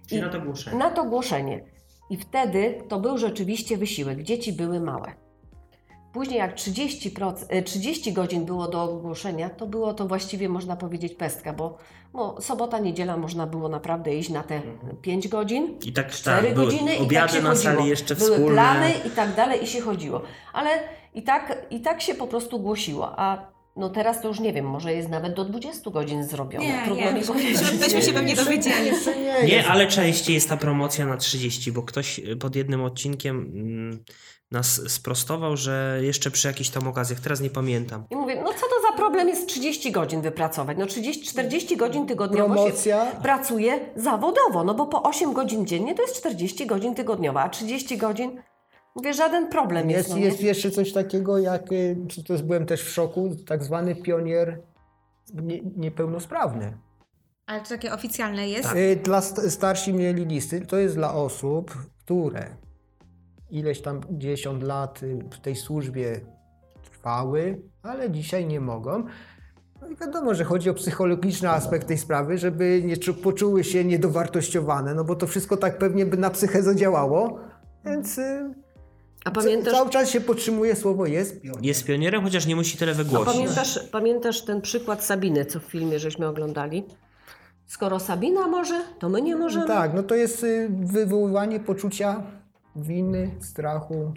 Czyli 0.08 0.20
I- 0.20 0.24
na 0.24 0.30
to 0.30 0.40
głoszenie. 0.40 0.76
Na 0.78 0.90
to 0.90 1.04
głoszenie. 1.04 1.64
I 2.10 2.16
wtedy 2.16 2.82
to 2.88 3.00
był 3.00 3.18
rzeczywiście 3.18 3.76
wysiłek. 3.76 4.22
Dzieci 4.22 4.52
były 4.52 4.80
małe. 4.80 5.12
Później 6.16 6.38
jak 6.38 6.54
30%, 6.54 7.46
e, 7.48 7.62
30 7.62 8.12
godzin 8.12 8.44
było 8.44 8.68
do 8.68 8.82
ogłoszenia, 8.82 9.50
to 9.50 9.66
było 9.66 9.94
to 9.94 10.06
właściwie 10.06 10.48
można 10.48 10.76
powiedzieć 10.76 11.14
pestka, 11.14 11.52
bo, 11.52 11.78
bo 12.12 12.40
sobota, 12.40 12.78
niedziela 12.78 13.16
można 13.16 13.46
było 13.46 13.68
naprawdę 13.68 14.14
iść 14.14 14.30
na 14.30 14.42
te 14.42 14.62
5 15.02 15.28
godzin, 15.28 15.78
I 15.86 15.92
tak 15.92 16.10
4 16.10 16.46
tak, 16.46 16.56
godziny 16.56 16.96
i 16.96 17.08
tak 17.08 17.30
się 17.30 17.42
na 17.42 17.50
chodziło. 17.50 17.74
sali 17.74 17.88
jeszcze 17.88 18.14
Były 18.14 18.30
wspólne. 18.30 18.52
plany 18.54 18.90
i 19.06 19.10
tak 19.10 19.34
dalej 19.34 19.64
i 19.64 19.66
się 19.66 19.80
chodziło. 19.80 20.22
Ale 20.52 20.70
i 21.14 21.22
tak, 21.22 21.66
i 21.70 21.80
tak 21.80 22.02
się 22.02 22.14
po 22.14 22.26
prostu 22.26 22.58
głosiło. 22.60 23.18
A 23.18 23.55
no 23.76 23.90
teraz 23.90 24.20
to 24.20 24.28
już 24.28 24.40
nie 24.40 24.52
wiem, 24.52 24.64
może 24.64 24.92
jest 24.94 25.08
nawet 25.08 25.34
do 25.34 25.44
20 25.44 25.90
godzin 25.90 26.24
zrobione. 26.24 26.66
Nie, 26.66 26.82
Trudno 26.84 27.04
nie, 27.04 27.12
mi 27.12 27.20
powiedzieć. 27.22 27.70
byśmy 27.80 28.02
się 28.02 28.12
pewnie 28.12 28.36
dowiedzieli. 28.36 28.90
Nie, 29.46 29.66
ale 29.68 29.86
częściej 29.86 30.34
jest 30.34 30.48
ta 30.48 30.56
promocja 30.56 31.06
na 31.06 31.16
30, 31.16 31.72
bo 31.72 31.82
ktoś 31.82 32.18
y, 32.18 32.36
pod 32.36 32.56
jednym 32.56 32.84
odcinkiem 32.84 33.36
mm, 33.54 34.04
nas 34.50 34.80
sprostował, 34.88 35.56
że 35.56 35.98
jeszcze 36.02 36.30
przy 36.30 36.48
jakichś 36.48 36.70
tam 36.70 36.88
okazjach, 36.88 37.20
teraz 37.20 37.40
nie 37.40 37.50
pamiętam. 37.50 38.04
I 38.10 38.16
mówię, 38.16 38.42
no 38.44 38.52
co 38.52 38.60
to 38.60 38.90
za 38.90 38.96
problem 38.96 39.28
jest 39.28 39.48
30 39.48 39.92
godzin 39.92 40.20
wypracować? 40.20 40.78
No 40.78 40.86
30, 40.86 41.26
40 41.26 41.76
godzin 41.76 42.06
tygodniowo 42.06 42.54
Promocja. 42.54 43.10
się 43.12 43.20
pracuje 43.22 43.80
zawodowo, 43.96 44.64
no 44.64 44.74
bo 44.74 44.86
po 44.86 45.02
8 45.02 45.32
godzin 45.32 45.66
dziennie 45.66 45.94
to 45.94 46.02
jest 46.02 46.16
40 46.16 46.66
godzin 46.66 46.94
tygodniowo, 46.94 47.40
a 47.40 47.48
30 47.48 47.96
godzin, 47.96 48.42
mówię, 48.96 49.14
żaden 49.14 49.48
problem 49.48 49.90
jest. 49.90 50.08
Jest, 50.08 50.10
no, 50.20 50.24
jest 50.26 50.40
jeszcze 50.42 50.70
coś 50.70 50.92
takiego, 50.92 51.38
jak, 51.38 51.72
y, 51.72 51.96
to 52.26 52.32
jest, 52.32 52.44
byłem 52.44 52.66
też 52.66 52.82
w 52.82 52.88
szoku, 52.90 53.30
tak 53.46 53.64
zwany 53.64 53.96
pionier 53.96 54.60
nie, 55.34 55.60
niepełnosprawny. 55.76 56.76
Ale 57.46 57.60
to 57.60 57.68
takie 57.68 57.92
oficjalne 57.94 58.48
jest. 58.48 58.62
Tak. 58.68 58.76
Y, 58.76 58.96
Dla 59.04 59.20
st- 59.20 59.50
starsi 59.50 59.92
mieli 59.94 60.26
listy, 60.26 60.60
to 60.60 60.76
jest 60.78 60.94
dla 60.94 61.14
osób, 61.14 61.70
które 62.04 62.46
ileś 63.50 63.80
tam 63.82 64.00
10 64.10 64.62
lat 64.62 65.02
y, 65.02 65.18
w 65.30 65.40
tej 65.40 65.56
służbie 65.56 66.20
trwały, 66.90 67.60
ale 67.82 68.10
dzisiaj 68.10 68.46
nie 68.46 68.60
mogą. 68.60 69.04
No 69.80 69.88
i 69.88 69.96
wiadomo, 69.96 70.34
że 70.34 70.44
chodzi 70.44 70.70
o 70.70 70.74
psychologiczny 70.74 71.50
aspekt 71.50 71.88
tej 71.88 71.98
sprawy, 71.98 72.38
żeby 72.38 72.82
nie 72.84 72.96
czu- 72.96 73.14
poczuły 73.22 73.64
się 73.64 73.84
niedowartościowane, 73.84 74.94
no 74.94 75.04
bo 75.04 75.16
to 75.16 75.26
wszystko 75.26 75.56
tak 75.56 75.78
pewnie 75.78 76.06
by 76.06 76.16
na 76.16 76.30
psychę 76.30 76.62
zadziałało, 76.62 77.38
więc 77.84 78.20
A 79.26 79.30
pamiętasz, 79.30 79.72
cały 79.74 79.90
czas 79.90 80.10
się 80.10 80.20
podtrzymuje 80.20 80.76
słowo 80.76 81.06
jest 81.06 81.40
pionier. 81.40 81.64
Jest 81.64 81.84
pionierem, 81.84 82.22
chociaż 82.22 82.46
nie 82.46 82.56
musi 82.56 82.78
tyle 82.78 82.92
a 82.92 82.94
wygłosić. 82.94 83.34
pamiętasz, 83.34 83.78
pamiętasz 83.92 84.42
ten 84.42 84.60
przykład 84.60 85.04
Sabiny, 85.04 85.44
co 85.44 85.60
w 85.60 85.62
filmie 85.62 85.98
żeśmy 85.98 86.26
oglądali? 86.26 86.84
skoro 87.66 88.00
Sabina 88.00 88.46
może, 88.48 88.82
to 88.98 89.08
my 89.08 89.22
nie 89.22 89.36
możemy. 89.36 89.66
Tak, 89.66 89.94
no 89.94 90.02
to 90.02 90.14
jest 90.14 90.44
y, 90.44 90.68
wywoływanie 90.70 91.60
poczucia 91.60 92.22
winy, 92.76 93.30
strachu. 93.40 94.12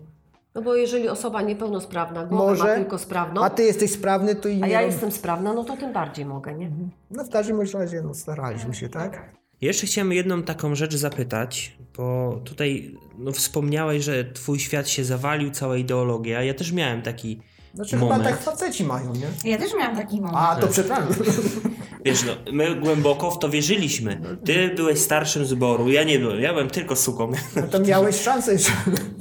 No 0.55 0.62
bo 0.62 0.76
jeżeli 0.76 1.10
osoba 1.10 1.41
niepełnosprawna, 1.41 2.26
głowę 2.26 2.43
ma 2.45 2.49
Może, 2.49 2.76
tylko 2.76 2.97
sprawną, 2.97 3.43
A 3.43 3.49
ty 3.49 3.64
jesteś 3.64 3.91
sprawny, 3.91 4.36
to 4.36 4.49
i 4.49 4.64
a 4.64 4.66
nie 4.68 4.74
ja 4.74 4.82
rob- 4.82 4.91
jestem 4.91 5.12
sprawna, 5.12 5.53
no 5.53 5.64
to 5.64 5.78
tym 5.78 5.93
bardziej 5.93 6.26
mogę, 6.26 6.53
nie? 6.53 6.72
No 7.12 7.24
w 7.24 7.30
każdym 7.30 7.62
razie 7.74 8.01
no, 8.01 8.14
staraliśmy 8.14 8.74
się, 8.74 8.89
tak? 8.89 9.38
Jeszcze 9.62 9.88
chciałem 9.88 10.12
jedną 10.12 10.43
taką 10.43 10.76
rzecz 10.76 10.95
zapytać, 10.95 11.78
bo 11.97 12.39
tutaj 12.45 12.95
no, 13.18 13.32
wspomniałeś, 13.32 14.03
że 14.03 14.26
twój 14.26 14.60
świat 14.60 14.89
się 14.89 15.05
zawalił, 15.05 15.51
cała 15.51 15.78
ideologia. 15.78 16.43
Ja 16.43 16.53
też 16.53 16.72
miałem 16.72 17.01
taki 17.01 17.41
Znaczy 17.74 17.97
moment. 17.97 18.24
chyba 18.24 18.36
tak 18.36 18.43
faceci 18.43 18.84
mają, 18.84 19.14
nie? 19.14 19.51
Ja 19.51 19.57
też 19.57 19.74
miałam 19.80 19.95
taki 19.95 20.16
moment. 20.16 20.38
A, 20.38 20.55
to 20.55 20.68
przepraszam. 20.68 21.07
Wiesz, 22.05 22.24
no, 22.24 22.51
my 22.53 22.76
głęboko 22.76 23.32
w 23.32 23.39
to 23.39 23.49
wierzyliśmy. 23.49 24.22
Ty 24.45 24.74
byłeś 24.76 24.99
starszym 24.99 25.45
zboru, 25.45 25.89
ja 25.89 26.03
nie 26.03 26.20
byłem, 26.20 26.41
ja 26.41 26.53
byłem 26.53 26.70
tylko 26.70 26.95
suką. 26.95 27.32
No 27.55 27.62
to 27.62 27.80
miałeś 27.80 28.22
szansę 28.22 28.53
jeszcze. 28.53 28.72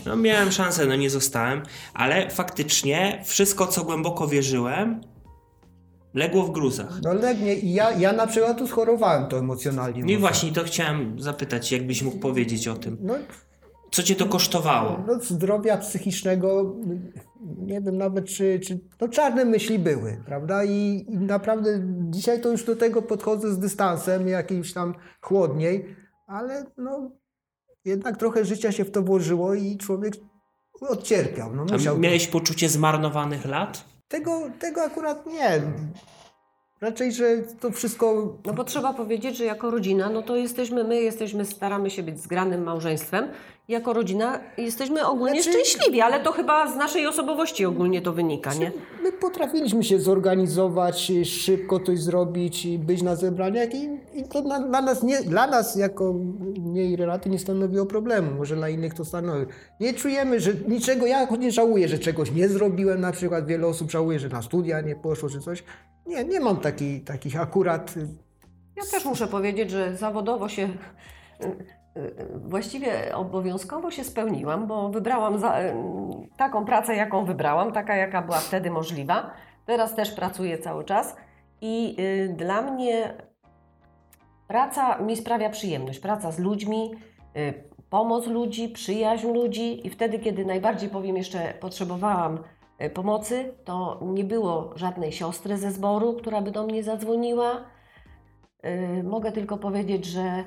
No 0.07 0.17
miałem 0.17 0.53
szansę, 0.53 0.87
no 0.87 0.97
nie 0.97 1.11
zostałem, 1.11 1.63
ale 1.95 2.31
faktycznie 2.31 3.23
wszystko, 3.27 3.67
co 3.67 3.85
głęboko 3.85 4.29
wierzyłem, 4.29 5.01
legło 6.19 6.43
w 6.43 6.53
gruzach. 6.53 7.01
No 7.03 7.13
legnie. 7.15 7.55
I 7.55 7.73
ja, 7.73 7.91
ja 7.93 8.13
na 8.13 8.27
przykład 8.27 8.59
tu 8.59 8.67
schorowałem 8.67 9.29
to 9.29 9.39
emocjonalnie. 9.39 10.01
I 10.01 10.03
mocno. 10.03 10.19
właśnie 10.21 10.53
to 10.53 10.65
chciałem 10.65 11.21
zapytać, 11.21 11.73
jakbyś 11.73 12.03
mógł 12.03 12.19
powiedzieć 12.19 12.69
o 12.69 12.75
tym. 12.75 12.97
No, 13.01 13.15
Co 13.91 14.03
cię 14.03 14.17
to 14.17 14.27
kosztowało? 14.27 15.05
no 15.07 15.21
zdrowia 15.21 15.77
psychicznego, 15.77 16.77
nie 17.59 17.81
wiem 17.81 17.97
nawet 17.99 18.27
czy, 18.27 18.61
czy 18.61 18.81
no 19.01 19.09
czarne 19.09 19.45
myśli 19.45 19.79
były, 19.79 20.23
prawda? 20.27 20.65
I, 20.65 21.07
I 21.09 21.17
naprawdę 21.19 21.81
dzisiaj 22.11 22.41
to 22.41 22.51
już 22.51 22.65
do 22.65 22.77
tego 22.77 23.03
podchodzę 23.03 23.53
z 23.55 23.59
dystansem, 23.59 24.29
jakimś 24.29 24.73
tam 24.73 24.95
chłodniej, 25.21 25.97
ale 26.27 26.65
no 26.77 27.11
jednak 27.85 28.17
trochę 28.17 28.45
życia 28.45 28.73
się 28.73 28.85
w 28.85 28.91
to 28.91 29.03
włożyło 29.03 29.55
i 29.55 29.77
człowiek 29.77 30.15
odcierpiał. 30.81 31.55
No, 31.57 31.65
musiał... 31.65 31.99
miałeś 31.99 32.27
poczucie 32.27 32.69
zmarnowanych 32.69 33.45
lat? 33.45 33.85
Tego, 34.09 34.51
tego 34.59 34.83
akurat 34.83 35.27
nie. 35.27 35.63
Raczej, 36.81 37.13
że 37.13 37.37
to 37.61 37.71
wszystko 37.71 38.37
No 38.45 38.53
bo 38.53 38.65
trzeba 38.65 38.93
powiedzieć, 38.93 39.37
że 39.37 39.45
jako 39.45 39.71
rodzina, 39.71 40.09
no 40.11 40.23
to 40.23 40.37
jesteśmy, 40.37 40.85
my 40.85 41.01
jesteśmy, 41.01 41.45
staramy 41.45 41.91
się 41.91 42.03
być 42.03 42.21
zgranym 42.21 42.63
małżeństwem. 42.63 43.29
Jako 43.69 43.93
rodzina 43.93 44.41
jesteśmy 44.59 45.07
ogólnie 45.07 45.43
Znaczy- 45.43 45.59
szczęśliwi, 45.59 46.01
ale 46.01 46.21
to 46.21 46.33
chyba 46.33 46.73
z 46.73 46.77
naszej 46.77 47.07
osobowości 47.07 47.65
ogólnie 47.67 48.03
to 48.03 48.13
wynika, 48.13 48.55
nie? 48.55 48.73
My 49.03 49.13
potrafiliśmy 49.13 49.85
się 49.85 50.01
zorganizować, 50.01 51.11
y, 51.11 51.25
szybko 51.25 51.81
coś 51.81 52.01
zrobić, 52.01 52.65
i 52.65 52.79
być 52.79 53.03
na 53.03 53.17
zebraniach 53.17 53.75
i, 53.75 53.89
i 54.15 54.25
to 54.29 54.43
na, 54.43 54.61
dla, 54.61 54.83
nas 54.83 55.03
nie, 55.03 55.23
dla 55.23 55.47
nas 55.47 55.77
jako 55.77 56.13
mnie 56.61 56.85
i 56.85 56.97
Renaty 56.97 57.31
nie 57.31 57.39
stanowiło 57.39 57.87
problemu, 57.87 58.31
może 58.35 58.57
dla 58.57 58.69
innych 58.69 58.95
to 58.95 59.05
stanowi. 59.05 59.47
Nie 59.81 59.95
czujemy, 59.95 60.41
że 60.41 60.53
niczego, 60.69 61.07
ja 61.07 61.25
nie 61.39 61.53
żałuję, 61.53 61.89
że 61.89 61.99
czegoś 61.99 62.33
nie 62.33 62.49
zrobiłem, 62.49 63.01
na 63.01 63.13
przykład 63.13 63.47
wiele 63.47 63.67
osób 63.67 63.91
żałuje, 63.91 64.19
że 64.19 64.29
na 64.29 64.43
studia 64.43 64.81
nie 64.81 64.97
poszło 64.97 65.29
czy 65.29 65.41
coś. 65.41 65.65
Nie, 66.07 66.25
nie 66.25 66.41
mam 66.41 66.57
taki, 66.57 67.01
takich 67.01 67.41
akurat, 67.41 67.97
y, 67.97 68.09
Ja 68.77 68.83
też 68.91 69.05
muszę 69.05 69.27
powiedzieć, 69.27 69.71
że 69.71 69.97
zawodowo 69.97 70.49
się 70.49 70.69
właściwie 72.35 73.17
obowiązkowo 73.17 73.91
się 73.91 74.05
spełniłam, 74.05 74.67
bo 74.67 74.89
wybrałam 74.89 75.39
za, 75.39 75.57
taką 76.37 76.65
pracę, 76.65 76.97
jaką 76.97 77.25
wybrałam, 77.25 77.73
taka 77.73 77.97
jaka 77.97 78.23
była 78.23 78.39
wtedy 78.39 78.71
możliwa. 78.71 79.31
Teraz 79.67 79.95
też 79.95 80.11
pracuję 80.11 80.59
cały 80.59 80.85
czas 80.85 81.17
i 81.61 81.97
y, 81.99 82.35
dla 82.37 82.63
mnie 82.63 83.15
praca 84.47 84.99
mi 84.99 85.17
sprawia 85.17 85.51
przyjemność. 85.51 85.99
Praca 85.99 86.31
z 86.33 86.39
ludźmi, 86.39 86.91
y, 87.37 87.55
pomoc 87.91 88.27
ludzi, 88.27 88.69
przyjaźń 88.69 89.27
ludzi 89.27 89.87
i 89.87 89.91
wtedy, 89.91 90.19
kiedy 90.19 90.45
najbardziej 90.45 90.89
powiem 90.89 91.17
jeszcze 91.17 91.55
potrzebowałam 91.61 92.39
y, 92.83 92.91
pomocy, 92.91 93.55
to 93.65 94.01
nie 94.03 94.25
było 94.25 94.73
żadnej 94.77 95.13
siostry 95.13 95.57
ze 95.57 95.71
zboru, 95.71 96.13
która 96.13 96.41
by 96.41 96.51
do 96.51 96.67
mnie 96.67 96.83
zadzwoniła. 96.83 97.65
Mogę 99.05 99.33
tylko 99.33 99.57
powiedzieć, 99.57 100.05
że 100.05 100.45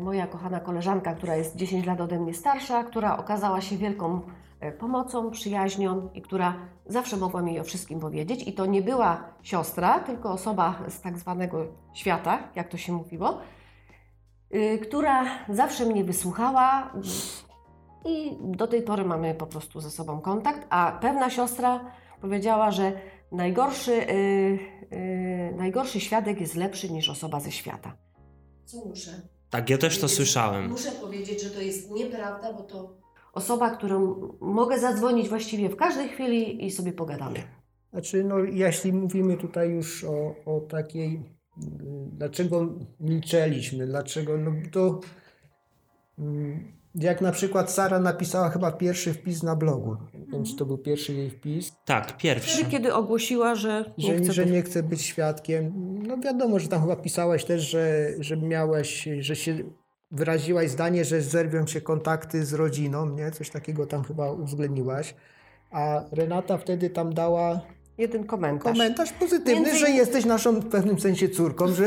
moja 0.00 0.26
kochana 0.26 0.60
koleżanka, 0.60 1.14
która 1.14 1.36
jest 1.36 1.56
10 1.56 1.86
lat 1.86 2.00
ode 2.00 2.18
mnie 2.18 2.34
starsza, 2.34 2.84
która 2.84 3.18
okazała 3.18 3.60
się 3.60 3.76
wielką 3.76 4.20
y, 4.64 4.72
pomocą, 4.72 5.30
przyjaźnią 5.30 6.08
i 6.14 6.22
która 6.22 6.54
zawsze 6.86 7.16
mogła 7.16 7.42
mi 7.42 7.60
o 7.60 7.64
wszystkim 7.64 8.00
powiedzieć. 8.00 8.48
I 8.48 8.52
to 8.52 8.66
nie 8.66 8.82
była 8.82 9.24
siostra, 9.42 10.00
tylko 10.00 10.32
osoba 10.32 10.78
z 10.88 11.00
tak 11.00 11.18
zwanego 11.18 11.66
świata, 11.94 12.38
jak 12.54 12.68
to 12.68 12.76
się 12.76 12.92
mówiło, 12.92 13.38
y, 14.54 14.78
która 14.78 15.24
zawsze 15.48 15.86
mnie 15.86 16.04
wysłuchała 16.04 16.92
i 18.04 18.36
do 18.40 18.66
tej 18.66 18.82
pory 18.82 19.04
mamy 19.04 19.34
po 19.34 19.46
prostu 19.46 19.80
ze 19.80 19.90
sobą 19.90 20.20
kontakt. 20.20 20.66
A 20.70 20.98
pewna 21.00 21.30
siostra 21.30 21.80
powiedziała, 22.20 22.70
że 22.70 22.92
najgorszy, 23.32 23.92
y, 23.92 24.58
y, 24.92 25.54
najgorszy 25.56 26.00
świadek 26.00 26.40
jest 26.40 26.54
lepszy 26.54 26.92
niż 26.92 27.10
osoba 27.10 27.40
ze 27.40 27.52
świata. 27.52 27.96
Co 28.64 28.84
muszę? 28.84 29.33
Tak, 29.54 29.70
ja 29.70 29.78
też 29.78 29.98
to 29.98 30.08
słyszałem. 30.08 30.68
Muszę 30.68 30.92
powiedzieć, 30.92 31.42
że 31.42 31.50
to 31.50 31.60
jest 31.60 31.90
nieprawda, 31.90 32.52
bo 32.52 32.62
to 32.62 32.96
osoba, 33.32 33.70
którą 33.70 34.20
mogę 34.40 34.78
zadzwonić 34.78 35.28
właściwie 35.28 35.68
w 35.68 35.76
każdej 35.76 36.08
chwili 36.08 36.66
i 36.66 36.70
sobie 36.70 36.92
pogadamy. 36.92 37.42
Znaczy, 37.92 38.24
no, 38.24 38.38
jeśli 38.38 38.92
mówimy 38.92 39.36
tutaj 39.36 39.70
już 39.70 40.04
o, 40.04 40.34
o 40.44 40.60
takiej, 40.60 41.22
dlaczego 42.12 42.74
milczeliśmy, 43.00 43.86
dlaczego, 43.86 44.38
no 44.38 44.52
to 44.72 45.00
mm, 46.18 46.72
jak 46.94 47.20
na 47.20 47.32
przykład 47.32 47.70
Sara 47.72 47.98
napisała 47.98 48.50
chyba 48.50 48.72
pierwszy 48.72 49.14
wpis 49.14 49.42
na 49.42 49.56
blogu, 49.56 49.96
więc 50.32 50.56
to 50.56 50.66
był 50.66 50.78
pierwszy 50.78 51.12
jej 51.14 51.30
wpis, 51.30 51.72
Tak, 51.84 52.16
pierwszy. 52.16 52.56
Wtedy, 52.56 52.70
kiedy 52.70 52.94
ogłosiła, 52.94 53.54
że 53.54 53.92
nie 53.98 54.06
że, 54.06 54.16
chce 54.24 54.32
że 54.32 54.42
być- 54.42 54.52
nie 54.52 54.62
chce 54.62 54.82
być 54.82 55.02
świadkiem. 55.02 55.72
No 56.06 56.18
wiadomo, 56.18 56.58
że 56.58 56.68
tam 56.68 56.80
chyba 56.80 56.96
pisałaś 56.96 57.44
też, 57.44 57.62
że, 57.70 58.08
że 58.18 58.36
miałeś, 58.36 59.08
że 59.20 59.36
się 59.36 59.58
wyraziłaś 60.10 60.70
zdanie, 60.70 61.04
że 61.04 61.20
zerwią 61.22 61.66
się 61.66 61.80
kontakty 61.80 62.44
z 62.44 62.52
rodziną, 62.52 63.08
nie? 63.08 63.30
Coś 63.30 63.50
takiego 63.50 63.86
tam 63.86 64.04
chyba 64.04 64.30
uwzględniłaś. 64.32 65.14
A 65.70 66.02
Renata 66.12 66.58
wtedy 66.58 66.90
tam 66.90 67.14
dała 67.14 67.60
jeden 67.98 68.24
komentarz. 68.26 68.72
komentarz 68.72 69.12
pozytywny, 69.12 69.54
Między 69.54 69.78
że 69.78 69.90
jesteś 69.90 70.24
naszą 70.24 70.60
w 70.60 70.66
pewnym 70.68 71.00
sensie 71.00 71.28
córką, 71.28 71.68
że 71.74 71.86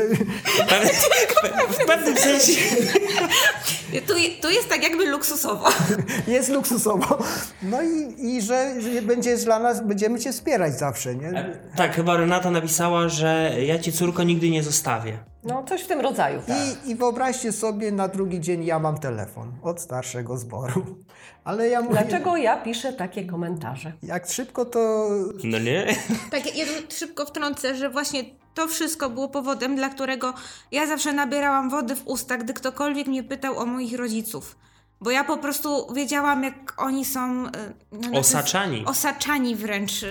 W 1.70 1.86
pewnym 1.86 2.16
sensie. 2.16 2.52
Tu, 3.92 4.14
tu 4.42 4.50
jest 4.50 4.68
tak 4.68 4.82
jakby 4.82 5.06
luksusowo. 5.06 5.68
jest 6.26 6.48
luksusowo. 6.48 7.18
No 7.62 7.82
i, 7.82 8.26
i 8.26 8.42
że, 8.42 8.74
że 8.80 9.02
będziesz 9.02 9.44
dla 9.44 9.58
nas, 9.58 9.86
będziemy 9.86 10.20
cię 10.20 10.32
wspierać 10.32 10.78
zawsze, 10.78 11.14
nie? 11.14 11.54
Tak, 11.76 11.96
chyba 11.96 12.16
Renata 12.16 12.50
napisała, 12.50 13.08
że 13.08 13.52
ja 13.66 13.78
cię 13.78 13.92
córko 13.92 14.22
nigdy 14.22 14.50
nie 14.50 14.62
zostawię. 14.62 15.18
No, 15.48 15.64
coś 15.68 15.82
w 15.82 15.86
tym 15.86 16.00
rodzaju. 16.00 16.40
I, 16.86 16.90
I 16.90 16.94
wyobraźcie 16.94 17.52
sobie, 17.52 17.92
na 17.92 18.08
drugi 18.08 18.40
dzień 18.40 18.64
ja 18.64 18.78
mam 18.78 18.98
telefon 18.98 19.52
od 19.62 19.80
starszego 19.80 20.36
zboru. 20.38 20.82
Ale 21.44 21.68
ja 21.68 21.80
mówię, 21.82 21.92
Dlaczego 21.94 22.36
ja 22.36 22.56
piszę 22.62 22.92
takie 22.92 23.24
komentarze? 23.24 23.92
jak 24.02 24.28
szybko 24.30 24.64
to 24.64 25.08
No 25.44 25.58
nie? 25.58 25.86
Tak, 26.30 26.56
ja 26.56 26.64
tu 26.66 26.94
szybko 26.96 27.26
wtrącę, 27.26 27.74
że 27.74 27.90
właśnie 27.90 28.24
to 28.54 28.68
wszystko 28.68 29.10
było 29.10 29.28
powodem, 29.28 29.76
dla 29.76 29.88
którego 29.88 30.34
ja 30.72 30.86
zawsze 30.86 31.12
nabierałam 31.12 31.70
wody 31.70 31.96
w 31.96 32.06
usta, 32.06 32.36
gdy 32.36 32.54
ktokolwiek 32.54 33.06
mnie 33.06 33.22
pytał 33.22 33.58
o 33.58 33.66
moich 33.66 33.96
rodziców. 33.98 34.56
Bo 35.00 35.10
ja 35.10 35.24
po 35.24 35.36
prostu 35.36 35.92
wiedziałam, 35.94 36.44
jak 36.44 36.74
oni 36.76 37.04
są. 37.04 37.46
y, 37.46 37.50
no, 37.92 38.18
Osaczani. 38.18 38.84
Osaczani 38.86 39.56
wręcz. 39.56 40.02
y, 40.02 40.06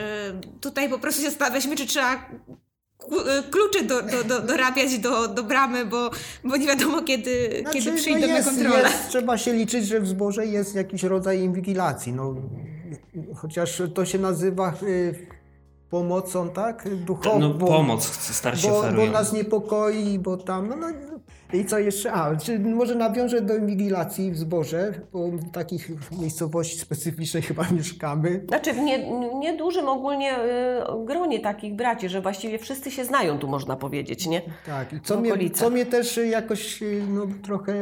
Tutaj 0.61 0.89
po 0.89 0.99
prostu 0.99 1.21
się 1.21 1.31
stawialiśmy, 1.31 1.75
czy 1.75 1.85
trzeba 1.87 2.15
kluczy 3.51 3.83
do, 3.83 4.01
do, 4.01 4.23
do, 4.23 4.41
dorabiać 4.41 4.99
do, 4.99 5.27
do 5.27 5.43
bramy, 5.43 5.85
bo, 5.85 6.09
bo 6.43 6.57
nie 6.57 6.67
wiadomo, 6.67 7.01
kiedy, 7.01 7.59
Znaczy, 7.61 7.79
kiedy 7.79 7.91
no 7.91 7.97
przyjdą 7.97 8.27
na 8.27 8.37
jest, 8.37 8.49
kontrolę. 8.49 8.79
Jest, 8.79 9.09
trzeba 9.09 9.37
się 9.37 9.53
liczyć, 9.53 9.87
że 9.87 9.99
w 9.99 10.07
zborze 10.07 10.45
jest 10.45 10.75
jakiś 10.75 11.03
rodzaj 11.03 11.39
inwigilacji. 11.39 12.13
No, 12.13 12.35
chociaż 13.35 13.81
to 13.93 14.05
się 14.05 14.19
nazywa 14.19 14.73
y, 14.83 15.27
pomocą, 15.89 16.49
tak? 16.49 16.89
Duchową. 17.05 17.39
No 17.39 17.53
pomoc 17.53 18.05
starsi 18.05 18.67
bo, 18.67 18.79
oferują. 18.79 19.05
bo 19.05 19.11
nas 19.11 19.33
niepokoi, 19.33 20.19
bo 20.19 20.37
tam, 20.37 20.69
no, 20.69 20.75
no 20.75 21.16
i 21.53 21.65
co 21.65 21.79
jeszcze? 21.79 22.13
A, 22.13 22.35
czy 22.35 22.59
może 22.59 22.95
nawiążę 22.95 23.41
do 23.41 23.55
inwigilacji 23.55 24.31
w 24.31 24.37
zborze, 24.37 24.93
bo 25.13 25.27
w 25.27 25.51
takich 25.51 25.89
miejscowości 26.19 26.79
specyficznej 26.79 27.43
chyba 27.43 27.71
mieszkamy. 27.71 28.45
Znaczy 28.47 28.73
w 28.73 28.77
nie, 28.77 29.11
niedużym 29.39 29.89
ogólnie 29.89 30.39
y, 30.39 31.05
gronie 31.05 31.39
takich 31.39 31.75
braci, 31.75 32.09
że 32.09 32.21
właściwie 32.21 32.59
wszyscy 32.59 32.91
się 32.91 33.05
znają, 33.05 33.39
tu 33.39 33.47
można 33.47 33.75
powiedzieć, 33.75 34.27
nie? 34.27 34.41
Tak, 34.65 34.93
i 34.93 35.01
co 35.01 35.21
mnie, 35.21 35.49
co 35.49 35.69
mnie 35.69 35.85
też 35.85 36.17
jakoś 36.17 36.81
y, 36.81 37.03
no, 37.09 37.27
trochę 37.43 37.73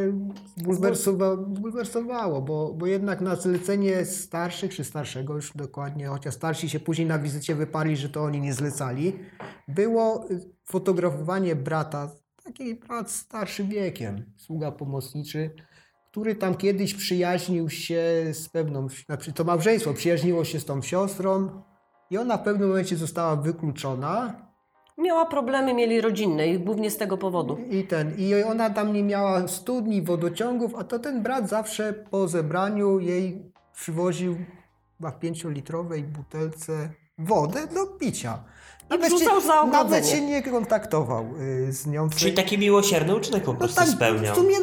bulwersowa, 0.58 1.36
bulwersowało, 1.38 2.42
bo, 2.42 2.74
bo 2.74 2.86
jednak 2.86 3.22
na 3.22 3.36
zlecenie 3.36 4.06
starszych, 4.06 4.76
czy 4.76 4.84
starszego 4.84 5.36
już 5.36 5.52
dokładnie, 5.56 6.08
chociaż 6.08 6.34
starsi 6.34 6.70
się 6.70 6.80
później 6.80 7.08
na 7.08 7.20
wizycie 7.20 7.56
wyparli, 7.56 7.98
że 7.98 8.10
to 8.10 8.24
oni 8.24 8.42
nie 8.42 8.54
zlecali, 8.54 9.20
było 9.68 10.30
y, 10.32 10.40
fotografowanie 10.64 11.56
brata 11.56 12.25
taki 12.46 12.76
brat 12.76 13.12
starszy 13.12 13.64
wiekiem, 13.64 14.26
sługa 14.38 14.72
pomocniczy, 14.72 15.50
który 16.12 16.36
tam 16.36 16.56
kiedyś 16.56 16.94
przyjaźnił 16.94 17.70
się 17.70 18.04
z 18.34 18.50
pewną, 18.50 18.88
znaczy 19.06 19.34
to 19.34 19.44
małżeństwo 19.44 19.94
przyjaźniło 19.94 20.46
się 20.46 20.60
z 20.60 20.66
tą 20.66 20.82
siostrą 20.82 21.62
i 22.10 22.18
ona 22.18 22.38
w 22.38 22.44
pewnym 22.44 22.70
momencie 22.70 22.96
została 22.96 23.36
wykluczona 23.36 24.46
Miała 24.98 25.26
problemy, 25.26 25.74
mieli 25.74 26.02
rodzinne 26.02 26.48
i 26.48 26.60
głównie 26.60 26.92
z 26.92 26.98
tego 26.98 27.18
powodu. 27.18 27.58
i 27.70 27.84
ten, 27.84 28.16
i 28.18 28.44
ona 28.44 28.70
tam 28.70 28.94
nie 28.94 29.04
miała 29.04 29.48
studni, 29.48 30.02
wodociągów, 30.02 30.76
a 30.76 30.84
to 30.84 31.00
ten 31.00 31.24
brat 31.24 31.50
zawsze 31.50 31.94
po 31.94 32.28
zebraniu 32.28 33.00
jej 33.00 33.52
przywoził 33.74 34.38
chyba 34.98 35.12
w 35.12 35.20
pięciolitrowej 35.20 36.04
butelce 36.04 36.90
wodę 37.18 37.68
do 37.68 37.88
picia. 37.88 38.44
Wrzucał 38.90 39.42
za 39.42 39.62
ogrodzenie. 39.62 39.84
nawet 39.84 40.08
się 40.10 40.22
nie 40.22 40.44
kontaktował 40.44 41.26
y, 41.68 41.74
z 41.74 41.88
nią. 41.88 42.10
Czyli 42.10 42.34
taki 42.34 42.58
miłosierny 42.58 43.16
uczynek 43.16 43.44
po 43.44 43.54
no 43.54 43.60
prostu 43.60 43.80
tak, 43.80 43.90
spełniał. 43.90 44.36
w 44.36 44.38
sumie 44.38 44.56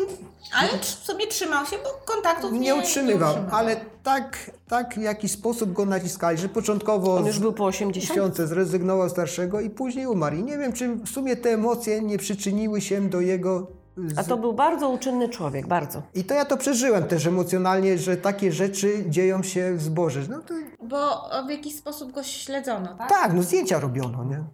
Ale 0.58 0.68
sobie 0.82 1.26
trzymał 1.26 1.66
się, 1.66 1.76
bo 1.84 2.14
kontaktów 2.14 2.52
nie, 2.52 2.58
nie 2.58 2.74
utrzymywał, 2.74 3.28
utrzymywał. 3.30 3.58
ale 3.58 3.76
tak, 4.02 4.50
tak 4.68 4.94
w 4.94 5.02
jakiś 5.02 5.32
sposób 5.32 5.72
go 5.72 5.86
naciskali, 5.86 6.38
że 6.38 6.48
początkowo 6.48 7.14
On 7.16 7.26
już 7.26 7.36
z- 7.36 7.38
był 7.38 7.52
po 7.52 7.64
80. 7.64 8.08
tysiące 8.08 8.46
zrezygnował 8.46 9.08
starszego 9.10 9.60
i 9.60 9.70
później 9.70 10.06
umarł. 10.06 10.36
I 10.36 10.42
nie 10.42 10.58
wiem, 10.58 10.72
czy 10.72 10.88
w 10.94 11.08
sumie 11.08 11.36
te 11.36 11.50
emocje 11.50 12.00
nie 12.02 12.18
przyczyniły 12.18 12.80
się 12.80 13.08
do 13.08 13.20
jego... 13.20 13.66
Z... 13.97 14.18
A 14.18 14.24
to 14.24 14.36
był 14.36 14.53
bardzo 14.53 14.88
uczynny 14.88 15.28
człowiek, 15.28 15.66
bardzo. 15.66 16.03
I 16.14 16.24
to 16.24 16.34
ja 16.34 16.45
to 16.45 16.57
przeżyłem 16.57 17.05
też 17.05 17.26
emocjonalnie, 17.26 17.99
że 17.99 18.16
takie 18.16 18.53
rzeczy 18.53 19.05
dzieją 19.09 19.43
się 19.43 19.74
w 19.76 19.82
zboże. 19.82 20.20
No 20.28 20.40
to, 20.40 20.55
Bo 20.82 21.28
w 21.47 21.51
jakiś 21.51 21.76
sposób 21.76 22.12
go 22.12 22.22
śledzono, 22.22 22.95
tak? 22.99 23.09
tak, 23.09 23.32
no 23.34 23.43
zdjęcia 23.43 23.80
robiono, 23.80 24.24
nie? 24.24 24.45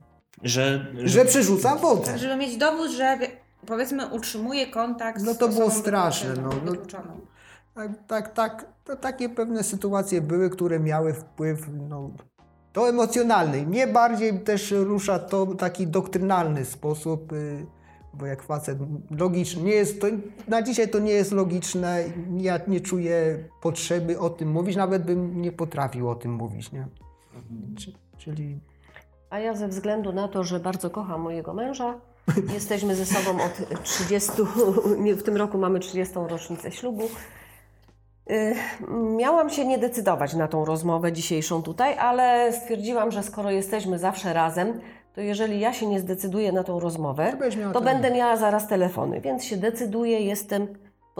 Że, 0.42 0.86
Że 1.04 1.24
przerzuca 1.24 1.76
wodę. 1.76 2.18
Żeby 2.18 2.36
mieć 2.36 2.56
dowód, 2.56 2.90
że 2.90 3.18
powiedzmy 3.66 4.06
utrzymuje 4.06 4.66
kontakt 4.66 5.22
No 5.24 5.34
z 5.34 5.38
to 5.38 5.48
było 5.48 5.70
straszne, 5.70 6.34
no, 6.42 6.50
no. 6.64 6.72
Tak, 7.74 7.90
tak, 8.06 8.34
tak. 8.34 8.66
To 8.84 8.96
takie 8.96 9.28
pewne 9.28 9.62
sytuacje 9.62 10.20
były, 10.20 10.50
które 10.50 10.80
miały 10.80 11.14
wpływ, 11.14 11.60
no, 11.88 12.10
to 12.72 12.88
emocjonalny. 12.88 13.66
Nie 13.66 13.86
bardziej 13.86 14.40
też 14.40 14.70
rusza 14.70 15.18
to 15.18 15.46
taki 15.46 15.86
doktrynalny 15.86 16.64
sposób, 16.64 17.32
y, 17.32 17.66
bo 18.18 18.26
jak 18.26 18.42
facet 18.42 18.78
logiczny, 19.18 19.62
nie 19.62 19.72
jest 19.72 20.00
to, 20.00 20.06
na 20.48 20.62
dzisiaj 20.62 20.88
to 20.88 20.98
nie 20.98 21.12
jest 21.12 21.32
logiczne. 21.32 22.04
Ja 22.36 22.60
nie 22.68 22.80
czuję 22.80 23.44
potrzeby 23.62 24.18
o 24.18 24.30
tym 24.30 24.50
mówić, 24.50 24.76
nawet 24.76 25.04
bym 25.04 25.42
nie 25.42 25.52
potrafił 25.52 26.08
o 26.10 26.14
tym 26.14 26.32
mówić, 26.32 26.72
nie? 26.72 26.86
Czy- 27.78 27.92
Czyli 28.18 28.58
A 29.30 29.38
ja 29.38 29.54
ze 29.54 29.68
względu 29.68 30.12
na 30.12 30.28
to, 30.28 30.44
że 30.44 30.60
bardzo 30.60 30.90
kocham 30.90 31.20
mojego 31.20 31.54
męża, 31.54 32.00
jesteśmy 32.54 32.94
ze 32.96 33.06
sobą 33.06 33.38
od 33.44 33.82
30, 33.82 34.30
nie, 34.98 35.14
w 35.14 35.22
tym 35.22 35.36
roku 35.36 35.58
mamy 35.58 35.80
30. 35.80 36.14
rocznicę 36.28 36.72
ślubu. 36.72 37.02
Y, 38.30 38.54
Miałam 39.16 39.50
się 39.50 39.64
nie 39.66 39.78
decydować 39.78 40.34
na 40.34 40.48
tą 40.48 40.64
rozmowę 40.64 41.12
dzisiejszą 41.12 41.62
tutaj, 41.62 41.98
ale 41.98 42.52
stwierdziłam, 42.52 43.10
że 43.10 43.22
skoro 43.22 43.50
jesteśmy 43.50 43.98
zawsze 43.98 44.32
razem, 44.32 44.80
to 45.18 45.22
jeżeli 45.22 45.60
ja 45.60 45.72
się 45.72 45.86
nie 45.86 46.00
zdecyduję 46.00 46.52
na 46.52 46.64
tą 46.64 46.80
rozmowę, 46.80 47.32
To 47.72 47.72
to 47.72 47.80
będę 47.80 48.10
miała 48.10 48.36
zaraz 48.36 48.68
telefony, 48.68 49.20
więc 49.20 49.44
się 49.44 49.56
decyduję, 49.56 50.20
jestem, 50.20 50.66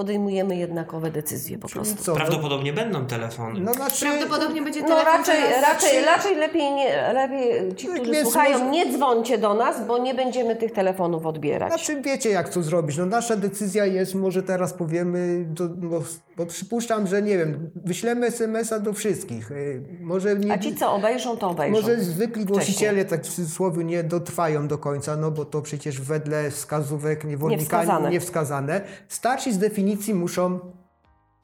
podejmujemy 0.03 0.57
jednakowe 0.57 1.11
decyzje 1.11 1.59
po 1.59 1.68
czyli 1.68 1.80
prostu. 1.80 2.03
co? 2.05 2.14
prawdopodobnie 2.14 2.72
będą 2.72 3.07
telefony. 3.07 3.61
No 3.61 3.74
znaczy, 3.74 4.07
Prawdopodobnie 4.07 4.62
będzie 4.62 4.80
No 4.82 4.86
telefon 4.88 5.12
raczej, 5.12 5.34
zaraz 5.42 5.62
raczej, 5.62 5.90
zacznie- 5.90 6.05
raczej 6.07 6.36
lepiej, 6.36 6.72
nie, 6.74 7.12
lepiej 7.12 7.74
ci, 7.76 7.86
Tak, 7.86 7.94
którzy 7.96 8.11
więc 8.12 8.24
słuchają, 8.28 8.59
może- 8.59 8.70
nie 8.70 8.92
dzwońcie 8.92 9.38
do 9.38 9.55
nas, 9.55 9.86
bo 9.86 9.99
nie 9.99 10.14
będziemy 10.14 10.57
tych 10.57 10.72
telefonów 10.72 11.26
odbierać. 11.26 11.68
Znaczy 11.72 12.03
wiecie 12.03 12.30
jak 12.30 12.49
to 12.49 12.62
zrobić. 12.62 12.96
No 12.96 13.07
nasza 13.07 13.36
decyzja 13.36 13.86
jest, 13.86 14.14
może 14.14 14.42
teraz 14.42 14.72
powiemy, 14.72 15.44
do, 15.49 15.64
no, 15.80 16.03
bo 16.36 16.46
przypuszczam, 16.46 17.07
że 17.07 17.22
nie 17.22 17.38
wiem, 17.38 17.70
wyślemy 17.84 18.26
SMS-a 18.26 18.78
do 18.78 18.92
wszystkich. 18.92 19.51
Y, 19.51 19.82
Może 20.01 20.36
nie, 20.36 20.53
A 20.53 20.59
ci, 20.59 20.74
co 20.74 20.92
obejrzą, 20.92 21.36
to 21.36 21.49
obejrzą. 21.51 21.76
może 21.80 22.01
zwykli 22.01 22.44
głosiciele, 22.44 23.05
tak 23.05 23.22
w 23.24 23.28
cudzysłowie, 23.34 23.84
nie 23.84 24.05
dotrwają 24.05 24.68
do 24.68 24.78
końca, 24.78 25.16
no 25.16 25.30
bo 25.30 25.44
to 25.44 25.62
przecież 25.62 26.01
wedle 26.01 26.51
wskazówek 26.51 27.24
niewolnika 27.24 27.61
Niewskazane. 27.61 28.11
niewskazane. 28.11 28.80
Starsi 29.09 29.53
z 29.53 29.59
definicji 29.89 30.14
muszą 30.14 30.61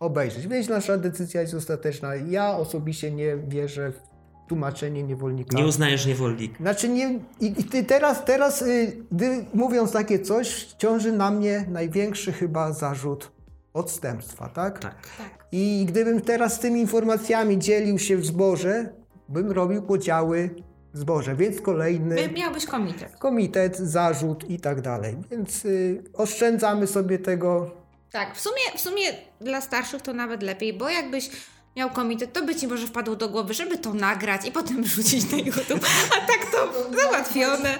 obejrzeć. 0.00 0.48
Więc 0.48 0.68
nasza 0.68 0.98
decyzja 0.98 1.40
jest 1.40 1.54
ostateczna. 1.54 2.14
Ja 2.14 2.56
osobiście 2.56 3.10
nie 3.12 3.36
wierzę 3.36 3.92
w 3.92 4.00
tłumaczenie 4.48 5.02
niewolnika. 5.02 5.58
Nie 5.58 5.66
uznajesz 5.66 6.06
niewolnika. 6.06 6.56
Znaczy 6.60 6.88
nie, 6.88 7.20
i, 7.40 7.46
i 7.46 7.64
ty 7.64 7.84
teraz, 7.84 8.24
teraz 8.24 8.62
y, 8.62 8.96
gdy, 9.12 9.44
mówiąc 9.54 9.92
takie 9.92 10.18
coś, 10.18 10.64
ciąży 10.78 11.12
na 11.12 11.30
mnie 11.30 11.64
największy 11.70 12.32
chyba 12.32 12.72
zarzut 12.72 13.32
odstępstwa, 13.74 14.48
tak? 14.48 14.78
Tak. 14.78 14.94
Tak. 15.18 15.46
I 15.52 15.84
gdybym 15.88 16.20
teraz 16.20 16.54
z 16.54 16.58
tymi 16.58 16.80
informacjami 16.80 17.58
dzielił 17.58 17.98
się 17.98 18.16
w 18.16 18.26
zboże, 18.26 18.92
bym 19.28 19.50
robił 19.50 19.82
podziały 19.82 20.50
zboże, 20.92 21.36
więc 21.36 21.60
kolejny 21.60 22.14
By- 22.14 22.28
Miałbyś 22.34 22.66
komitet. 22.66 23.16
komitet, 23.16 23.76
zarzut 23.78 24.50
i 24.50 24.60
tak 24.60 24.80
dalej. 24.80 25.16
Więc 25.30 25.64
y, 25.64 26.02
oszczędzamy 26.12 26.86
sobie 26.86 27.18
tego. 27.18 27.70
Tak, 28.14 28.36
w 28.36 28.40
sumie, 28.40 28.62
w 28.76 28.80
sumie 28.80 29.02
dla 29.40 29.60
starszych 29.60 30.02
to 30.02 30.12
nawet 30.12 30.42
lepiej, 30.42 30.72
bo 30.72 30.88
jakbyś 30.88 31.30
miał 31.76 31.90
komitet, 31.90 32.32
to 32.32 32.44
by 32.44 32.54
ci 32.54 32.68
może 32.68 32.86
wpadło 32.86 33.16
do 33.16 33.28
głowy, 33.28 33.54
żeby 33.54 33.78
to 33.78 33.94
nagrać 33.94 34.48
i 34.48 34.52
potem 34.52 34.82
wrzucić 34.84 35.32
na 35.32 35.38
YouTube. 35.38 35.86
A 36.10 36.26
tak 36.26 36.50
to 36.52 36.72
załatwione. 37.02 37.78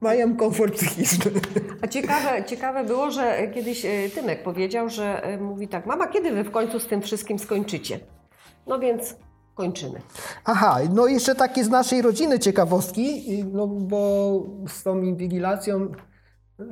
Mają 0.00 0.36
komfort 0.36 0.74
psychiczny. 0.74 1.30
A 1.82 1.88
ciekawe, 1.88 2.44
ciekawe 2.44 2.84
było, 2.84 3.10
że 3.10 3.48
kiedyś 3.54 3.84
e, 3.84 4.10
Tymek 4.14 4.42
powiedział, 4.42 4.88
że 4.88 5.22
e, 5.22 5.38
mówi 5.38 5.68
tak, 5.68 5.86
mama, 5.86 6.06
kiedy 6.06 6.30
wy 6.32 6.44
w 6.44 6.50
końcu 6.50 6.80
z 6.80 6.86
tym 6.86 7.02
wszystkim 7.02 7.38
skończycie? 7.38 8.00
No 8.66 8.78
więc 8.78 9.16
kończymy. 9.54 10.00
Aha, 10.44 10.78
no 10.92 11.06
jeszcze 11.06 11.34
takie 11.34 11.64
z 11.64 11.68
naszej 11.68 12.02
rodziny 12.02 12.38
ciekawostki, 12.38 13.24
no 13.52 13.66
bo 13.66 14.42
z 14.68 14.82
tą 14.82 15.02
inwigilacją, 15.02 15.92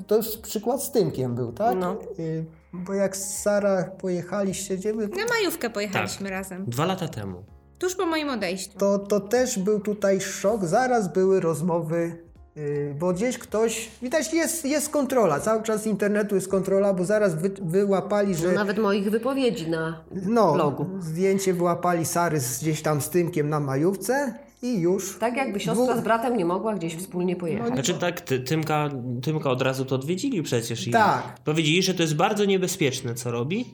to 0.06 0.16
już 0.16 0.36
przykład 0.36 0.82
z 0.82 0.90
Tymkiem 0.90 1.34
był, 1.34 1.52
tak? 1.52 1.76
No. 1.76 1.96
Y, 2.18 2.61
Bo 2.72 2.94
jak 2.94 3.16
z 3.16 3.38
Sara 3.42 3.84
pojechaliście, 3.84 4.76
gdzie 4.76 4.94
wy, 4.94 5.08
Na 5.08 5.24
majówkę 5.34 5.70
pojechaliśmy 5.70 6.30
razem. 6.30 6.64
Dwa 6.66 6.86
lata 6.86 7.08
temu. 7.08 7.44
Tuż 7.78 7.94
po 7.94 8.06
moim 8.06 8.30
odejściu. 8.30 8.78
to, 8.78 8.98
to 8.98 9.20
też 9.20 9.58
był 9.58 9.80
tutaj 9.80 10.20
szok, 10.20 10.64
zaraz 10.64 11.12
były 11.12 11.40
rozmowy, 11.40 12.16
y, 12.56 12.94
bo 12.98 13.12
gdzieś 13.12 13.38
ktoś, 13.38 13.90
widać 14.02 14.34
jest, 14.34 14.64
jest 14.64 14.88
kontrola, 14.88 15.40
cały 15.40 15.62
czas 15.62 15.82
z 15.82 15.86
internetu 15.86 16.34
jest 16.34 16.48
kontrola, 16.48 16.94
bo 16.94 17.04
zaraz 17.04 17.34
wy, 17.34 17.50
wyłapali, 17.62 18.34
że... 18.34 18.52
Nawet 18.52 18.78
moich 18.78 19.10
wypowiedzi 19.10 19.70
na 19.70 20.04
No, 20.12 20.52
blogu. 20.52 20.86
zdjęcie 21.00 21.54
wyłapali 21.54 22.04
Sary 22.06 22.40
z, 22.40 22.60
gdzieś 22.60 22.82
tam 22.82 23.00
z 23.00 23.10
Tymkiem 23.10 23.48
na 23.48 23.60
majówce 23.60 24.34
i 24.62 24.78
już. 24.80 25.18
Tak 25.18 25.36
jakby 25.36 25.60
siostra 25.60 25.86
Dwóch- 25.94 26.00
z 26.00 26.04
bratem 26.04 26.36
nie 26.36 26.44
mogła 26.44 26.74
gdzieś 26.74 26.96
wspólnie 26.96 27.36
pojechać. 27.36 27.66
Znaczy 27.72 27.94
tak, 27.94 28.20
ty, 28.20 28.40
Tymka, 28.40 28.90
Tymka 29.22 29.50
od 29.50 29.62
razu 29.62 29.84
to 29.84 29.94
odwiedzili 29.94 30.42
przecież 30.42 30.88
i 30.88 30.90
Tak. 30.90 31.40
powiedzieli, 31.44 31.82
że 31.82 31.94
to 31.94 32.02
jest 32.02 32.16
bardzo 32.16 32.44
niebezpieczne, 32.44 33.14
co 33.14 33.30
robi, 33.30 33.64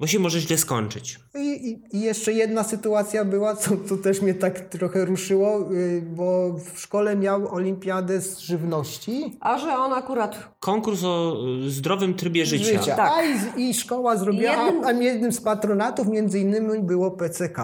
bo 0.00 0.06
się 0.06 0.18
może 0.18 0.40
źle 0.40 0.58
skończyć. 0.58 1.20
I, 1.34 1.78
i, 1.92 2.00
jeszcze 2.00 2.32
jedna 2.32 2.62
sytuacja 2.64 3.24
była, 3.24 3.56
co, 3.56 3.70
co 3.88 3.96
też 3.96 4.22
mnie 4.22 4.34
tak 4.34 4.60
trochę 4.60 5.04
ruszyło, 5.04 5.68
yy, 5.72 6.02
bo 6.02 6.52
w 6.74 6.80
szkole 6.80 7.16
miał 7.16 7.54
olimpiadę 7.54 8.20
z 8.20 8.38
żywności. 8.38 9.38
A 9.40 9.58
że 9.58 9.76
on 9.76 9.92
akurat 9.92 10.48
Konkurs 10.60 11.04
o 11.04 11.36
y, 11.66 11.70
zdrowym 11.70 12.14
trybie 12.14 12.46
życia. 12.46 12.96
Tak. 12.96 13.12
A 13.12 13.22
i, 13.58 13.68
i 13.70 13.74
szkoła 13.74 14.16
zrobiła, 14.16 14.52
Jednym- 14.66 14.84
a, 14.84 14.88
a 14.88 14.92
jednym 14.92 15.32
z 15.32 15.40
patronatów 15.40 16.08
między 16.08 16.40
innymi 16.40 16.80
było 16.82 17.10
PCK. 17.10 17.58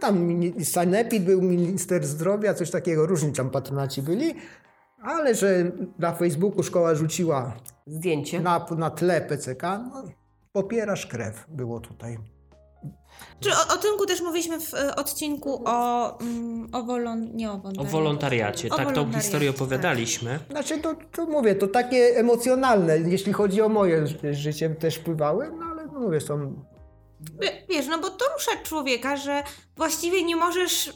Tam 0.00 0.40
Sanepid 0.64 1.24
był 1.24 1.42
minister 1.42 2.06
zdrowia, 2.06 2.54
coś 2.54 2.70
takiego, 2.70 3.06
różni 3.06 3.32
tam 3.32 3.50
patronaci 3.50 4.02
byli. 4.02 4.34
Ale 5.02 5.34
że 5.34 5.72
na 5.98 6.12
Facebooku 6.12 6.62
szkoła 6.62 6.94
rzuciła 6.94 7.52
zdjęcie. 7.86 8.40
na, 8.40 8.66
na 8.78 8.90
tle 8.90 9.20
PCK, 9.20 9.62
no, 9.62 10.02
popierasz 10.52 11.06
krew 11.06 11.44
było 11.48 11.80
tutaj. 11.80 12.18
Czy 13.40 13.50
o, 13.50 13.74
o 13.74 13.76
Tymku 13.76 14.06
też 14.06 14.20
mówiliśmy 14.20 14.60
w 14.60 14.74
e, 14.74 14.96
odcinku 14.96 15.62
o, 15.66 16.18
mm, 16.20 16.68
o 16.72 16.82
wolon... 16.82 17.36
nie 17.36 17.50
o 17.50 17.54
O 17.54 17.58
wolontariacie. 17.58 17.90
wolontariacie. 17.92 18.68
O 18.68 18.76
Tak, 18.76 18.78
tą 18.78 18.84
wolontariacie, 18.94 19.22
historię 19.24 19.52
tak. 19.52 19.56
opowiadaliśmy. 19.62 20.38
Znaczy, 20.50 20.78
to, 20.78 20.94
to 21.12 21.26
mówię, 21.26 21.54
to 21.54 21.66
takie 21.66 21.98
emocjonalne, 22.16 22.98
jeśli 22.98 23.32
chodzi 23.32 23.62
o 23.62 23.68
moje 23.68 24.06
ży- 24.06 24.34
życie, 24.34 24.70
też 24.70 24.96
wpływały, 24.96 25.50
no 25.58 25.64
ale 25.72 25.86
no 25.86 26.00
mówię, 26.00 26.20
są... 26.20 26.64
Wie- 27.40 27.66
Wiesz, 27.68 27.86
no 27.86 27.98
bo 27.98 28.10
to 28.10 28.24
rusza 28.34 28.50
człowieka, 28.64 29.16
że 29.16 29.42
właściwie 29.76 30.24
nie 30.24 30.36
możesz 30.36 30.92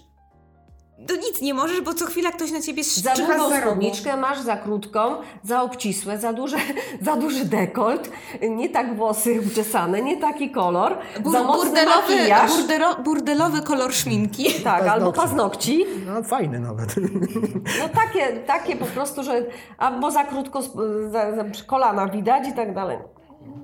to 1.06 1.16
nic 1.16 1.40
nie 1.42 1.54
możesz, 1.54 1.80
bo 1.80 1.94
co 1.94 2.06
chwila 2.06 2.32
ktoś 2.32 2.50
na 2.50 2.60
ciebie 2.60 2.84
Za 2.84 3.14
długą 3.14 3.48
za 3.48 3.60
rogu. 3.60 3.70
spódniczkę 3.70 4.16
masz, 4.16 4.40
za 4.40 4.56
krótką, 4.56 5.00
za 5.42 5.62
obcisłe, 5.62 6.18
za, 6.18 6.32
duże, 6.32 6.56
za 7.02 7.16
duży 7.16 7.44
dekolt, 7.44 8.10
nie 8.50 8.68
tak 8.68 8.96
włosy 8.96 9.40
uczesane, 9.52 10.02
nie 10.02 10.16
taki 10.16 10.50
kolor, 10.50 10.98
Bur- 11.20 11.32
za 11.32 11.42
mocny 11.44 11.70
burdelowy, 11.70 12.14
makijaż. 12.16 12.50
burdero, 12.56 12.94
burdelowy 12.94 13.62
kolor 13.62 13.92
szminki. 13.94 14.44
Tak, 14.64 14.82
albo 14.86 15.12
Paznokci. 15.12 15.78
paznokci. 15.78 16.06
No 16.06 16.22
fajny 16.22 16.60
nawet. 16.60 16.94
No 17.80 17.88
takie, 17.88 18.36
takie 18.46 18.76
po 18.76 18.86
prostu, 18.86 19.22
że 19.22 19.46
albo 19.78 20.10
za 20.10 20.24
krótko 20.24 20.58
sp- 20.66 20.78
za, 21.10 21.36
za 21.36 21.44
kolana 21.66 22.06
widać 22.08 22.48
i 22.48 22.52
tak 22.52 22.74
dalej. 22.74 22.98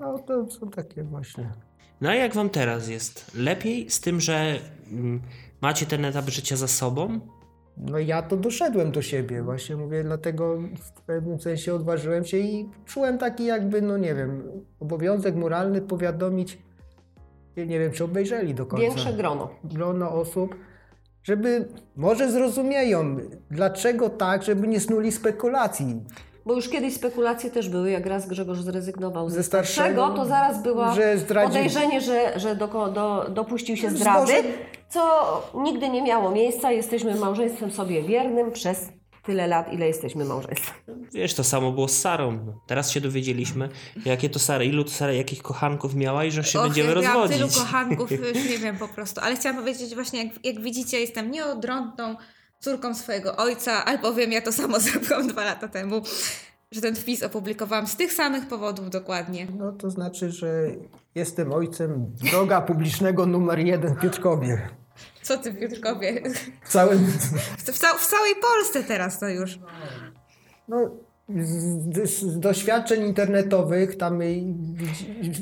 No 0.00 0.18
to 0.18 0.50
są 0.50 0.70
takie 0.70 1.02
właśnie. 1.04 1.50
No 2.00 2.08
a 2.10 2.14
jak 2.14 2.34
wam 2.34 2.50
teraz 2.50 2.88
jest? 2.88 3.30
Lepiej 3.34 3.90
z 3.90 4.00
tym, 4.00 4.20
że 4.20 4.58
mm, 4.92 5.20
macie 5.60 5.86
ten 5.86 6.04
etap 6.04 6.28
życia 6.28 6.56
za 6.56 6.68
sobą? 6.68 7.20
No 7.76 7.98
ja 7.98 8.22
to 8.22 8.36
doszedłem 8.36 8.92
do 8.92 9.02
siebie, 9.02 9.42
właśnie 9.42 9.76
mówię, 9.76 10.04
dlatego 10.04 10.58
w 10.80 11.02
pewnym 11.02 11.40
sensie 11.40 11.74
odważyłem 11.74 12.24
się 12.24 12.38
i 12.38 12.68
czułem 12.86 13.18
taki 13.18 13.44
jakby, 13.44 13.82
no 13.82 13.98
nie 13.98 14.14
wiem, 14.14 14.42
obowiązek 14.80 15.36
moralny 15.36 15.82
powiadomić, 15.82 16.58
nie 17.56 17.78
wiem, 17.78 17.92
czy 17.92 18.04
obejrzeli 18.04 18.54
do 18.54 18.66
końca. 18.66 18.86
Większe 18.86 19.12
grono. 19.12 19.50
grono 19.64 20.12
osób, 20.12 20.56
żeby 21.22 21.68
może 21.96 22.32
zrozumieją, 22.32 23.16
dlaczego 23.50 24.08
tak, 24.08 24.42
żeby 24.42 24.68
nie 24.68 24.80
snuli 24.80 25.12
spekulacji. 25.12 26.04
Bo 26.46 26.54
już 26.54 26.68
kiedyś 26.68 26.94
spekulacje 26.94 27.50
też 27.50 27.68
były, 27.68 27.90
jak 27.90 28.06
raz 28.06 28.26
Grzegorz 28.28 28.60
zrezygnował 28.60 29.30
ze, 29.30 29.36
Ze 29.36 29.42
starszego, 29.42 30.08
to 30.10 30.24
zaraz 30.26 30.56
zdradził- 31.16 31.48
podejrzenie, 31.48 32.00
że, 32.00 32.38
że 32.40 32.56
do, 32.56 32.66
do, 32.94 33.26
dopuścił 33.30 33.76
się 33.76 33.90
zdrady, 33.90 34.32
co 34.88 35.00
nigdy 35.54 35.88
nie 35.88 36.02
miało 36.02 36.30
miejsca. 36.30 36.72
Jesteśmy 36.72 37.14
małżeństwem 37.14 37.70
sobie 37.70 38.02
wiernym 38.02 38.52
przez 38.52 38.88
tyle 39.24 39.46
lat, 39.46 39.72
ile 39.72 39.86
jesteśmy 39.86 40.24
małżeństwem. 40.24 40.74
Wiesz, 41.14 41.34
to 41.34 41.44
samo 41.44 41.72
było 41.72 41.88
z 41.88 41.98
Sarą. 41.98 42.38
Teraz 42.66 42.90
się 42.90 43.00
dowiedzieliśmy, 43.00 43.68
jakie 44.04 44.30
to 44.30 44.38
Sara, 44.38 44.64
ilu 44.64 44.84
to 44.84 44.90
Sara, 44.90 45.12
jakich 45.12 45.42
kochanków 45.42 45.94
miała 45.94 46.24
i 46.24 46.30
że 46.30 46.44
się 46.44 46.58
Och, 46.58 46.64
będziemy 46.64 46.88
ja 46.88 46.94
rozwodzić. 46.94 47.36
tylu 47.36 47.48
kochanków, 47.48 48.10
już 48.10 48.34
nie 48.50 48.58
wiem 48.58 48.76
po 48.78 48.88
prostu. 48.88 49.20
Ale 49.24 49.36
chciałam 49.36 49.58
powiedzieć 49.58 49.94
właśnie, 49.94 50.24
jak, 50.24 50.44
jak 50.44 50.60
widzicie, 50.60 51.00
jestem 51.00 51.30
nieodrębną 51.30 52.16
córką 52.60 52.94
swojego 52.94 53.36
ojca, 53.36 53.84
albowiem 53.84 54.32
ja 54.32 54.40
to 54.42 54.52
samo 54.52 54.80
zrobiłam 54.90 55.26
dwa 55.28 55.44
lata 55.44 55.68
temu, 55.68 56.02
że 56.72 56.80
ten 56.80 56.94
wpis 56.96 57.22
opublikowałam 57.22 57.86
z 57.86 57.96
tych 57.96 58.12
samych 58.12 58.48
powodów 58.48 58.90
dokładnie. 58.90 59.46
No 59.58 59.72
to 59.72 59.90
znaczy, 59.90 60.30
że 60.30 60.48
jestem 61.14 61.52
ojcem 61.52 62.06
droga 62.30 62.60
publicznego 62.60 63.26
numer 63.26 63.58
jeden 63.58 63.94
w 63.94 64.00
Piotrkowie. 64.00 64.68
Co 65.22 65.38
ty, 65.38 65.54
Piotrkowie? 65.54 66.22
W 66.64 66.68
całym, 66.68 67.06
W, 67.66 67.78
ca- 67.78 67.94
w 67.98 68.06
całej 68.06 68.34
Polsce 68.34 68.82
teraz 68.84 69.18
to 69.18 69.28
już. 69.28 69.58
no, 70.68 70.90
z, 71.38 72.38
doświadczeń 72.38 73.04
internetowych, 73.04 73.96
tam 73.96 74.20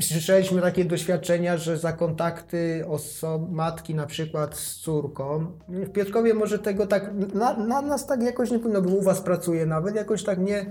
słyszeliśmy 0.01 0.63
takie 0.63 0.85
doświadczenia, 0.85 1.57
że 1.57 1.79
za 1.79 1.93
kontakty 1.93 2.85
osob, 2.89 3.51
matki 3.51 3.95
na 3.95 4.07
przykład 4.07 4.57
z 4.57 4.77
córką, 4.77 5.47
w 5.69 5.91
Piotrkowie 5.91 6.35
może 6.35 6.59
tego 6.59 6.87
tak, 6.87 7.11
na, 7.35 7.57
na 7.57 7.83
nas 7.83 8.07
tak 8.07 8.23
jakoś 8.23 8.51
nie 8.51 8.59
powinno, 8.59 8.83
bo 8.83 8.91
u 8.91 9.03
was 9.03 9.21
pracuje 9.21 9.67
nawet, 9.67 9.95
jakoś 9.95 10.25
tak 10.25 10.39
nie... 10.39 10.67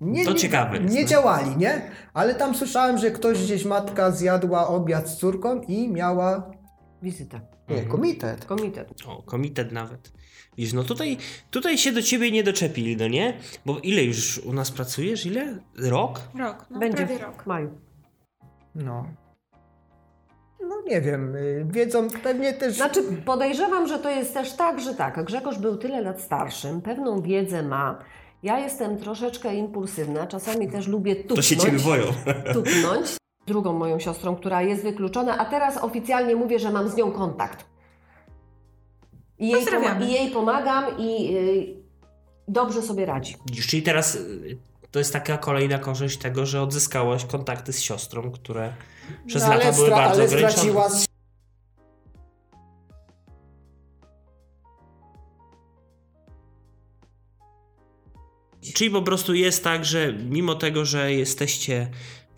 Nie, 0.00 0.24
To 0.24 0.32
nie, 0.32 0.36
ciekawe 0.36 0.78
jest, 0.78 0.94
Nie 0.94 1.02
no. 1.02 1.08
działali, 1.08 1.56
nie? 1.56 1.82
Ale 2.14 2.34
tam 2.34 2.54
słyszałem, 2.54 2.98
że 2.98 3.10
ktoś 3.10 3.42
gdzieś 3.42 3.64
matka 3.64 4.10
zjadła 4.10 4.68
obiad 4.68 5.08
z 5.08 5.16
córką 5.16 5.60
i 5.60 5.92
miała, 5.92 6.50
Wizyta. 7.02 7.40
Nie, 7.70 7.82
komitet. 7.82 8.44
Komitet. 8.44 8.88
O, 9.06 9.22
komitet 9.22 9.72
nawet. 9.72 10.12
Widzisz, 10.56 10.72
no 10.72 10.84
tutaj, 10.84 11.16
tutaj 11.50 11.78
się 11.78 11.92
do 11.92 12.02
ciebie 12.02 12.30
nie 12.30 12.42
doczepili, 12.44 12.96
no 12.96 13.08
nie? 13.08 13.36
Bo 13.66 13.78
ile 13.78 14.02
już 14.02 14.38
u 14.38 14.52
nas 14.52 14.70
pracujesz? 14.70 15.26
Ile? 15.26 15.58
Rok? 15.78 16.20
Rok, 16.38 16.66
no 16.70 16.78
Będzie 16.78 16.96
prawie 16.96 17.18
w 17.18 17.22
rok. 17.22 17.46
maju. 17.46 17.70
No. 18.74 19.06
No 20.60 20.82
nie 20.86 21.00
wiem, 21.00 21.36
y, 21.36 21.66
wiedzą 21.70 22.08
pewnie 22.22 22.52
też... 22.52 22.76
Znaczy 22.76 23.02
podejrzewam, 23.24 23.86
że 23.88 23.98
to 23.98 24.10
jest 24.10 24.34
też 24.34 24.52
tak, 24.52 24.80
że 24.80 24.94
tak, 24.94 25.24
Grzegorz 25.24 25.58
był 25.58 25.76
tyle 25.76 26.00
lat 26.00 26.20
starszym, 26.20 26.82
pewną 26.82 27.22
wiedzę 27.22 27.62
ma. 27.62 27.98
Ja 28.42 28.58
jestem 28.58 28.98
troszeczkę 28.98 29.54
impulsywna, 29.54 30.26
czasami 30.26 30.70
też 30.70 30.86
lubię 30.88 31.16
tupnąć. 31.16 31.36
To 31.36 31.42
się 31.42 31.56
ciebie 31.56 31.78
boją. 31.78 32.04
tupnąć. 32.52 33.19
Drugą 33.50 33.72
moją 33.72 33.98
siostrą, 33.98 34.36
która 34.36 34.62
jest 34.62 34.82
wykluczona, 34.82 35.38
a 35.38 35.44
teraz 35.44 35.76
oficjalnie 35.76 36.36
mówię, 36.36 36.58
że 36.58 36.70
mam 36.70 36.88
z 36.88 36.96
nią 36.96 37.12
kontakt. 37.12 37.64
I 39.38 39.48
jej, 39.48 39.60
Pozdrawiamy. 39.60 40.06
i 40.06 40.12
jej 40.12 40.30
pomagam 40.30 40.84
i 40.98 41.36
y, 41.36 41.74
dobrze 42.48 42.82
sobie 42.82 43.06
radzi. 43.06 43.36
Czyli 43.68 43.82
teraz 43.82 44.14
y, 44.14 44.58
to 44.90 44.98
jest 44.98 45.12
taka 45.12 45.38
kolejna 45.38 45.78
korzyść 45.78 46.18
tego, 46.18 46.46
że 46.46 46.62
odzyskałaś 46.62 47.24
kontakty 47.24 47.72
z 47.72 47.82
siostrą, 47.82 48.30
które 48.30 48.72
przez 49.26 49.42
No, 49.42 49.48
lata 49.48 49.62
ale 49.64 49.72
były 49.72 49.88
stra- 49.88 49.94
bardzo 49.94 50.22
ale 50.22 50.24
ograniczone. 50.30 50.90
Czyli 58.74 58.90
po 58.90 59.02
prostu 59.02 59.34
jest 59.34 59.64
tak, 59.64 59.84
że 59.84 60.12
mimo 60.12 60.54
tego, 60.54 60.84
że 60.84 61.12
jesteście 61.12 61.90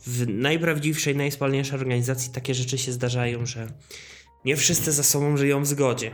w 0.07 0.29
najprawdziwszej, 0.29 1.17
najspalniejszej 1.17 1.79
organizacji, 1.79 2.33
takie 2.33 2.55
rzeczy 2.55 2.79
się 2.79 2.93
zdarzają, 2.93 3.47
że 3.47 3.67
nie 4.45 4.57
wszyscy 4.57 4.93
ze 4.93 5.05
sobą 5.05 5.37
żyją 5.37 5.63
w 5.63 5.67
zgodzie. 5.67 6.11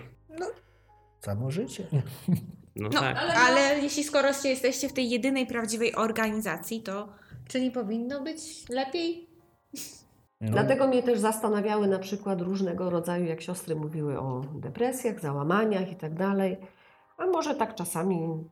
Samo 1.21 1.51
życie. 1.51 1.87
No, 2.77 2.89
No, 2.93 3.01
tak. 3.01 3.17
ale, 3.37 3.79
jeśli 3.79 4.05
skoro 4.05 4.29
jesteście 4.45 4.89
w 4.89 4.93
tej 4.93 5.11
jedynej 5.11 5.47
prawdziwej 5.47 5.95
organizacji, 5.95 6.83
to 6.83 7.09
czy 7.49 7.61
nie 7.61 7.71
powinno 7.71 8.23
być 8.23 8.69
lepiej? 8.69 9.29
No, 10.41 10.53
Dlatego 10.53 10.89
mnie 10.89 11.03
też 11.03 11.19
zastanawiały 11.19 11.87
na 11.89 11.99
przykład 11.99 12.41
różnego 12.41 12.91
rodzaju, 12.91 13.25
jak 13.25 13.43
siostry 13.43 13.77
mówiły 13.77 14.19
o 14.21 14.41
depresjach, 14.55 15.21
załamaniach 15.21 15.93
i 15.93 15.97
tak 15.97 16.15
dalej. 16.15 16.57
A 17.17 17.27
może 17.27 17.55
tak 17.55 17.75
czasami, 17.75 18.45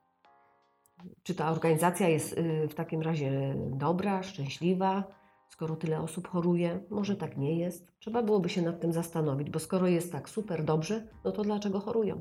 czy 1.23 1.35
ta 1.35 1.51
organizacja 1.51 2.09
jest 2.09 2.33
y, 2.33 2.69
w 2.69 2.75
takim 2.75 3.03
razie 3.03 3.55
dobra, 3.57 4.23
szczęśliwa, 4.23 5.05
skoro 5.49 5.77
tyle 5.77 6.01
osób 6.01 6.29
choruje? 6.29 6.81
Może 6.91 7.17
tak 7.17 7.37
nie 7.37 7.59
jest. 7.59 7.87
Trzeba 7.99 8.23
byłoby 8.23 8.49
się 8.49 8.63
nad 8.63 8.81
tym 8.81 8.93
zastanowić, 8.93 9.51
bo 9.51 9.59
skoro 9.59 9.87
jest 9.87 10.13
tak 10.13 10.29
super 10.29 10.65
dobrze, 10.65 11.07
no 11.25 11.33
to 11.33 11.43
dlaczego 11.43 11.81
chorują? 11.81 12.21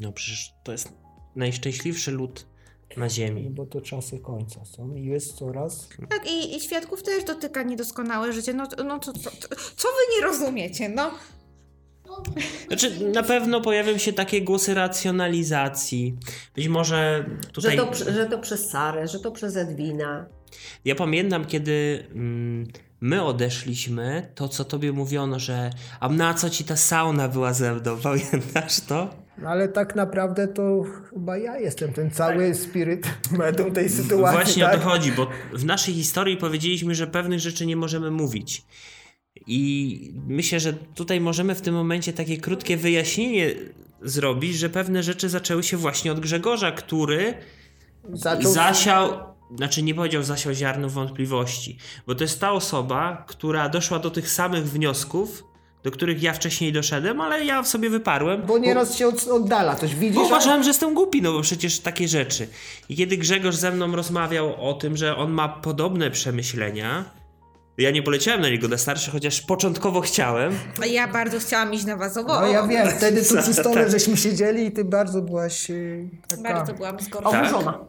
No 0.00 0.12
przecież 0.12 0.50
to 0.64 0.72
jest 0.72 0.92
najszczęśliwszy 1.36 2.10
lud 2.10 2.46
na 2.96 3.04
No 3.04 3.08
ziemi. 3.10 3.50
bo 3.50 3.66
to 3.66 3.80
czasy 3.80 4.18
końca 4.18 4.64
są 4.64 4.94
i 4.94 5.04
jest 5.04 5.32
coraz... 5.34 5.88
Tak, 6.10 6.30
i, 6.30 6.56
i 6.56 6.60
świadków 6.60 7.02
też 7.02 7.24
dotyka 7.24 7.62
niedoskonałe 7.62 8.32
życie. 8.32 8.54
No, 8.54 8.66
no 8.84 8.98
to, 8.98 9.12
to, 9.12 9.20
to, 9.30 9.56
co 9.76 9.88
wy 9.88 10.16
nie 10.16 10.26
rozumiecie? 10.26 10.88
No, 10.88 11.10
Znaczy, 12.68 13.10
na 13.12 13.22
pewno 13.22 13.60
pojawią 13.60 13.98
się 13.98 14.12
takie 14.12 14.42
głosy 14.42 14.74
racjonalizacji. 14.74 16.16
Być 16.54 16.68
może 16.68 17.24
tutaj... 17.52 17.76
Że, 17.76 17.86
to, 17.86 17.94
że 18.12 18.26
to 18.26 18.38
przez 18.38 18.70
Sarę, 18.70 19.08
że 19.08 19.20
to 19.20 19.30
przez 19.32 19.56
Edwina. 19.56 20.26
Ja 20.84 20.94
pamiętam, 20.94 21.44
kiedy 21.44 22.06
mm, 22.14 22.66
my 23.00 23.22
odeszliśmy, 23.22 24.32
to 24.34 24.48
co 24.48 24.64
tobie 24.64 24.92
mówiono, 24.92 25.38
że 25.38 25.70
a 26.00 26.08
na 26.08 26.34
co 26.34 26.50
ci 26.50 26.64
ta 26.64 26.76
sauna 26.76 27.28
była 27.28 27.52
ze 27.52 27.74
mną, 27.74 27.96
pamiętasz 28.02 28.80
to? 28.80 29.10
No 29.38 29.48
ale 29.48 29.68
tak 29.68 29.96
naprawdę 29.96 30.48
to 30.48 30.84
chyba 31.10 31.38
ja 31.38 31.58
jestem 31.58 31.92
ten 31.92 32.10
cały 32.10 32.54
spiryt 32.54 33.06
medium 33.38 33.72
tej 33.72 33.88
sytuacji. 33.88 34.36
Właśnie 34.38 34.62
tak? 34.62 34.74
o 34.74 34.78
to 34.78 34.84
chodzi, 34.84 35.12
bo 35.12 35.26
w 35.52 35.64
naszej 35.64 35.94
historii 35.94 36.36
powiedzieliśmy, 36.36 36.94
że 36.94 37.06
pewnych 37.06 37.40
rzeczy 37.40 37.66
nie 37.66 37.76
możemy 37.76 38.10
mówić. 38.10 38.64
I 39.46 40.14
myślę, 40.26 40.60
że 40.60 40.72
tutaj 40.72 41.20
możemy 41.20 41.54
w 41.54 41.60
tym 41.60 41.74
momencie 41.74 42.12
takie 42.12 42.36
krótkie 42.36 42.76
wyjaśnienie 42.76 43.54
zrobić, 44.02 44.56
że 44.56 44.70
pewne 44.70 45.02
rzeczy 45.02 45.28
zaczęły 45.28 45.62
się 45.62 45.76
właśnie 45.76 46.12
od 46.12 46.20
Grzegorza, 46.20 46.72
który 46.72 47.34
Zaczął... 48.12 48.52
zasiał, 48.52 49.31
znaczy 49.56 49.82
nie 49.82 49.94
powiedział 49.94 50.22
zasiał 50.22 50.52
ziarno 50.54 50.88
wątpliwości, 50.88 51.78
bo 52.06 52.14
to 52.14 52.24
jest 52.24 52.40
ta 52.40 52.52
osoba, 52.52 53.24
która 53.28 53.68
doszła 53.68 53.98
do 53.98 54.10
tych 54.10 54.30
samych 54.30 54.64
wniosków, 54.70 55.44
do 55.82 55.90
których 55.90 56.22
ja 56.22 56.32
wcześniej 56.32 56.72
doszedłem, 56.72 57.20
ale 57.20 57.44
ja 57.44 57.64
sobie 57.64 57.90
wyparłem. 57.90 58.42
Bo 58.46 58.58
nieraz 58.58 58.96
się 58.96 59.06
od- 59.06 59.28
oddala, 59.28 59.74
też 59.74 59.94
widzisz, 59.94 60.14
Bo 60.16 60.20
że... 60.20 60.26
uważałem, 60.26 60.62
że 60.62 60.70
jestem 60.70 60.94
głupi, 60.94 61.22
no 61.22 61.32
bo 61.32 61.40
przecież 61.40 61.78
takie 61.80 62.08
rzeczy. 62.08 62.48
I 62.88 62.96
kiedy 62.96 63.16
Grzegorz 63.16 63.56
ze 63.56 63.70
mną 63.70 63.96
rozmawiał 63.96 64.68
o 64.68 64.74
tym, 64.74 64.96
że 64.96 65.16
on 65.16 65.30
ma 65.30 65.48
podobne 65.48 66.10
przemyślenia, 66.10 67.04
ja 67.78 67.90
nie 67.90 68.02
poleciałem 68.02 68.40
na 68.40 68.48
niego 68.48 68.68
na 68.68 68.78
starszy, 68.78 69.10
chociaż 69.10 69.40
początkowo 69.40 70.00
chciałem. 70.00 70.58
ja 70.90 71.08
bardzo 71.08 71.38
chciałam 71.38 71.74
iść 71.74 71.84
na 71.84 71.96
was 71.96 72.16
obo. 72.16 72.40
No 72.40 72.46
ja 72.46 72.66
wiem, 72.66 72.88
wtedy 72.90 73.24
tu 73.24 73.36
przy 73.42 73.54
stole 73.54 73.74
Tak. 73.82 73.90
żeśmy 73.90 74.16
siedzieli 74.16 74.66
i 74.66 74.72
ty 74.72 74.84
bardzo 74.84 75.22
byłaś 75.22 75.68
yy, 75.68 76.08
taka... 76.28 76.42
Bardzo 76.42 76.74
byłam 76.74 77.00
zgorszona. 77.00 77.72
Tak? 77.72 77.80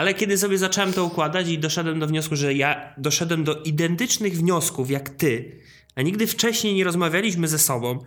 Ale 0.00 0.14
kiedy 0.14 0.38
sobie 0.38 0.58
zacząłem 0.58 0.92
to 0.92 1.04
układać 1.04 1.48
i 1.48 1.58
doszedłem 1.58 2.00
do 2.00 2.06
wniosku, 2.06 2.36
że 2.36 2.54
ja 2.54 2.94
doszedłem 2.98 3.44
do 3.44 3.62
identycznych 3.62 4.32
wniosków 4.38 4.90
jak 4.90 5.08
ty, 5.10 5.60
a 5.94 6.02
nigdy 6.02 6.26
wcześniej 6.26 6.74
nie 6.74 6.84
rozmawialiśmy 6.84 7.48
ze 7.48 7.58
sobą, 7.58 7.98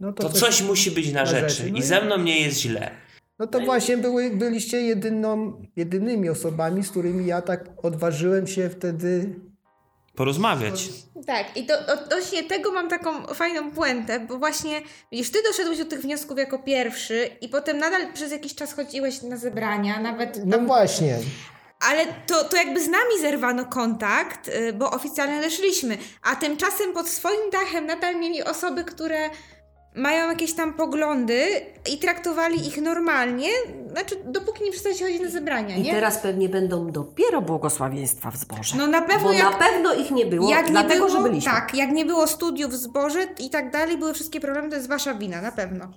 No 0.00 0.12
To 0.12 0.28
coś 0.28 0.62
musi 0.62 0.90
być 0.90 1.12
na 1.12 1.20
na 1.20 1.26
rzeczy 1.26 1.48
rzeczy, 1.48 1.70
no 1.72 1.76
i 1.78 1.80
i- 1.80 1.84
ze 1.84 2.04
mną 2.04 2.18
nie 2.18 2.40
jest 2.40 2.60
źle. 2.60 2.90
No 3.38 3.46
to 3.46 3.60
właśnie 3.60 3.96
były, 3.98 4.36
byliście 4.36 4.80
jedyną, 4.80 5.62
jedynymi 5.76 6.28
osobami, 6.28 6.84
z 6.84 6.90
którymi 6.90 7.26
ja 7.26 7.42
tak 7.42 7.70
odważyłem 7.82 8.46
się 8.46 8.70
wtedy. 8.70 9.34
Porozmawiać. 10.18 10.88
Tak, 11.26 11.56
i 11.56 11.66
do, 11.66 11.74
odnośnie 11.92 12.42
tego 12.44 12.72
mam 12.72 12.88
taką 12.88 13.26
fajną 13.26 13.70
puentę, 13.70 14.20
bo 14.20 14.38
właśnie, 14.38 14.80
widzisz, 15.12 15.30
ty 15.30 15.38
doszedłeś 15.42 15.78
do 15.78 15.84
tych 15.84 16.00
wniosków 16.00 16.38
jako 16.38 16.58
pierwszy 16.58 17.30
i 17.40 17.48
potem 17.48 17.78
nadal 17.78 18.12
przez 18.12 18.32
jakiś 18.32 18.54
czas 18.54 18.72
chodziłeś 18.72 19.22
na 19.22 19.36
zebrania, 19.36 20.00
nawet 20.00 20.40
No 20.44 20.56
tam, 20.56 20.66
właśnie. 20.66 21.18
ale 21.90 22.06
to, 22.26 22.44
to 22.44 22.56
jakby 22.56 22.80
z 22.84 22.88
nami 22.88 23.20
zerwano 23.20 23.64
kontakt, 23.64 24.48
y, 24.48 24.72
bo 24.72 24.90
oficjalnie 24.90 25.38
odeszliśmy, 25.38 25.98
a 26.22 26.36
tymczasem 26.36 26.92
pod 26.92 27.08
swoim 27.08 27.50
dachem 27.52 27.86
nadal 27.86 28.16
mieli 28.20 28.42
osoby, 28.42 28.84
które 28.84 29.30
mają 29.94 30.28
jakieś 30.28 30.54
tam 30.54 30.74
poglądy 30.74 31.46
i 31.92 31.98
traktowali 31.98 32.66
ich 32.66 32.82
normalnie, 32.82 33.48
znaczy 33.90 34.16
dopóki 34.24 34.64
nie 34.64 34.70
przestali 34.70 34.98
chodzić 34.98 35.20
na 35.20 35.28
zebrania, 35.28 35.76
I 35.76 35.82
nie? 35.82 35.90
teraz 35.92 36.18
pewnie 36.18 36.48
będą 36.48 36.90
dopiero 36.90 37.42
błogosławieństwa 37.42 38.30
w 38.30 38.36
zborze. 38.36 38.76
No 38.76 38.86
na 38.86 39.02
pewno 39.02 39.28
Bo 39.28 39.32
jak... 39.32 39.52
na 39.52 39.58
pewno 39.58 39.94
ich 39.94 40.10
nie 40.10 40.26
było, 40.26 40.50
jak 40.50 40.66
nie 40.66 40.72
dlatego 40.72 41.06
było, 41.06 41.18
że 41.18 41.22
byliśmy. 41.28 41.52
Tak, 41.52 41.74
jak 41.74 41.90
nie 41.90 42.04
było 42.04 42.26
studiów 42.26 42.72
w 42.72 42.76
zborze 42.76 43.26
i 43.38 43.50
tak 43.50 43.70
dalej, 43.70 43.98
były 43.98 44.14
wszystkie 44.14 44.40
problemy, 44.40 44.70
to 44.70 44.76
jest 44.76 44.88
wasza 44.88 45.14
wina, 45.14 45.42
na 45.42 45.52
pewno. 45.52 45.88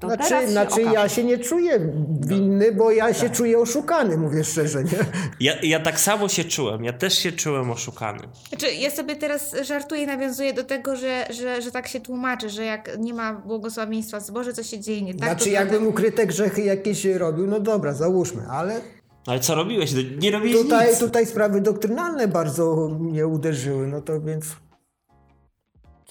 To 0.00 0.06
Znaczy, 0.06 0.24
teraz 0.28 0.42
się 0.44 0.50
znaczy 0.50 0.82
ja 0.82 1.08
się 1.08 1.24
nie 1.24 1.38
czuję 1.38 1.92
winny, 2.20 2.72
bo 2.72 2.90
ja 2.90 3.14
się 3.14 3.30
czuję 3.30 3.58
oszukany, 3.58 4.16
mówię 4.16 4.44
szczerze, 4.44 4.84
nie? 4.84 4.98
Ja, 5.40 5.52
ja 5.62 5.80
tak 5.80 6.00
samo 6.00 6.28
się 6.28 6.44
czułem. 6.44 6.84
Ja 6.84 6.92
też 6.92 7.18
się 7.18 7.32
czułem 7.32 7.70
oszukany. 7.70 8.18
Znaczy, 8.48 8.74
ja 8.74 8.90
sobie 8.90 9.16
teraz 9.16 9.56
żartuję, 9.62 10.06
nawiązuję 10.06 10.52
do 10.52 10.64
tego, 10.64 10.96
że, 10.96 11.26
że, 11.30 11.62
że 11.62 11.70
tak 11.70 11.88
się 11.88 12.00
tłumaczy, 12.00 12.50
że 12.50 12.64
jak 12.64 12.90
nie 12.98 13.14
ma 13.14 13.32
błogosławieństwa 13.34 14.20
w 14.20 14.22
zborze, 14.22 14.52
co 14.52 14.62
się 14.62 14.80
dzieje 14.80 15.02
nie 15.02 15.14
tak. 15.14 15.28
Znaczy 15.28 15.44
to 15.44 15.50
jakbym 15.50 15.86
ukryte 15.86 16.26
grzechy 16.26 16.62
jakieś 16.62 17.04
robił, 17.04 17.46
no 17.46 17.60
dobra, 17.60 17.92
załóżmy, 17.94 18.42
ale 18.50 18.80
Ale 19.26 19.40
co 19.40 19.54
robiłeś? 19.54 19.92
No, 19.92 20.00
Nie 20.20 20.30
robiłeś 20.30 20.62
tutaj, 20.62 20.88
nic. 20.90 20.98
tutaj 20.98 21.26
sprawy 21.26 21.60
doktrynalne 21.60 22.28
bardzo 22.28 22.88
mnie 23.00 23.26
uderzyły, 23.26 23.86
no 23.86 24.00
to 24.00 24.20
więc 24.20 24.46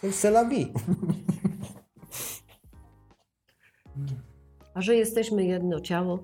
to 0.02 0.08
jest 0.08 0.26
c'est 0.26 0.68
A 4.78 4.82
że 4.82 4.96
jesteśmy 4.96 5.46
jedno 5.46 5.80
ciało, 5.80 6.20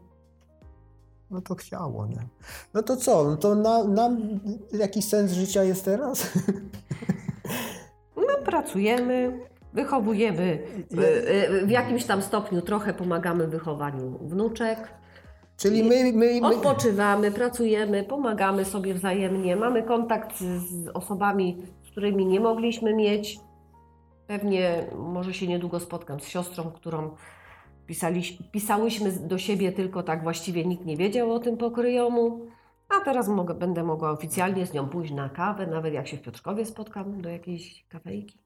No 1.31 1.41
to 1.41 1.55
chciało, 1.55 2.07
nie? 2.07 2.27
No 2.73 2.83
to 2.83 2.97
co? 2.97 3.23
No 3.23 3.37
to 3.37 3.55
na, 3.55 3.83
nam 3.83 4.39
jakiś 4.73 5.05
sens 5.05 5.31
życia 5.31 5.63
jest 5.63 5.85
teraz? 5.85 6.31
my 8.27 8.45
pracujemy, 8.45 9.39
wychowujemy, 9.73 10.59
w, 10.91 11.65
w 11.65 11.69
jakimś 11.69 12.05
tam 12.05 12.21
stopniu 12.21 12.61
trochę 12.61 12.93
pomagamy 12.93 13.47
w 13.47 13.49
wychowaniu 13.49 14.19
wnuczek, 14.21 14.87
Czyli 15.57 15.83
my, 15.83 16.13
my, 16.13 16.39
my, 16.41 16.47
odpoczywamy, 16.47 17.31
pracujemy, 17.31 18.03
pomagamy 18.03 18.65
sobie 18.65 18.93
wzajemnie, 18.93 19.55
mamy 19.55 19.83
kontakt 19.83 20.39
z 20.39 20.87
osobami, 20.93 21.63
z 21.87 21.91
którymi 21.91 22.25
nie 22.25 22.39
mogliśmy 22.39 22.93
mieć. 22.93 23.39
Pewnie 24.27 24.85
może 24.95 25.33
się 25.33 25.47
niedługo 25.47 25.79
spotkam 25.79 26.19
z 26.19 26.27
siostrą, 26.27 26.71
którą 26.71 27.15
pisaliś, 27.87 28.37
pisałyśmy 28.51 29.11
do 29.11 29.37
siebie, 29.37 29.71
tylko 29.71 30.03
tak 30.03 30.23
właściwie 30.23 30.65
nikt 30.65 30.85
nie 30.85 30.97
wiedział 30.97 31.33
o 31.33 31.39
tym 31.39 31.57
pokryjomu. 31.57 32.47
A 32.89 33.05
teraz 33.05 33.27
mogę, 33.27 33.53
będę 33.53 33.83
mogła 33.83 34.11
oficjalnie 34.11 34.67
z 34.67 34.73
nią 34.73 34.89
pójść 34.89 35.13
na 35.13 35.29
kawę, 35.29 35.67
nawet 35.67 35.93
jak 35.93 36.07
się 36.07 36.17
w 36.17 36.21
Piotrkowie 36.21 36.65
spotkam 36.65 37.21
do 37.21 37.29
jakiejś 37.29 37.85
kafejki. 37.89 38.37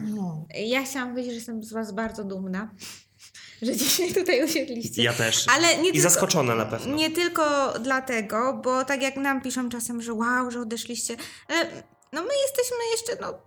no. 0.00 0.44
Ja 0.54 0.82
chciałam 0.82 1.08
powiedzieć, 1.08 1.32
że 1.32 1.36
jestem 1.36 1.62
z 1.62 1.72
was 1.72 1.92
bardzo 1.92 2.24
dumna, 2.24 2.70
że 3.62 3.76
dzisiaj 3.76 4.14
tutaj 4.14 4.44
usiedliście. 4.44 5.02
Ja 5.02 5.12
też. 5.12 5.46
Ale 5.56 5.76
nie 5.76 5.88
I 5.88 5.92
tylko, 5.92 6.08
zaskoczona 6.08 6.54
na 6.54 6.66
pewno. 6.66 6.96
Nie 6.96 7.10
tylko 7.10 7.72
dlatego, 7.80 8.60
bo 8.64 8.84
tak 8.84 9.02
jak 9.02 9.16
nam 9.16 9.40
piszą 9.40 9.68
czasem, 9.68 10.02
że 10.02 10.14
wow, 10.14 10.50
że 10.50 10.60
odeszliście, 10.60 11.16
ale 11.48 11.66
no 12.12 12.22
my 12.22 12.28
jesteśmy 12.42 12.76
jeszcze, 12.92 13.22
no, 13.26 13.38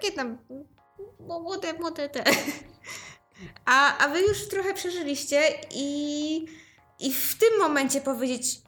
takie 0.00 0.12
tam, 0.12 0.38
no, 1.20 1.40
młode, 1.40 1.72
młode 1.72 2.08
te. 2.08 2.24
A, 3.64 3.98
a 3.98 4.08
wy 4.08 4.20
już 4.20 4.48
trochę 4.48 4.74
przeżyliście 4.74 5.40
i, 5.74 6.46
i 7.00 7.12
w 7.12 7.38
tym 7.38 7.58
momencie 7.58 8.00
powiedzieć, 8.00 8.60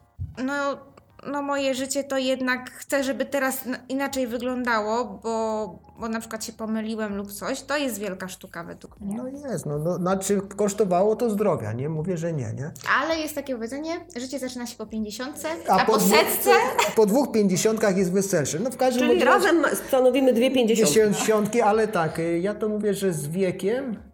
no, 0.45 0.79
no 1.27 1.43
moje 1.43 1.75
życie 1.75 2.05
to 2.05 2.19
jednak 2.19 2.71
chcę, 2.71 3.05
żeby 3.05 3.25
teraz 3.25 3.59
inaczej 3.89 4.27
wyglądało, 4.27 5.05
bo, 5.05 5.79
bo 6.01 6.09
na 6.09 6.21
przykład 6.21 6.45
się 6.45 6.53
pomyliłem 6.53 7.17
lub 7.17 7.33
coś, 7.33 7.63
to 7.63 7.77
jest 7.77 7.99
wielka 7.99 8.29
sztuka 8.29 8.65
według 8.65 9.01
mnie. 9.01 9.17
no 9.17 9.49
jest, 9.49 9.67
no, 9.67 9.79
no 9.79 9.95
znaczy 9.97 10.41
kosztowało 10.57 11.17
to 11.17 11.31
zdrowia, 11.31 11.73
nie? 11.73 11.89
Mówię, 11.89 12.17
że 12.17 12.33
nie, 12.33 12.53
nie? 12.53 12.71
Ale 13.01 13.19
jest 13.19 13.35
takie 13.35 13.55
powiedzenie, 13.55 14.01
życie 14.17 14.39
zaczyna 14.39 14.67
się 14.67 14.77
po 14.77 14.87
50, 14.87 15.37
A 15.69 15.73
a, 15.73 15.85
po, 15.85 15.93
po 15.93 15.99
dwóch- 15.99 16.11
setce 16.17 16.51
Po 16.97 17.07
dwóch 17.07 17.33
pięćdziesiątkach 17.33 17.97
jest 17.97 18.13
weselsze. 18.13 18.59
No 18.59 18.71
w 18.71 18.77
każdym 18.77 19.09
Czyli 19.09 19.25
razem 19.25 19.65
stanowimy 19.89 20.33
dwie 20.33 20.51
pięćdziesiątki. 20.51 21.21
Dziesiątki, 21.21 21.61
ale 21.61 21.89
tak, 21.89 22.19
y, 22.19 22.39
ja 22.39 22.55
to 22.55 22.69
mówię, 22.69 22.95
że 22.95 23.13
z 23.13 23.29
wiekiem 23.29 24.10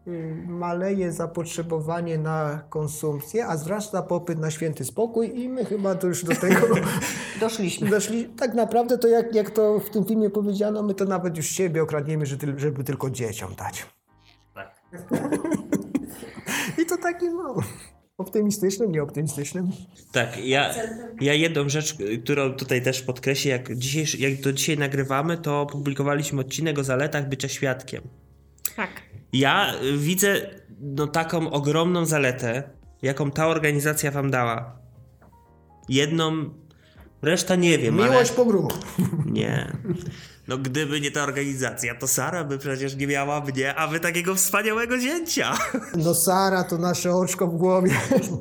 maleje 0.46 1.12
zapotrzebowanie 1.12 2.18
na 2.18 2.62
konsumpcję, 2.68 3.46
a 3.46 3.56
wzrasta 3.56 4.02
popyt 4.02 4.38
na 4.38 4.50
święty 4.50 4.84
spokój 4.84 5.40
i 5.40 5.48
my 5.48 5.64
chyba 5.64 5.94
to 5.94 6.06
już 6.06 6.24
do 6.24 6.34
tego 6.34 6.66
Doszliśmy. 7.40 7.90
doszli. 7.90 8.24
Tak 8.24 8.54
naprawdę 8.54 8.98
to 8.98 9.08
jak, 9.08 9.34
jak 9.34 9.50
to 9.50 9.78
w 9.80 9.90
tym 9.90 10.04
filmie 10.04 10.30
powiedziano, 10.30 10.82
my 10.82 10.94
to 10.94 11.04
nawet 11.04 11.36
już 11.36 11.46
siebie 11.46 11.82
okradniemy, 11.82 12.26
żeby 12.56 12.84
tylko 12.84 13.10
dzieciom 13.10 13.54
dać. 13.54 13.86
Tak. 14.54 14.82
I 16.82 16.86
to 16.86 16.96
takim 16.96 17.36
no, 17.36 17.54
optymistycznym, 18.18 18.92
nieoptymistycznym. 18.92 19.70
Tak, 20.12 20.44
ja, 20.44 20.74
ja 21.20 21.34
jedną 21.34 21.68
rzecz, 21.68 22.00
y, 22.00 22.18
którą 22.18 22.52
tutaj 22.52 22.82
też 22.82 23.02
podkreślę, 23.02 23.50
jak, 23.50 23.76
dzisiejszy, 23.76 24.18
jak 24.18 24.40
to 24.40 24.52
dzisiaj 24.52 24.78
nagrywamy, 24.78 25.38
to 25.38 25.60
opublikowaliśmy 25.60 26.40
odcinek 26.40 26.78
o 26.78 26.84
zaletach 26.84 27.28
bycia 27.28 27.48
świadkiem. 27.48 28.02
Tak. 28.76 28.90
Ja 29.32 29.74
y, 29.82 29.96
widzę 29.98 30.36
no, 30.80 31.06
taką 31.06 31.50
ogromną 31.50 32.06
zaletę, 32.06 32.62
jaką 33.02 33.30
ta 33.30 33.46
organizacja 33.46 34.10
wam 34.10 34.30
dała. 34.30 34.76
Jedną, 35.88 36.50
reszta 37.22 37.56
nie 37.56 37.78
wiem, 37.78 37.94
Miłość 37.94 38.30
ale... 38.30 38.36
po 38.36 38.44
grubo. 38.44 38.68
Nie. 39.26 39.72
No 40.48 40.58
gdyby 40.58 41.00
nie 41.00 41.10
ta 41.10 41.22
organizacja, 41.22 41.94
to 41.94 42.06
Sara 42.08 42.44
by 42.44 42.58
przecież 42.58 42.96
nie 42.96 43.06
miała 43.06 43.40
mnie, 43.40 43.74
a 43.74 43.86
wy 43.86 44.00
takiego 44.00 44.34
wspaniałego 44.34 44.98
zięcia. 45.00 45.52
No 45.96 46.14
Sara 46.14 46.64
to 46.64 46.78
nasze 46.78 47.14
oczko 47.14 47.46
w 47.46 47.56
głowie. 47.56 47.90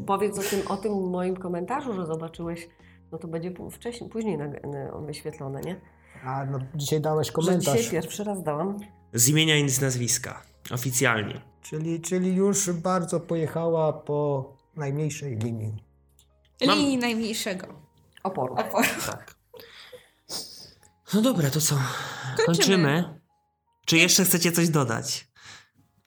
Powiedz 0.08 0.40
o 0.40 0.42
tym, 0.42 0.68
o 0.68 0.78
tym 0.78 1.10
moim 1.10 1.38
komentarzu, 1.38 1.94
że 1.96 2.06
zobaczyłeś, 2.06 2.68
no 3.12 3.18
to 3.18 3.28
będzie 3.28 3.54
wcześniej, 3.72 4.10
później 4.10 4.38
nag- 4.38 4.68
na- 4.68 5.02
wyświetlone, 5.08 5.62
nie? 5.62 5.82
A 6.26 6.46
no 6.46 6.60
dzisiaj 6.76 7.02
dałeś 7.02 7.28
Że 7.28 7.34
komentarz. 7.34 7.78
dzisiaj 7.78 7.92
pierwszy 7.92 8.24
raz 8.24 8.44
dałam. 8.44 8.78
Z 9.14 9.28
imienia 9.30 9.58
i 9.58 9.70
z 9.70 9.82
nazwiska. 9.82 10.42
Oficjalnie. 10.72 11.42
Czyli, 11.62 12.02
czyli 12.02 12.36
już 12.36 12.72
bardzo 12.72 13.20
pojechała 13.20 13.94
po 13.94 14.50
najmniejszej 14.76 15.38
linii. 15.38 15.84
Mam- 16.68 16.78
Linii 16.78 16.98
najmniejszego 16.98 17.68
Oporu. 18.24 18.54
oporu. 18.56 18.88
Tak. 19.06 19.36
No 21.14 21.22
dobra, 21.22 21.50
to 21.50 21.62
co? 21.62 21.76
Kończymy. 21.76 22.46
Kończymy. 22.46 23.20
Czy 23.86 23.98
jeszcze 23.98 24.26
chcecie 24.26 24.52
coś 24.52 24.70
dodać? 24.70 25.28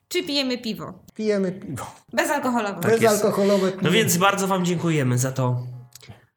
Czy 0.07 0.23
pijemy 0.23 0.57
piwo? 0.57 0.93
Pijemy 1.13 1.51
piwo. 1.51 1.85
Bezalkoholowe. 2.13 2.81
Tak. 2.81 2.91
Bezalkoholowe 2.91 3.71
piwo. 3.71 3.83
No 3.83 3.91
więc 3.91 4.17
bardzo 4.17 4.47
wam 4.47 4.65
dziękujemy 4.65 5.17
za 5.17 5.31
to 5.31 5.67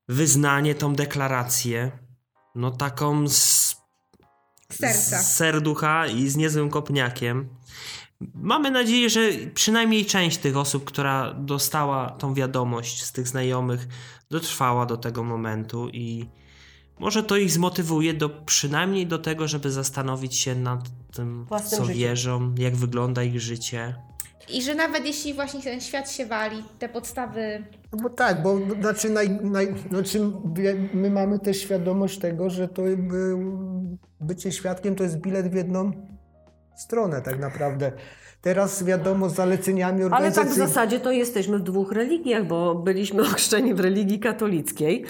wyznanie, 0.08 0.74
tą 0.74 0.94
deklarację. 0.94 1.90
No 2.54 2.70
taką 2.70 3.28
z, 3.28 3.74
Serca. 4.72 5.18
z 5.22 5.34
serducha 5.36 6.06
i 6.06 6.28
z 6.28 6.36
niezłym 6.36 6.70
kopniakiem. 6.70 7.48
Mamy 8.34 8.70
nadzieję, 8.70 9.10
że 9.10 9.20
przynajmniej 9.54 10.04
część 10.04 10.38
tych 10.38 10.56
osób, 10.56 10.84
która 10.84 11.34
dostała 11.34 12.10
tą 12.10 12.34
wiadomość 12.34 13.02
z 13.02 13.12
tych 13.12 13.28
znajomych, 13.28 13.88
dotrwała 14.30 14.86
do 14.86 14.96
tego 14.96 15.24
momentu 15.24 15.88
i 15.88 16.26
może 16.98 17.22
to 17.22 17.36
ich 17.36 17.50
zmotywuje 17.50 18.14
do 18.14 18.28
przynajmniej 18.28 19.06
do 19.06 19.18
tego, 19.18 19.48
żeby 19.48 19.70
zastanowić 19.70 20.36
się 20.36 20.54
nad 20.54 20.80
tym, 21.16 21.44
Własnym 21.44 21.80
co 21.80 21.84
życiem. 21.84 22.00
wierzą, 22.00 22.54
jak 22.58 22.76
wygląda 22.76 23.22
ich 23.22 23.40
życie. 23.40 23.94
I 24.48 24.62
że 24.62 24.74
nawet 24.74 25.06
jeśli 25.06 25.34
właśnie 25.34 25.62
ten 25.62 25.80
świat 25.80 26.10
się 26.10 26.26
wali, 26.26 26.62
te 26.78 26.88
podstawy 26.88 27.64
No 27.92 27.98
bo 28.02 28.10
tak, 28.10 28.42
bo 28.42 28.58
znaczy, 28.80 29.10
naj, 29.10 29.30
naj, 29.30 29.74
znaczy 29.90 30.20
my 30.94 31.10
mamy 31.10 31.38
też 31.38 31.60
świadomość 31.60 32.18
tego, 32.18 32.50
że 32.50 32.68
to 32.68 32.82
bycie 34.20 34.52
świadkiem 34.52 34.94
to 34.94 35.04
jest 35.04 35.16
bilet 35.16 35.48
w 35.50 35.54
jedną 35.54 35.92
stronę 36.82 37.22
tak 37.22 37.38
naprawdę. 37.38 37.92
Teraz 38.42 38.84
wiadomo 38.84 39.28
z 39.28 39.34
zaleceniami 39.34 40.02
Ale 40.02 40.10
tak 40.10 40.20
w 40.20 40.22
organizacji. 40.22 40.58
zasadzie 40.62 41.00
to 41.00 41.10
jesteśmy 41.10 41.58
w 41.58 41.62
dwóch 41.62 41.92
religiach, 41.92 42.46
bo 42.46 42.74
byliśmy 42.74 43.22
ochrzczeni 43.32 43.74
w 43.74 43.80
religii 43.80 44.20
katolickiej, 44.20 45.04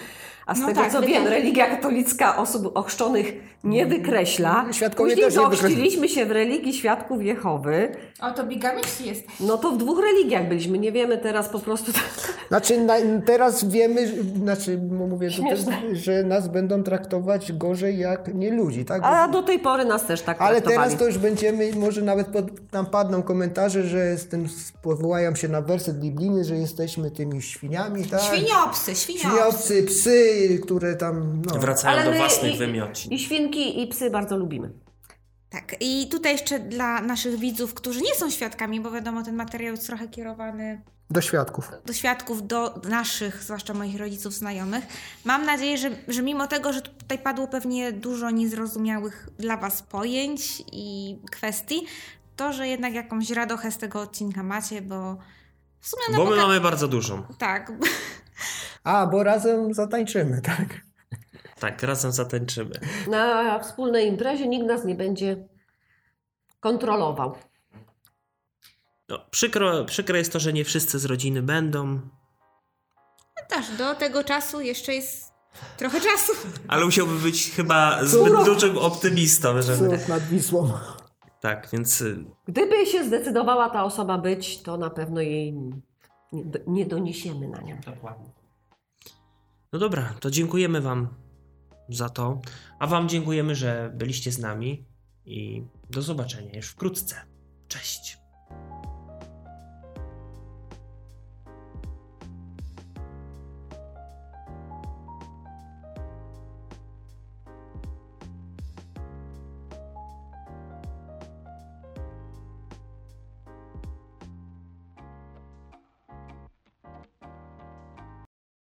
A 0.46 0.54
z 0.54 0.60
No 0.60 0.66
tego 0.66 0.80
tak, 0.80 0.92
co 0.92 1.02
wiem, 1.02 1.26
religia 1.26 1.66
katolicka 1.76 2.36
osób 2.36 2.76
ochrzczonych 2.76 3.32
nie 3.64 3.86
wykreśla. 3.86 4.64
Świadkowie 4.72 5.10
Później 5.10 5.26
też 5.26 5.36
nie 5.36 5.40
wykreśla- 5.42 5.66
ochrzciliśmy 5.66 6.08
się 6.08 6.26
w 6.26 6.30
religii 6.30 6.72
świadków 6.74 7.22
Jehowy. 7.22 7.88
O, 8.20 8.30
to 8.30 8.44
bigamiści 8.44 9.06
jest. 9.06 9.22
No 9.40 9.58
to 9.58 9.70
w 9.70 9.76
dwóch 9.78 10.00
religiach 10.00 10.48
byliśmy. 10.48 10.78
Nie 10.78 10.92
wiemy 10.92 11.18
teraz 11.18 11.48
po 11.48 11.58
prostu. 11.58 11.92
Znaczy 12.48 12.80
na, 12.80 12.94
teraz 13.26 13.64
wiemy, 13.64 14.12
znaczy 14.36 14.78
mówię, 14.78 15.30
że, 15.30 15.42
że 15.92 16.24
nas 16.24 16.48
będą 16.48 16.82
traktować 16.82 17.52
gorzej 17.52 17.98
jak 17.98 18.34
nie 18.34 18.50
ludzi, 18.50 18.84
tak? 18.84 19.02
A 19.04 19.28
do 19.28 19.42
tej 19.42 19.58
pory 19.58 19.84
nas 19.84 20.06
też 20.06 20.22
tak 20.22 20.40
Ale 20.40 20.60
traktowali. 20.60 20.84
teraz 20.90 20.98
to 20.98 21.06
już 21.06 21.18
będziemy, 21.18 21.70
może 21.76 22.02
nawet 22.02 22.26
pod, 22.26 22.72
nam 22.72 22.86
padną 22.86 23.22
komentarze, 23.22 23.82
że 23.82 24.16
z 24.16 24.28
tym 24.28 24.48
powołają 24.82 25.34
się 25.34 25.48
na 25.48 25.60
werset 25.60 25.98
biblijny, 26.00 26.44
że 26.44 26.56
jesteśmy 26.56 27.10
tymi 27.10 27.42
świniami, 27.42 28.04
tak? 28.04 28.20
Świniopsy, 28.20 28.94
świniopsy. 28.94 29.28
Świniowcy, 29.28 29.82
psy, 29.82 30.31
które 30.62 30.96
tam, 30.96 31.42
no. 31.46 31.58
Wracają 31.58 31.98
Ale 32.00 32.10
do 32.10 32.16
własnych 32.16 32.54
i- 32.54 32.58
wymiocin. 32.58 33.12
I 33.12 33.18
świnki, 33.18 33.82
i 33.82 33.86
psy 33.86 34.10
bardzo 34.10 34.36
lubimy. 34.36 34.70
Tak, 35.50 35.74
i 35.80 36.08
tutaj 36.10 36.32
jeszcze 36.32 36.58
dla 36.58 37.00
naszych 37.02 37.38
widzów, 37.38 37.74
którzy 37.74 38.00
nie 38.00 38.14
są 38.14 38.30
świadkami, 38.30 38.80
bo 38.80 38.90
wiadomo, 38.90 39.22
ten 39.22 39.36
materiał 39.36 39.74
jest 39.74 39.86
trochę 39.86 40.08
kierowany 40.08 40.82
Do 41.10 41.20
świadków. 41.20 41.70
do 41.86 41.92
świadków, 41.92 42.46
do 42.46 42.80
naszych, 42.88 43.42
zwłaszcza 43.42 43.74
moich 43.74 43.98
rodziców, 43.98 44.34
znajomych. 44.34 44.84
Mam 45.24 45.46
nadzieję, 45.46 45.78
że, 45.78 45.90
że 46.08 46.22
mimo 46.22 46.46
tego, 46.46 46.72
że 46.72 46.82
tutaj 46.82 47.18
padło 47.18 47.46
pewnie 47.48 47.92
dużo 47.92 48.30
niezrozumiałych 48.30 49.28
dla 49.38 49.56
Was 49.56 49.82
pojęć 49.82 50.62
i 50.72 51.16
kwestii, 51.30 51.82
to, 52.36 52.52
że 52.52 52.68
jednak 52.68 52.94
jakąś 52.94 53.30
radochę 53.30 53.70
z 53.70 53.78
tego 53.78 54.00
odcinka 54.00 54.42
macie, 54.42 54.82
bo 54.82 55.16
w 55.80 55.88
sumie 55.88 56.02
no 56.12 56.16
Bo 56.16 56.30
my 56.30 56.36
mamy 56.36 56.60
bardzo 56.60 56.88
dużą. 56.88 57.22
Tak, 57.38 57.72
A, 58.84 59.06
bo 59.06 59.22
razem 59.22 59.74
zatańczymy, 59.74 60.40
tak? 60.42 60.80
Tak, 61.60 61.82
razem 61.82 62.12
zatańczymy. 62.12 62.80
Na 63.08 63.58
wspólnej 63.58 64.08
imprezie 64.08 64.48
nikt 64.48 64.66
nas 64.66 64.84
nie 64.84 64.94
będzie 64.94 65.48
kontrolował. 66.60 67.36
No, 69.08 69.18
przykro, 69.30 69.84
przykre 69.84 70.18
jest 70.18 70.32
to, 70.32 70.40
że 70.40 70.52
nie 70.52 70.64
wszyscy 70.64 70.98
z 70.98 71.04
rodziny 71.04 71.42
będą, 71.42 72.00
też 73.52 73.70
do 73.78 73.94
tego 73.94 74.24
czasu 74.24 74.60
jeszcze 74.60 74.94
jest 74.94 75.32
trochę 75.76 76.00
czasu. 76.00 76.32
ale 76.68 76.84
musiałby 76.84 77.18
być 77.18 77.50
chyba 77.50 78.04
zbyt 78.04 78.26
Córo. 78.26 78.44
dużym 78.44 78.78
optymistą, 78.78 79.62
żeby... 79.62 79.98
Cud 79.98 80.08
nad 80.08 80.22
Wisłą. 80.22 80.72
Tak, 81.40 81.68
więc 81.72 82.00
y, 82.00 82.24
Gdyby 82.48 82.86
się 82.86 83.04
zdecydowała 83.04 83.70
ta 83.70 83.84
osoba 83.84 84.18
być, 84.18 84.62
to 84.62 84.76
na 84.76 84.90
pewno 84.90 85.20
jej 85.20 85.52
nie, 85.52 85.72
nie 86.66 86.86
doniesiemy 86.86 87.48
na 87.48 87.60
nią. 87.60 87.80
Dokładnie. 87.86 88.30
No 89.72 89.78
dobra, 89.78 90.14
to 90.20 90.30
dziękujemy 90.30 90.80
Wam 90.80 91.08
za 91.88 92.08
to. 92.08 92.40
A 92.78 92.86
Wam 92.86 93.08
dziękujemy, 93.08 93.54
że 93.54 93.92
byliście 93.94 94.32
z 94.32 94.38
nami 94.38 94.84
i 95.24 95.64
do 95.90 96.02
zobaczenia 96.02 96.56
już 96.56 96.68
wkrótce. 96.68 97.16
Cześć. 97.68 98.21